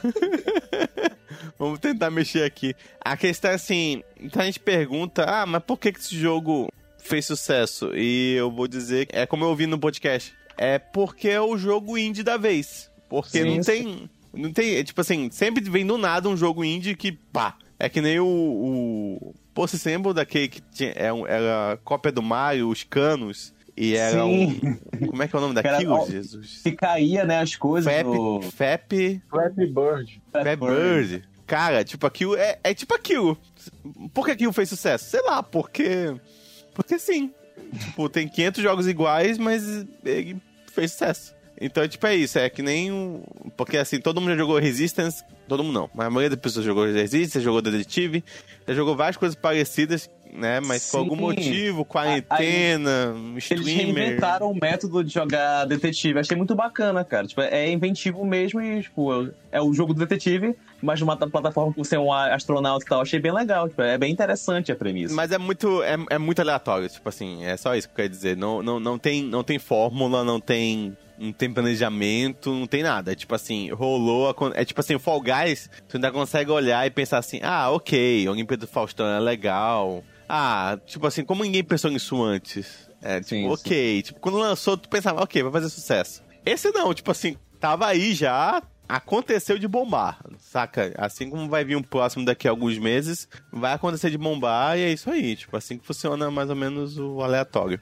Vamos 1.59 1.79
tentar 1.79 2.11
mexer 2.11 2.45
aqui. 2.45 2.75
A 3.05 3.19
questão 3.19 3.51
é 3.51 3.55
assim, 3.55 4.03
então 4.19 4.41
a 4.41 4.47
gente 4.47 4.59
pergunta, 4.61 5.25
ah, 5.25 5.45
mas 5.45 5.63
por 5.63 5.79
que, 5.79 5.93
que 5.93 6.01
esse 6.01 6.17
jogo 6.17 6.73
fez 6.97 7.27
sucesso? 7.27 7.95
E 7.95 8.35
eu 8.35 8.51
vou 8.51 8.67
dizer, 8.67 9.09
é 9.13 9.27
como 9.27 9.45
eu 9.45 9.51
ouvi 9.51 9.67
no 9.67 9.79
podcast, 9.79 10.33
é 10.57 10.79
porque 10.79 11.29
é 11.29 11.41
o 11.41 11.59
jogo 11.59 11.99
indie 11.99 12.23
da 12.23 12.39
vez. 12.39 12.91
Porque 13.11 13.43
sim, 13.43 13.57
não 13.57 13.63
tem, 13.63 14.11
não 14.33 14.53
tem, 14.55 14.77
é, 14.77 14.83
tipo 14.83 15.03
assim, 15.03 15.31
sempre 15.31 15.63
vem 15.69 15.87
do 15.87 15.99
nada 15.99 16.31
um 16.31 16.37
jogo 16.37 16.65
indie 16.65 16.97
que, 16.97 17.13
pá, 17.13 17.59
é 17.79 17.89
que 17.89 18.01
nem 18.01 18.19
o, 18.19 18.27
o 18.27 19.35
Post 19.55 19.79
Symbol 19.79 20.15
daquele 20.15 20.49
que 20.49 20.61
tinha, 20.61 20.93
era, 20.95 21.17
é 21.17 21.37
era 21.37 21.79
cópia 21.85 22.11
do 22.11 22.23
Mario, 22.23 22.69
os 22.69 22.83
canos. 22.83 23.55
E 23.77 23.95
era 23.95 24.23
Sim. 24.23 24.59
um. 24.99 25.07
Como 25.07 25.23
é 25.23 25.29
que 25.29 25.37
é 25.37 25.39
o 25.39 25.43
nome 25.43 25.55
daquilo, 25.55 25.97
era, 25.97 26.11
Jesus? 26.11 26.63
Que 26.63 26.73
caía, 26.73 27.27
né, 27.27 27.41
as 27.41 27.55
coisas. 27.57 27.93
Fap. 27.93 28.07
No... 28.07 28.41
Fap. 28.41 28.93
Flappy 29.29 29.67
Bird. 29.67 30.23
Fap 30.33 30.61
Bird. 30.61 31.23
Cara, 31.47 31.85
tipo, 31.85 32.07
aquilo 32.07 32.35
é, 32.37 32.59
é 32.65 32.73
tipo 32.73 32.95
aquilo. 32.95 33.39
Por 34.15 34.25
que 34.25 34.33
aquilo 34.33 34.53
fez 34.53 34.71
sucesso? 34.71 35.05
Sei 35.11 35.23
lá, 35.23 35.43
porque. 35.43 36.17
Porque 36.75 36.99
sim. 36.99 37.33
tipo, 37.79 38.09
tem 38.09 38.27
500 38.27 38.63
jogos 38.63 38.89
iguais, 38.89 39.37
mas 39.37 39.63
ele 40.05 40.41
fez 40.73 40.93
sucesso. 40.93 41.36
Então, 41.61 41.87
tipo, 41.89 42.07
é 42.07 42.15
isso. 42.15 42.39
É 42.39 42.49
que 42.51 42.63
nem. 42.63 42.93
Um... 42.93 43.23
Porque 43.57 43.79
assim, 43.79 44.01
todo 44.01 44.21
mundo 44.21 44.31
já 44.31 44.37
jogou 44.37 44.59
Resistance. 44.59 45.25
Todo 45.49 45.63
mundo 45.63 45.75
não. 45.75 45.91
Mas 45.95 46.07
a 46.07 46.11
maioria 46.11 46.31
das 46.31 46.39
pessoas 46.39 46.65
jogou 46.65 46.85
Resistance, 46.85 47.41
jogou 47.41 47.63
Detetive, 47.63 48.25
já 48.67 48.75
jogou 48.75 48.97
várias 48.97 49.17
coisas 49.17 49.37
parecidas, 49.37 50.11
né? 50.33 50.61
Mas 50.61 50.83
Sim. 50.83 50.91
por 50.93 50.99
algum 50.99 51.17
motivo, 51.17 51.85
quarentena, 51.85 53.15
Aí, 53.15 53.39
streamer... 53.39 53.67
Eles 53.67 53.67
reinventaram 53.67 54.51
o 54.51 54.55
método 54.55 55.03
de 55.03 55.15
jogar 55.15 55.65
detetive. 55.65 56.19
Achei 56.19 56.37
muito 56.37 56.55
bacana, 56.55 57.05
cara. 57.05 57.27
Tipo, 57.27 57.43
é 57.43 57.71
inventivo 57.71 58.25
mesmo 58.25 58.61
e, 58.61 58.83
tipo, 58.83 59.31
é 59.51 59.61
o 59.61 59.73
jogo 59.73 59.95
do 59.95 60.01
detetive, 60.01 60.55
mas 60.83 61.01
numa 61.01 61.17
plataforma 61.17 61.73
com 61.73 61.83
você 61.83 61.97
é 61.97 62.01
um 62.01 62.13
astronauta 62.13 62.85
e 62.85 62.89
tal. 62.89 63.01
Achei 63.01 63.21
bem 63.21 63.33
legal. 63.33 63.69
Tipo, 63.69 63.83
é 63.83 63.97
bem 63.97 64.13
interessante 64.13 64.73
a 64.73 64.77
premissa. 64.77 65.15
Mas 65.15 65.31
é 65.31 65.39
muito, 65.39 65.83
é, 65.83 65.97
é 66.11 66.19
muito 66.19 66.41
aleatório, 66.41 66.89
tipo 66.89 67.09
assim, 67.09 67.45
é 67.45 67.57
só 67.57 67.75
isso 67.75 67.89
que 67.89 67.93
eu 67.93 67.97
quero 67.97 68.09
dizer. 68.09 68.37
Não, 68.37 68.63
não, 68.63 68.81
não, 68.81 68.99
tem, 68.99 69.23
não 69.23 69.45
tem 69.45 69.59
fórmula, 69.59 70.25
não 70.25 70.41
tem 70.41 70.97
não 71.19 71.33
tem 71.33 71.53
planejamento, 71.53 72.53
não 72.53 72.67
tem 72.67 72.83
nada. 72.83 73.13
É 73.13 73.15
tipo 73.15 73.35
assim, 73.35 73.71
rolou. 73.71 74.35
É 74.55 74.65
tipo 74.65 74.81
assim, 74.81 74.95
o 74.95 75.01
Fall 75.01 75.21
Guys, 75.21 75.71
você 75.87 75.97
ainda 75.97 76.13
consegue 76.13 76.51
olhar 76.51 76.87
e 76.87 76.91
pensar 76.91 77.19
assim: 77.19 77.41
ah, 77.43 77.71
ok, 77.71 78.29
o 78.29 78.33
Olimpíada 78.33 78.67
do 78.67 78.71
Faustão 78.71 79.07
é 79.07 79.21
legal. 79.21 80.03
Ah, 80.29 80.79
tipo 80.87 81.07
assim, 81.07 81.25
como 81.25 81.45
ninguém 81.45 81.63
pensou 81.63 81.91
nisso 81.91 82.23
antes? 82.23 82.89
É, 83.01 83.21
tipo, 83.21 83.29
sim, 83.29 83.49
ok. 83.49 83.97
Sim. 83.97 84.03
Tipo, 84.03 84.21
quando 84.21 84.39
lançou, 84.39 84.77
tu 84.77 84.89
pensava, 84.89 85.23
ok, 85.23 85.43
vai 85.43 85.53
fazer 85.53 85.69
sucesso. 85.69 86.23
Esse 86.45 86.71
não, 86.71 86.93
tipo 86.93 87.11
assim, 87.11 87.37
tava 87.61 87.87
aí 87.87 88.15
já, 88.15 88.63
aconteceu 88.89 89.59
de 89.59 89.69
bombar, 89.69 90.19
saca? 90.39 90.93
Assim 90.97 91.29
como 91.31 91.49
vai 91.49 91.65
vir 91.65 91.77
um 91.77 91.83
próximo 91.83 92.25
daqui 92.25 92.49
a 92.49 92.51
alguns 92.51 92.79
meses, 92.79 93.29
vai 93.53 93.73
acontecer 93.73 94.11
de 94.11 94.19
bombar 94.19 94.79
e 94.79 94.83
é 94.83 94.93
isso 94.93 95.11
aí. 95.11 95.37
Tipo, 95.37 95.57
assim 95.57 95.79
que 95.79 95.87
funciona 95.87 96.31
mais 96.31 96.51
ou 96.51 96.57
menos 96.57 96.99
o 96.99 97.21
aleatório. 97.23 97.81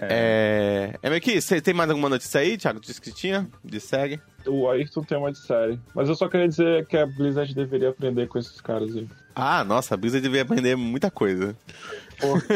É. 0.00 0.94
É, 1.02 1.06
é 1.06 1.10
meio 1.10 1.20
que. 1.20 1.40
Você 1.40 1.60
tem 1.60 1.74
mais 1.74 1.90
alguma 1.90 2.08
notícia 2.08 2.40
aí, 2.40 2.56
Thiago? 2.56 2.80
Tu 2.80 2.86
disse 2.86 3.00
que 3.00 3.12
tinha? 3.12 3.48
De 3.64 3.80
série? 3.80 4.20
O 4.46 4.68
Ayrton 4.68 5.02
tem 5.02 5.18
uma 5.18 5.32
de 5.32 5.38
série. 5.38 5.78
Mas 5.94 6.08
eu 6.08 6.14
só 6.14 6.28
queria 6.28 6.48
dizer 6.48 6.86
que 6.86 6.96
a 6.96 7.04
Blizzard 7.04 7.52
deveria 7.54 7.90
aprender 7.90 8.28
com 8.28 8.38
esses 8.38 8.60
caras 8.60 8.96
aí. 8.96 9.08
Ah, 9.34 9.62
nossa, 9.64 9.94
a 9.94 9.96
Blizzard 9.96 10.22
deveria 10.22 10.42
aprender 10.42 10.76
muita 10.76 11.10
coisa. 11.10 11.56
Porque 12.18 12.54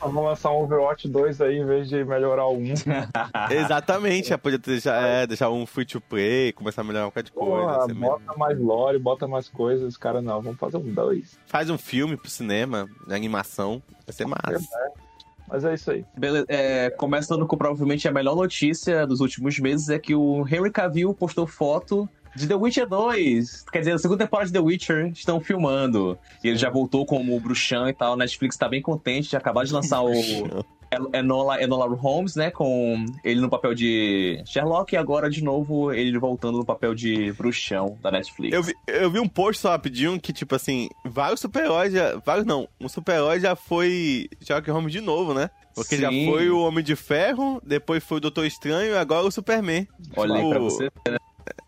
vão 0.00 0.24
lançar 0.24 0.50
um 0.50 0.62
Overwatch 0.62 1.08
2 1.08 1.40
aí 1.40 1.56
em 1.56 1.64
vez 1.64 1.88
de 1.88 2.04
melhorar 2.04 2.46
o 2.46 2.56
1. 2.58 2.74
Exatamente, 3.50 4.28
já 4.28 4.36
podia 4.36 4.58
deixar, 4.58 5.02
é, 5.02 5.26
deixar 5.26 5.50
um 5.50 5.64
free 5.64 5.86
to 5.86 6.00
play, 6.00 6.52
começar 6.52 6.82
a 6.82 6.84
melhorar 6.84 7.06
um 7.06 7.08
bocado 7.08 7.26
de 7.26 7.32
coisa. 7.32 7.50
Porra, 7.50 7.94
bota 7.94 7.94
mesmo. 7.94 8.38
mais 8.38 8.58
lore, 8.58 8.98
bota 8.98 9.26
mais 9.26 9.48
coisas, 9.48 9.88
os 9.88 9.96
caras 9.96 10.22
não, 10.22 10.42
vamos 10.42 10.58
fazer 10.58 10.76
um 10.76 10.92
2. 10.92 11.38
Faz 11.46 11.70
um 11.70 11.78
filme 11.78 12.16
pro 12.16 12.30
cinema, 12.30 12.86
animação, 13.08 13.82
vai 14.06 14.12
ser 14.12 14.26
massa. 14.26 14.52
É, 14.52 15.05
mas 15.48 15.64
é 15.64 15.74
isso 15.74 15.90
aí. 15.90 16.04
Beleza. 16.16 16.46
É, 16.48 16.90
começando 16.90 17.46
com 17.46 17.56
provavelmente 17.56 18.06
a 18.08 18.12
melhor 18.12 18.36
notícia 18.36 19.06
dos 19.06 19.20
últimos 19.20 19.58
meses 19.58 19.88
é 19.88 19.98
que 19.98 20.14
o 20.14 20.46
Henry 20.46 20.70
Cavill 20.70 21.14
postou 21.14 21.46
foto 21.46 22.08
de 22.34 22.46
The 22.46 22.54
Witcher 22.54 22.86
2. 22.86 23.64
Quer 23.72 23.78
dizer, 23.80 23.92
a 23.92 23.98
segunda 23.98 24.24
temporada 24.24 24.46
de 24.46 24.52
The 24.52 24.60
Witcher 24.60 25.06
estão 25.08 25.40
filmando. 25.40 26.18
E 26.44 26.48
ele 26.48 26.58
já 26.58 26.68
voltou 26.68 27.06
como 27.06 27.38
bruxão 27.40 27.88
e 27.88 27.94
tal. 27.94 28.12
A 28.12 28.16
Netflix 28.16 28.56
tá 28.56 28.68
bem 28.68 28.82
contente 28.82 29.30
de 29.30 29.36
acabar 29.36 29.64
de 29.64 29.72
lançar 29.72 30.02
o, 30.02 30.10
Enola, 31.12 31.62
Enola 31.62 31.86
Holmes, 31.94 32.36
né? 32.36 32.50
Com 32.50 33.04
ele 33.24 33.40
no 33.40 33.48
papel 33.48 33.74
de 33.74 34.42
Sherlock 34.46 34.94
e 34.94 34.96
agora 34.96 35.28
de 35.28 35.42
novo 35.42 35.92
ele 35.92 36.18
voltando 36.18 36.58
no 36.58 36.64
papel 36.64 36.94
de 36.94 37.32
bruxão 37.32 37.98
da 38.02 38.10
Netflix. 38.10 38.54
Eu 38.54 38.62
vi, 38.62 38.74
eu 38.86 39.10
vi 39.10 39.18
um 39.18 39.28
post 39.28 39.62
só 39.62 39.70
rapidinho 39.70 40.20
que, 40.20 40.32
tipo 40.32 40.54
assim, 40.54 40.88
vários 41.04 41.40
super-heróis 41.40 41.92
já. 41.92 42.16
Vários 42.24 42.46
não, 42.46 42.68
um 42.80 42.88
super-herói 42.88 43.40
já 43.40 43.56
foi 43.56 44.28
Sherlock 44.40 44.70
Holmes 44.70 44.92
de 44.92 45.00
novo, 45.00 45.34
né? 45.34 45.50
Porque 45.74 45.96
Sim. 45.96 46.02
já 46.02 46.08
foi 46.08 46.48
o 46.48 46.60
Homem 46.60 46.82
de 46.82 46.96
Ferro, 46.96 47.60
depois 47.64 48.02
foi 48.02 48.16
o 48.16 48.20
Doutor 48.20 48.46
Estranho 48.46 48.94
e 48.94 48.96
agora 48.96 49.26
o 49.26 49.30
Superman. 49.30 49.86
Olha 50.16 50.34
tipo, 50.34 50.46
aí 50.46 50.50
pra 50.50 50.58
você, 50.58 50.84
né? 51.08 51.18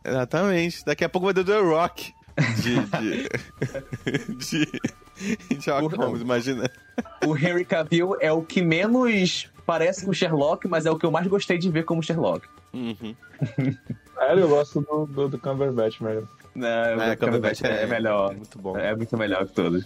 Exatamente. 0.05 0.85
Daqui 0.85 1.05
a 1.05 1.09
pouco 1.09 1.27
vai 1.27 1.35
ter 1.35 1.41
o 1.41 1.45
The 1.45 1.61
Rock. 1.61 2.15
De. 2.63 2.77
de... 2.87 3.29
de 4.39 4.81
Sherlock 5.61 5.97
Holmes, 5.97 6.23
imagina. 6.23 6.71
O 7.27 7.37
Henry 7.37 7.65
Cavill 7.65 8.17
é 8.21 8.33
o 8.33 8.43
que 8.43 8.63
menos 8.63 9.49
parece 9.67 10.07
com 10.07 10.13
Sherlock, 10.13 10.67
mas 10.67 10.87
é 10.87 10.91
o 10.91 10.99
que 10.99 11.05
eu 11.05 11.11
mais 11.11 11.27
gostei 11.27 11.59
de 11.59 11.71
ver 11.71 11.85
como 11.85 12.03
Sherlock. 12.03 12.47
Uhum. 12.73 13.15
é, 14.19 14.33
eu 14.33 14.49
gosto 14.49 14.81
do, 14.81 15.07
do, 15.07 15.29
do 15.29 15.39
Cumberbatch 15.39 16.01
mesmo. 16.01 16.29
Não, 16.55 16.67
é, 16.69 17.13
o 17.13 17.19
Cumberbatch 17.19 17.63
é, 17.63 17.83
é, 17.83 17.87
melhor. 17.87 18.33
É 18.33 18.37
muito 18.37 18.59
bom. 18.59 18.77
É 18.77 18.97
muito 18.97 19.17
melhor 19.17 19.47
que 19.47 19.53
todos. 19.53 19.85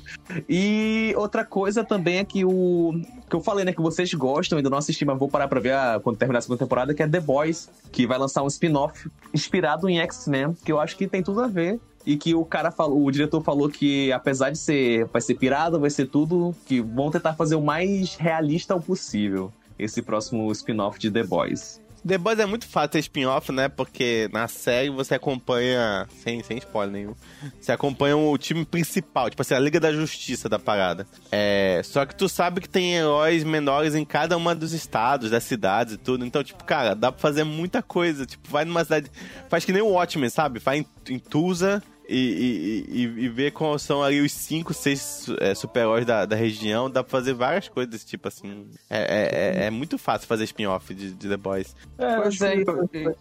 E 0.48 1.12
outra 1.16 1.44
coisa 1.44 1.84
também 1.84 2.18
é 2.18 2.24
que 2.24 2.44
o. 2.44 2.94
Que 3.28 3.36
eu 3.36 3.40
falei, 3.40 3.64
né? 3.64 3.72
Que 3.72 3.82
vocês 3.82 4.12
gostam, 4.14 4.56
ainda 4.56 4.70
não 4.70 4.78
assisti, 4.78 5.04
mas 5.04 5.18
vou 5.18 5.28
parar 5.28 5.48
pra 5.48 5.60
ver 5.60 5.74
a, 5.74 6.00
quando 6.02 6.16
terminar 6.16 6.38
a 6.38 6.42
segunda 6.42 6.60
temporada, 6.60 6.94
que 6.94 7.02
é 7.02 7.08
The 7.08 7.20
Boys, 7.20 7.68
que 7.90 8.06
vai 8.06 8.18
lançar 8.18 8.42
um 8.42 8.46
spin-off 8.46 9.10
inspirado 9.34 9.88
em 9.88 9.98
X-Men, 10.00 10.54
que 10.64 10.72
eu 10.72 10.80
acho 10.80 10.96
que 10.96 11.06
tem 11.06 11.22
tudo 11.22 11.42
a 11.42 11.46
ver 11.46 11.78
e 12.06 12.16
que 12.16 12.34
o 12.34 12.44
cara 12.44 12.70
falou, 12.70 13.04
o 13.04 13.10
diretor 13.10 13.42
falou 13.42 13.68
que 13.68 14.12
apesar 14.12 14.50
de 14.50 14.58
ser 14.58 15.06
vai 15.06 15.20
ser 15.20 15.34
pirado, 15.34 15.80
vai 15.80 15.90
ser 15.90 16.06
tudo 16.06 16.54
que 16.66 16.80
vão 16.80 17.10
tentar 17.10 17.34
fazer 17.34 17.54
o 17.54 17.62
mais 17.62 18.14
realista 18.14 18.78
possível 18.78 19.52
esse 19.78 20.02
próximo 20.02 20.50
spin-off 20.52 20.98
de 20.98 21.10
The 21.10 21.24
Boys. 21.24 21.81
The 22.06 22.18
Boys 22.18 22.38
é 22.38 22.46
muito 22.46 22.66
fácil 22.66 22.90
ter 22.90 22.98
spin-off, 22.98 23.52
né? 23.52 23.68
Porque 23.68 24.28
na 24.32 24.48
série 24.48 24.90
você 24.90 25.14
acompanha, 25.14 26.06
sem, 26.22 26.42
sem 26.42 26.58
spoiler 26.58 26.92
nenhum, 26.92 27.14
você 27.60 27.70
acompanha 27.70 28.16
o 28.16 28.36
time 28.36 28.64
principal, 28.64 29.30
tipo 29.30 29.42
assim, 29.42 29.54
a 29.54 29.58
Liga 29.58 29.78
da 29.78 29.92
Justiça 29.92 30.48
da 30.48 30.58
parada. 30.58 31.06
É, 31.30 31.80
só 31.84 32.04
que 32.04 32.14
tu 32.14 32.28
sabe 32.28 32.60
que 32.60 32.68
tem 32.68 32.94
heróis 32.94 33.44
menores 33.44 33.94
em 33.94 34.04
cada 34.04 34.36
uma 34.36 34.54
dos 34.54 34.72
estados, 34.72 35.30
das 35.30 35.44
cidades 35.44 35.94
e 35.94 35.96
tudo. 35.96 36.26
Então, 36.26 36.42
tipo, 36.42 36.64
cara, 36.64 36.94
dá 36.94 37.12
pra 37.12 37.20
fazer 37.20 37.44
muita 37.44 37.82
coisa. 37.82 38.26
Tipo, 38.26 38.48
vai 38.50 38.64
numa 38.64 38.82
cidade. 38.82 39.10
Faz 39.48 39.64
que 39.64 39.72
nem 39.72 39.82
o 39.82 39.90
Watchmen, 39.90 40.28
sabe? 40.28 40.58
Vai 40.58 40.78
em, 40.78 40.86
em 41.08 41.18
Tulsa 41.18 41.82
e, 42.14 42.84
e, 42.88 43.24
e, 43.24 43.28
ver 43.28 43.52
quais 43.52 43.82
são 43.82 44.02
ali 44.02 44.20
os 44.20 44.32
cinco, 44.32 44.74
seis 44.74 45.26
é, 45.40 45.54
super-heróis 45.54 46.04
da, 46.04 46.26
da 46.26 46.36
região, 46.36 46.90
dá 46.90 47.02
pra 47.02 47.10
fazer 47.10 47.32
várias 47.32 47.68
coisas 47.68 47.90
desse 47.90 48.06
tipo, 48.06 48.28
assim. 48.28 48.68
É, 48.90 49.62
é, 49.62 49.66
é 49.66 49.70
muito 49.70 49.98
fácil 49.98 50.28
fazer 50.28 50.44
spin-off 50.44 50.94
de, 50.94 51.12
de, 51.12 51.28
The 51.28 51.36
Boys. 51.36 51.74
É, 51.98 52.16
Pois 52.16 52.40
é, 52.40 52.56
que 52.56 52.60
e-. 52.60 53.14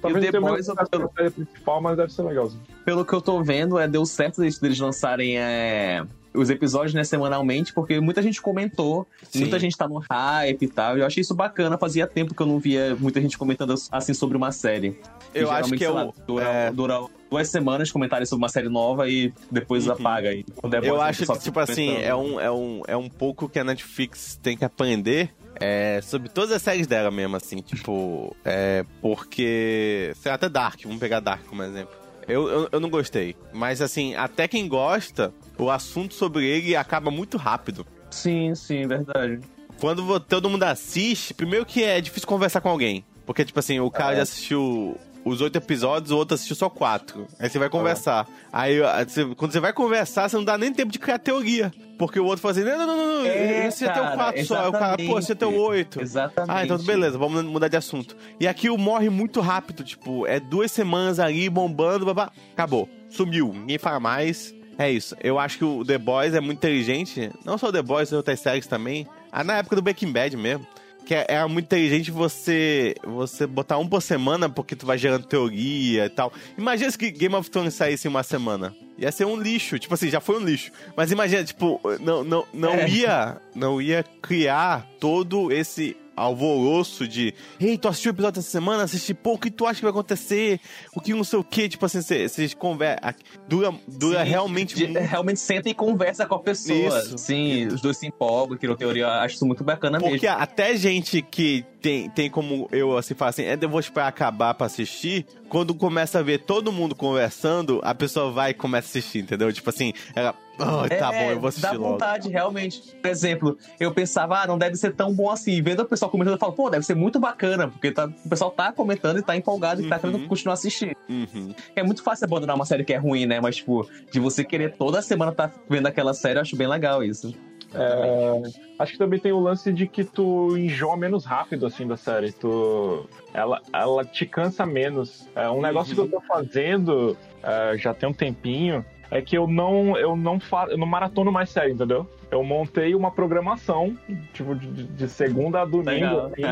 Talvez 0.00 0.30
The 0.30 0.40
Boys, 0.40 0.66
da 0.66 0.86
série 1.16 1.30
principal, 1.30 1.80
mas 1.80 1.96
deve 1.96 2.12
ser 2.12 2.22
legalzinho. 2.22 2.62
Pelo 2.84 3.04
que 3.04 3.12
eu 3.12 3.20
tô 3.20 3.42
vendo, 3.42 3.78
é, 3.78 3.86
deu 3.86 4.04
certo 4.04 4.40
deles, 4.40 4.58
deles 4.58 4.78
lançarem 4.78 5.38
é, 5.38 6.04
os 6.36 6.50
episódios 6.50 6.94
né, 6.94 7.02
semanalmente, 7.04 7.72
porque 7.72 8.00
muita 8.00 8.22
gente 8.22 8.40
comentou, 8.40 9.06
Sim. 9.30 9.40
muita 9.40 9.58
gente 9.58 9.76
tá 9.76 9.88
no 9.88 9.98
hype 10.10 10.62
e 10.62 10.68
tal. 10.68 10.96
Eu 10.98 11.06
achei 11.06 11.20
isso 11.20 11.34
bacana, 11.34 11.76
fazia 11.78 12.06
tempo 12.06 12.34
que 12.34 12.40
eu 12.42 12.46
não 12.46 12.58
via 12.58 12.96
muita 12.98 13.20
gente 13.20 13.36
comentando 13.38 13.74
assim 13.90 14.14
sobre 14.14 14.36
uma 14.36 14.52
série. 14.52 14.98
Eu 15.34 15.48
E 15.48 15.50
acho 15.50 15.72
que 15.72 15.84
é 15.84 15.90
lá, 15.90 16.06
o. 16.06 16.14
Dura, 16.26 16.44
é, 16.44 16.70
dura 16.70 17.00
duas 17.30 17.48
semanas 17.48 17.90
comentários 17.90 18.28
sobre 18.28 18.42
uma 18.42 18.48
série 18.48 18.68
nova 18.68 19.08
e 19.08 19.32
depois 19.50 19.86
Uhum. 19.86 19.92
apaga. 19.92 20.32
E 20.32 20.40
é 20.40 20.76
Eu 20.78 20.94
boa, 20.94 21.04
acho 21.06 21.26
que, 21.26 21.38
tipo 21.38 21.58
assim, 21.58 21.96
é 21.96 22.14
um, 22.14 22.40
é, 22.40 22.50
um, 22.50 22.82
é 22.86 22.96
um 22.96 23.08
pouco 23.08 23.48
que 23.48 23.58
a 23.58 23.64
Netflix 23.64 24.38
tem 24.42 24.56
que 24.56 24.64
aprender 24.64 25.30
é, 25.60 26.00
sobre 26.02 26.28
todas 26.28 26.52
as 26.52 26.62
séries 26.62 26.86
dela 26.86 27.10
mesmo, 27.10 27.36
assim, 27.36 27.56
tipo, 27.62 28.34
é, 28.44 28.84
porque, 29.00 30.12
sei 30.16 30.30
lá, 30.30 30.36
até 30.36 30.48
Dark, 30.48 30.80
vamos 30.84 30.98
pegar 30.98 31.20
Dark 31.20 31.44
como 31.46 31.62
exemplo. 31.62 31.94
Eu, 32.28 32.48
eu, 32.48 32.68
eu 32.72 32.80
não 32.80 32.90
gostei, 32.90 33.36
mas 33.52 33.80
assim, 33.80 34.14
até 34.16 34.48
quem 34.48 34.66
gosta, 34.66 35.32
o 35.56 35.70
assunto 35.70 36.14
sobre 36.14 36.44
ele 36.46 36.74
acaba 36.74 37.10
muito 37.10 37.36
rápido. 37.36 37.86
Sim, 38.10 38.54
sim, 38.54 38.86
verdade. 38.86 39.40
Quando 39.80 40.18
todo 40.20 40.48
mundo 40.50 40.62
assiste, 40.64 41.34
primeiro 41.34 41.64
que 41.66 41.84
é 41.84 42.00
difícil 42.00 42.26
conversar 42.28 42.60
com 42.60 42.68
alguém. 42.68 43.04
Porque, 43.26 43.44
tipo 43.44 43.58
assim, 43.58 43.78
o 43.80 43.90
cara 43.90 44.12
É. 44.14 44.16
já 44.16 44.22
assistiu 44.22 44.96
os 45.24 45.40
oito 45.40 45.56
episódios, 45.56 46.10
o 46.12 46.16
outro 46.16 46.34
assistiu 46.34 46.56
só 46.56 46.70
quatro. 46.70 47.26
Aí 47.38 47.48
você 47.50 47.58
vai 47.58 47.68
conversar. 47.68 48.26
Aí, 48.52 48.80
a- 48.82 49.04
você- 49.04 49.24
quando 49.34 49.52
você 49.52 49.60
vai 49.60 49.72
conversar, 49.72 50.28
você 50.28 50.36
não 50.36 50.44
dá 50.44 50.56
nem 50.56 50.72
tempo 50.72 50.92
de 50.92 50.98
criar 50.98 51.18
teoria. 51.18 51.72
Porque 51.98 52.20
o 52.20 52.24
outro 52.24 52.40
fala 52.42 52.52
assim, 52.52 52.64
não, 52.64 52.76
não, 52.78 52.86
não, 52.86 52.96
não, 52.96 53.18
não, 53.20 53.26
É, 53.26 53.66
esse 53.66 53.84
ia 53.84 53.92
ter 53.92 54.00
o 54.00 54.02
cara, 54.02 54.16
quatro 54.16 54.44
só. 54.44 54.62
Aí 54.62 54.68
o 54.68 54.72
cara, 54.72 54.96
pô, 54.96 55.18
ia 55.18 55.34
ter 55.34 55.44
o 55.46 55.54
oito. 55.54 56.00
Exatamente. 56.00 56.50
Ah, 56.54 56.64
então 56.64 56.78
beleza, 56.78 57.16
vamos 57.16 57.42
mudar 57.44 57.68
de 57.68 57.76
assunto. 57.76 58.16
E 58.38 58.46
aqui 58.46 58.68
o 58.68 58.76
morre 58.76 59.08
muito 59.08 59.40
rápido, 59.40 59.82
tipo, 59.82 60.26
é 60.26 60.38
duas 60.38 60.70
semanas 60.70 61.18
ali 61.18 61.48
bombando, 61.48 62.04
babá, 62.04 62.30
acabou. 62.52 62.88
Sumiu, 63.08 63.52
ninguém 63.52 63.78
fala 63.78 63.98
mais. 63.98 64.54
É 64.78 64.90
isso. 64.90 65.16
Eu 65.22 65.38
acho 65.38 65.56
que 65.56 65.64
o 65.64 65.82
The 65.84 65.96
Boys 65.96 66.34
é 66.34 66.40
muito 66.40 66.58
inteligente. 66.58 67.30
Não 67.44 67.56
só 67.56 67.68
o 67.68 67.72
The 67.72 67.80
Boys, 67.80 68.12
outras 68.12 68.40
séries 68.40 68.66
também. 68.66 69.06
Ah, 69.32 69.42
na 69.42 69.58
época 69.58 69.76
do 69.76 69.82
Breaking 69.82 70.12
Bad 70.12 70.36
mesmo. 70.36 70.66
Que 71.06 71.14
é, 71.14 71.24
é 71.28 71.46
muito 71.46 71.64
inteligente 71.66 72.10
você 72.10 72.94
você 73.04 73.46
botar 73.46 73.78
um 73.78 73.86
por 73.86 74.02
semana, 74.02 74.48
porque 74.48 74.74
tu 74.74 74.84
vai 74.84 74.98
gerando 74.98 75.24
teoria 75.24 76.06
e 76.06 76.10
tal. 76.10 76.32
Imagina 76.58 76.90
se 76.90 76.98
que 76.98 77.10
Game 77.12 77.34
of 77.34 77.48
Thrones 77.48 77.74
saísse 77.74 78.08
em 78.08 78.10
uma 78.10 78.24
semana. 78.24 78.74
Ia 78.98 79.12
ser 79.12 79.24
um 79.24 79.36
lixo. 79.40 79.78
Tipo 79.78 79.94
assim, 79.94 80.10
já 80.10 80.20
foi 80.20 80.36
um 80.40 80.44
lixo. 80.44 80.72
Mas 80.96 81.12
imagina, 81.12 81.44
tipo, 81.44 81.80
não, 82.00 82.24
não, 82.24 82.44
não 82.52 82.70
É. 82.74 82.88
ia. 82.88 83.36
Não 83.54 83.80
ia 83.80 84.02
criar 84.20 84.86
todo 84.98 85.52
esse 85.52 85.96
alvoroço 86.16 87.06
de 87.06 87.34
Ei, 87.60 87.76
tu 87.78 87.88
assistiu 87.88 88.10
o 88.12 88.14
episódio 88.14 88.40
essa 88.40 88.50
semana? 88.50 88.82
Assisti, 88.84 89.12
pô, 89.14 89.34
o 89.34 89.38
que 89.38 89.50
tu 89.50 89.66
acha 89.66 89.76
que 89.76 89.82
vai 89.82 89.90
acontecer? 89.90 90.58
O 90.94 91.00
que 91.00 91.12
não 91.12 91.22
sei 91.24 91.38
o 91.38 91.44
que? 91.44 91.68
Tipo 91.68 91.86
assim, 91.86 92.00
vocês 92.00 92.54
conversam. 92.54 93.14
Dura, 93.48 93.74
dura 93.86 94.24
Sim, 94.24 94.30
realmente 94.30 94.74
de- 94.74 94.84
muito. 94.86 94.98
realmente 95.00 95.40
senta 95.40 95.68
e 95.68 95.74
conversa 95.74 96.26
com 96.26 96.34
a 96.34 96.40
pessoa. 96.40 96.98
Isso. 96.98 97.18
Sim, 97.18 97.66
os 97.68 97.80
dois 97.80 97.96
se 97.96 98.06
empolgam, 98.06 98.56
criam 98.56 98.74
teoria. 98.76 99.04
Eu 99.04 99.08
Acho 99.10 99.36
isso 99.36 99.46
muito 99.46 99.62
bacana 99.64 99.98
Porque 99.98 100.26
mesmo. 100.26 100.40
até 100.42 100.76
gente 100.76 101.20
que 101.22 101.64
tem, 101.80 102.08
tem 102.10 102.30
como 102.30 102.68
eu, 102.72 102.96
assim, 102.96 103.14
falar 103.14 103.30
assim, 103.30 103.42
é, 103.42 103.56
eu 103.60 103.68
vou 103.68 103.78
esperar 103.80 104.08
acabar 104.08 104.54
pra 104.54 104.66
assistir, 104.66 105.24
quando 105.48 105.74
começa 105.74 106.18
a 106.18 106.22
ver 106.22 106.38
todo 106.38 106.72
mundo 106.72 106.94
conversando, 106.94 107.80
a 107.84 107.94
pessoa 107.94 108.30
vai 108.32 108.50
e 108.50 108.54
começa 108.54 108.88
a 108.88 108.90
assistir, 108.90 109.18
entendeu? 109.20 109.52
Tipo 109.52 109.70
assim, 109.70 109.92
ela, 110.14 110.34
"Ai, 110.58 110.88
tá 110.88 111.12
É, 111.14 111.24
bom, 111.24 111.30
eu 111.32 111.40
vou 111.40 111.48
assistir 111.48 111.66
Dá 111.66 111.72
logo. 111.72 111.92
vontade, 111.92 112.28
realmente. 112.28 112.80
Por 113.02 113.08
exemplo, 113.10 113.58
eu 113.78 113.92
pensava, 113.92 114.42
ah, 114.42 114.46
não 114.46 114.56
deve 114.58 114.76
ser 114.76 114.94
tão 114.94 115.12
bom 115.14 115.30
assim. 115.30 115.60
Vendo 115.62 115.80
o 115.80 115.84
pessoal 115.84 116.10
comentando, 116.10 116.34
eu 116.34 116.38
falo, 116.38 116.52
pô, 116.52 116.70
deve 116.70 116.84
ser 116.84 116.94
muito 116.94 117.18
bacana, 117.20 117.68
porque 117.68 117.90
tá- 117.92 118.06
o 118.24 118.28
pessoal 118.28 118.50
tá 118.50 118.72
comentando 118.72 119.18
e 119.18 119.22
tá 119.22 119.36
empolgado 119.36 119.82
e 119.82 119.88
tá 119.88 119.96
Uhum. 119.96 120.00
querendo 120.12 120.28
continuar 120.28 120.54
assistindo. 120.54 120.96
Uhum. 121.08 121.54
É 121.74 121.82
muito 121.82 122.02
fácil 122.02 122.24
abandonar 122.26 122.56
uma 122.56 122.64
série 122.64 122.84
que 122.84 122.92
é 122.92 122.96
ruim, 122.98 123.26
né? 123.26 123.40
Mas, 123.40 123.56
tipo, 123.56 123.88
de 124.10 124.18
você 124.20 124.44
querer 124.44 124.74
toda 124.76 125.02
semana 125.02 125.32
tá 125.32 125.50
vendo 125.68 125.86
aquela 125.86 126.14
série, 126.14 126.38
eu 126.38 126.42
acho 126.42 126.56
bem 126.56 126.66
legal 126.68 127.02
isso. 127.04 127.34
É, 127.74 128.42
acho 128.78 128.92
que 128.92 128.98
também 128.98 129.18
tem 129.18 129.32
o 129.32 129.40
lance 129.40 129.72
de 129.72 129.86
que 129.86 130.04
tu 130.04 130.56
enjoa 130.56 130.96
menos 130.96 131.24
rápido, 131.24 131.66
assim, 131.66 131.86
da 131.86 131.96
série. 131.96 132.32
Tu, 132.32 133.06
ela, 133.34 133.60
ela 133.72 134.04
te 134.04 134.24
cansa 134.24 134.64
menos. 134.64 135.28
É, 135.34 135.50
um 135.50 135.60
negócio 135.60 135.94
que 135.94 136.00
eu 136.00 136.08
tô 136.08 136.20
fazendo 136.20 137.16
é, 137.42 137.76
já 137.76 137.92
tem 137.92 138.08
um 138.08 138.12
tempinho 138.14 138.84
é 139.10 139.20
que 139.22 139.36
eu 139.36 139.46
não, 139.46 139.96
eu 139.96 140.16
não, 140.16 140.38
fa 140.40 140.66
eu 140.68 140.76
não 140.78 140.86
maratono 140.86 141.30
mais 141.32 141.50
série, 141.50 141.72
entendeu? 141.72 142.08
Eu 142.30 142.42
montei 142.42 142.94
uma 142.94 143.10
programação, 143.10 143.96
tipo, 144.32 144.54
de, 144.56 144.66
de- 144.84 145.08
segunda 145.08 145.62
a 145.62 145.64
domingo. 145.64 146.18
Assim. 146.20 146.42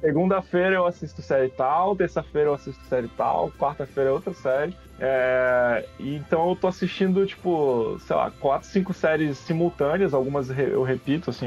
Segunda-feira 0.00 0.74
eu 0.74 0.86
assisto 0.86 1.22
série 1.22 1.48
tal, 1.48 1.94
terça-feira 1.94 2.48
eu 2.50 2.54
assisto 2.54 2.82
série 2.86 3.08
tal, 3.16 3.50
quarta-feira 3.58 4.10
é 4.10 4.12
outra 4.12 4.32
série. 4.34 4.74
É, 4.98 5.84
então 6.00 6.50
eu 6.50 6.56
tô 6.56 6.66
assistindo, 6.66 7.24
tipo, 7.26 7.96
sei 8.00 8.16
lá, 8.16 8.30
quatro, 8.40 8.68
cinco 8.68 8.92
séries 8.92 9.38
simultâneas, 9.38 10.12
algumas 10.12 10.50
eu 10.50 10.82
repito, 10.82 11.30
assim, 11.30 11.46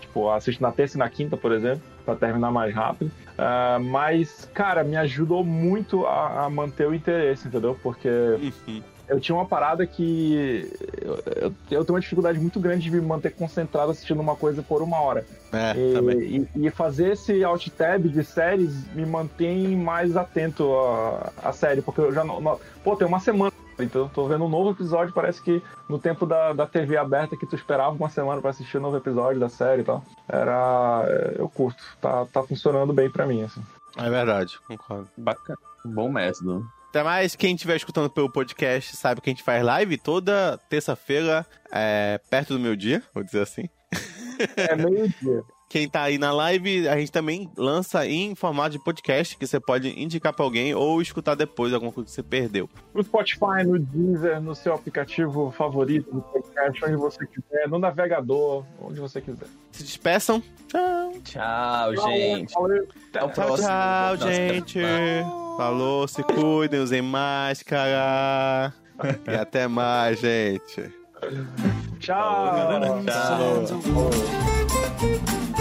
tipo, 0.00 0.30
assisto 0.30 0.62
na 0.62 0.70
terça 0.72 0.96
e 0.96 0.98
na 0.98 1.08
quinta, 1.08 1.36
por 1.36 1.52
exemplo, 1.52 1.82
pra 2.04 2.14
terminar 2.14 2.50
mais 2.50 2.74
rápido. 2.74 3.10
Ah, 3.38 3.78
mas, 3.80 4.48
cara, 4.54 4.84
me 4.84 4.96
ajudou 4.96 5.42
muito 5.42 6.06
a, 6.06 6.44
a 6.44 6.50
manter 6.50 6.86
o 6.86 6.94
interesse, 6.94 7.48
entendeu? 7.48 7.78
Porque 7.82 8.08
Uhum. 8.08 8.82
Eu 9.08 9.20
tinha 9.20 9.36
uma 9.36 9.46
parada 9.46 9.86
que 9.86 10.70
eu, 11.02 11.14
eu, 11.36 11.54
eu 11.70 11.84
tenho 11.84 11.94
uma 11.94 12.00
dificuldade 12.00 12.38
muito 12.38 12.58
grande 12.60 12.84
de 12.84 12.90
me 12.90 13.00
manter 13.00 13.30
concentrado 13.34 13.90
assistindo 13.90 14.20
uma 14.20 14.36
coisa 14.36 14.62
por 14.62 14.82
uma 14.82 15.00
hora. 15.00 15.26
É, 15.52 15.72
também. 15.92 16.18
E, 16.18 16.48
e- 16.56 16.66
e 16.66 16.70
fazer 16.70 17.12
esse 17.12 17.44
alt 17.44 17.68
tab 17.70 18.04
de 18.08 18.24
séries 18.24 18.86
me 18.94 19.04
mantém 19.06 19.76
mais 19.76 20.16
atento 20.16 20.70
à, 21.42 21.52
série, 21.52 21.82
porque 21.82 22.00
eu 22.00 22.12
já 22.12 22.24
não, 22.24 22.40
não- 22.40 22.58
Pô, 22.82 22.96
tem 22.96 23.06
uma 23.06 23.20
semana. 23.20 23.52
Então 23.78 24.02
eu 24.02 24.08
tô 24.08 24.28
vendo 24.28 24.44
um 24.44 24.48
novo 24.48 24.70
episódio, 24.70 25.12
parece 25.12 25.42
que 25.42 25.60
no 25.88 25.98
tempo 25.98 26.24
da, 26.24 26.52
da 26.52 26.64
TV 26.64 26.96
aberta 26.96 27.36
que 27.36 27.44
tu 27.44 27.56
esperava 27.56 27.90
uma 27.90 28.08
semana 28.08 28.40
pra 28.40 28.50
assistir 28.50 28.78
um 28.78 28.82
novo 28.82 28.96
episódio 28.96 29.40
da 29.40 29.48
série 29.48 29.82
e 29.82 29.84
tal. 29.84 30.04
Era. 30.28 31.32
Eu 31.36 31.48
curto. 31.48 31.82
Tá, 32.00 32.24
tá 32.32 32.42
funcionando 32.42 32.92
bem 32.92 33.10
pra 33.10 33.26
mim, 33.26 33.42
assim. 33.42 33.60
É 33.96 34.08
verdade, 34.08 34.58
concordo. 34.68 35.08
Bacana. 35.16 35.58
Bom 35.84 36.10
método. 36.10 36.64
Até 36.94 37.02
mais, 37.02 37.34
quem 37.34 37.56
estiver 37.56 37.74
escutando 37.74 38.08
pelo 38.08 38.30
podcast 38.30 38.94
sabe 38.94 39.20
que 39.20 39.28
a 39.28 39.32
gente 39.32 39.42
faz 39.42 39.64
live 39.64 39.98
toda 39.98 40.56
terça-feira, 40.68 41.44
é, 41.72 42.20
perto 42.30 42.54
do 42.54 42.60
meu 42.60 42.76
dia, 42.76 43.02
vou 43.12 43.24
dizer 43.24 43.42
assim. 43.42 43.68
É 44.56 44.76
meio-dia. 44.76 45.42
Quem 45.74 45.88
tá 45.88 46.02
aí 46.02 46.18
na 46.18 46.32
live, 46.32 46.86
a 46.86 46.96
gente 46.96 47.10
também 47.10 47.50
lança 47.56 48.06
em 48.06 48.36
formato 48.36 48.70
de 48.70 48.78
podcast, 48.78 49.36
que 49.36 49.44
você 49.44 49.58
pode 49.58 49.88
indicar 50.00 50.32
pra 50.32 50.44
alguém 50.44 50.72
ou 50.72 51.02
escutar 51.02 51.34
depois 51.34 51.74
alguma 51.74 51.90
coisa 51.90 52.06
que 52.06 52.14
você 52.14 52.22
perdeu. 52.22 52.70
No 52.94 53.02
Spotify, 53.02 53.64
no 53.66 53.76
Deezer, 53.76 54.40
no 54.40 54.54
seu 54.54 54.72
aplicativo 54.72 55.50
favorito, 55.50 56.14
no 56.14 56.22
podcast, 56.22 56.84
onde 56.84 56.94
você 56.94 57.26
quiser, 57.26 57.68
no 57.68 57.80
navegador, 57.80 58.64
onde 58.80 59.00
você 59.00 59.20
quiser. 59.20 59.48
Se 59.72 59.82
despeçam. 59.82 60.40
Tchau. 60.68 61.12
Tchau, 61.24 61.96
gente. 61.96 62.54
Valeu. 62.54 62.86
Até 63.08 63.24
o 63.24 63.30
Tchau, 63.30 63.30
próximo. 63.30 63.68
tchau, 63.68 64.16
gente. 64.28 64.80
Falou, 65.56 66.06
se 66.06 66.22
cuidem, 66.22 66.78
usem 66.78 67.02
máscara. 67.02 68.72
e 69.26 69.34
até 69.34 69.66
mais, 69.66 70.20
gente. 70.20 70.88
Tchau. 71.98 72.68
Tchau. 73.04 73.72
Falou. 73.82 75.53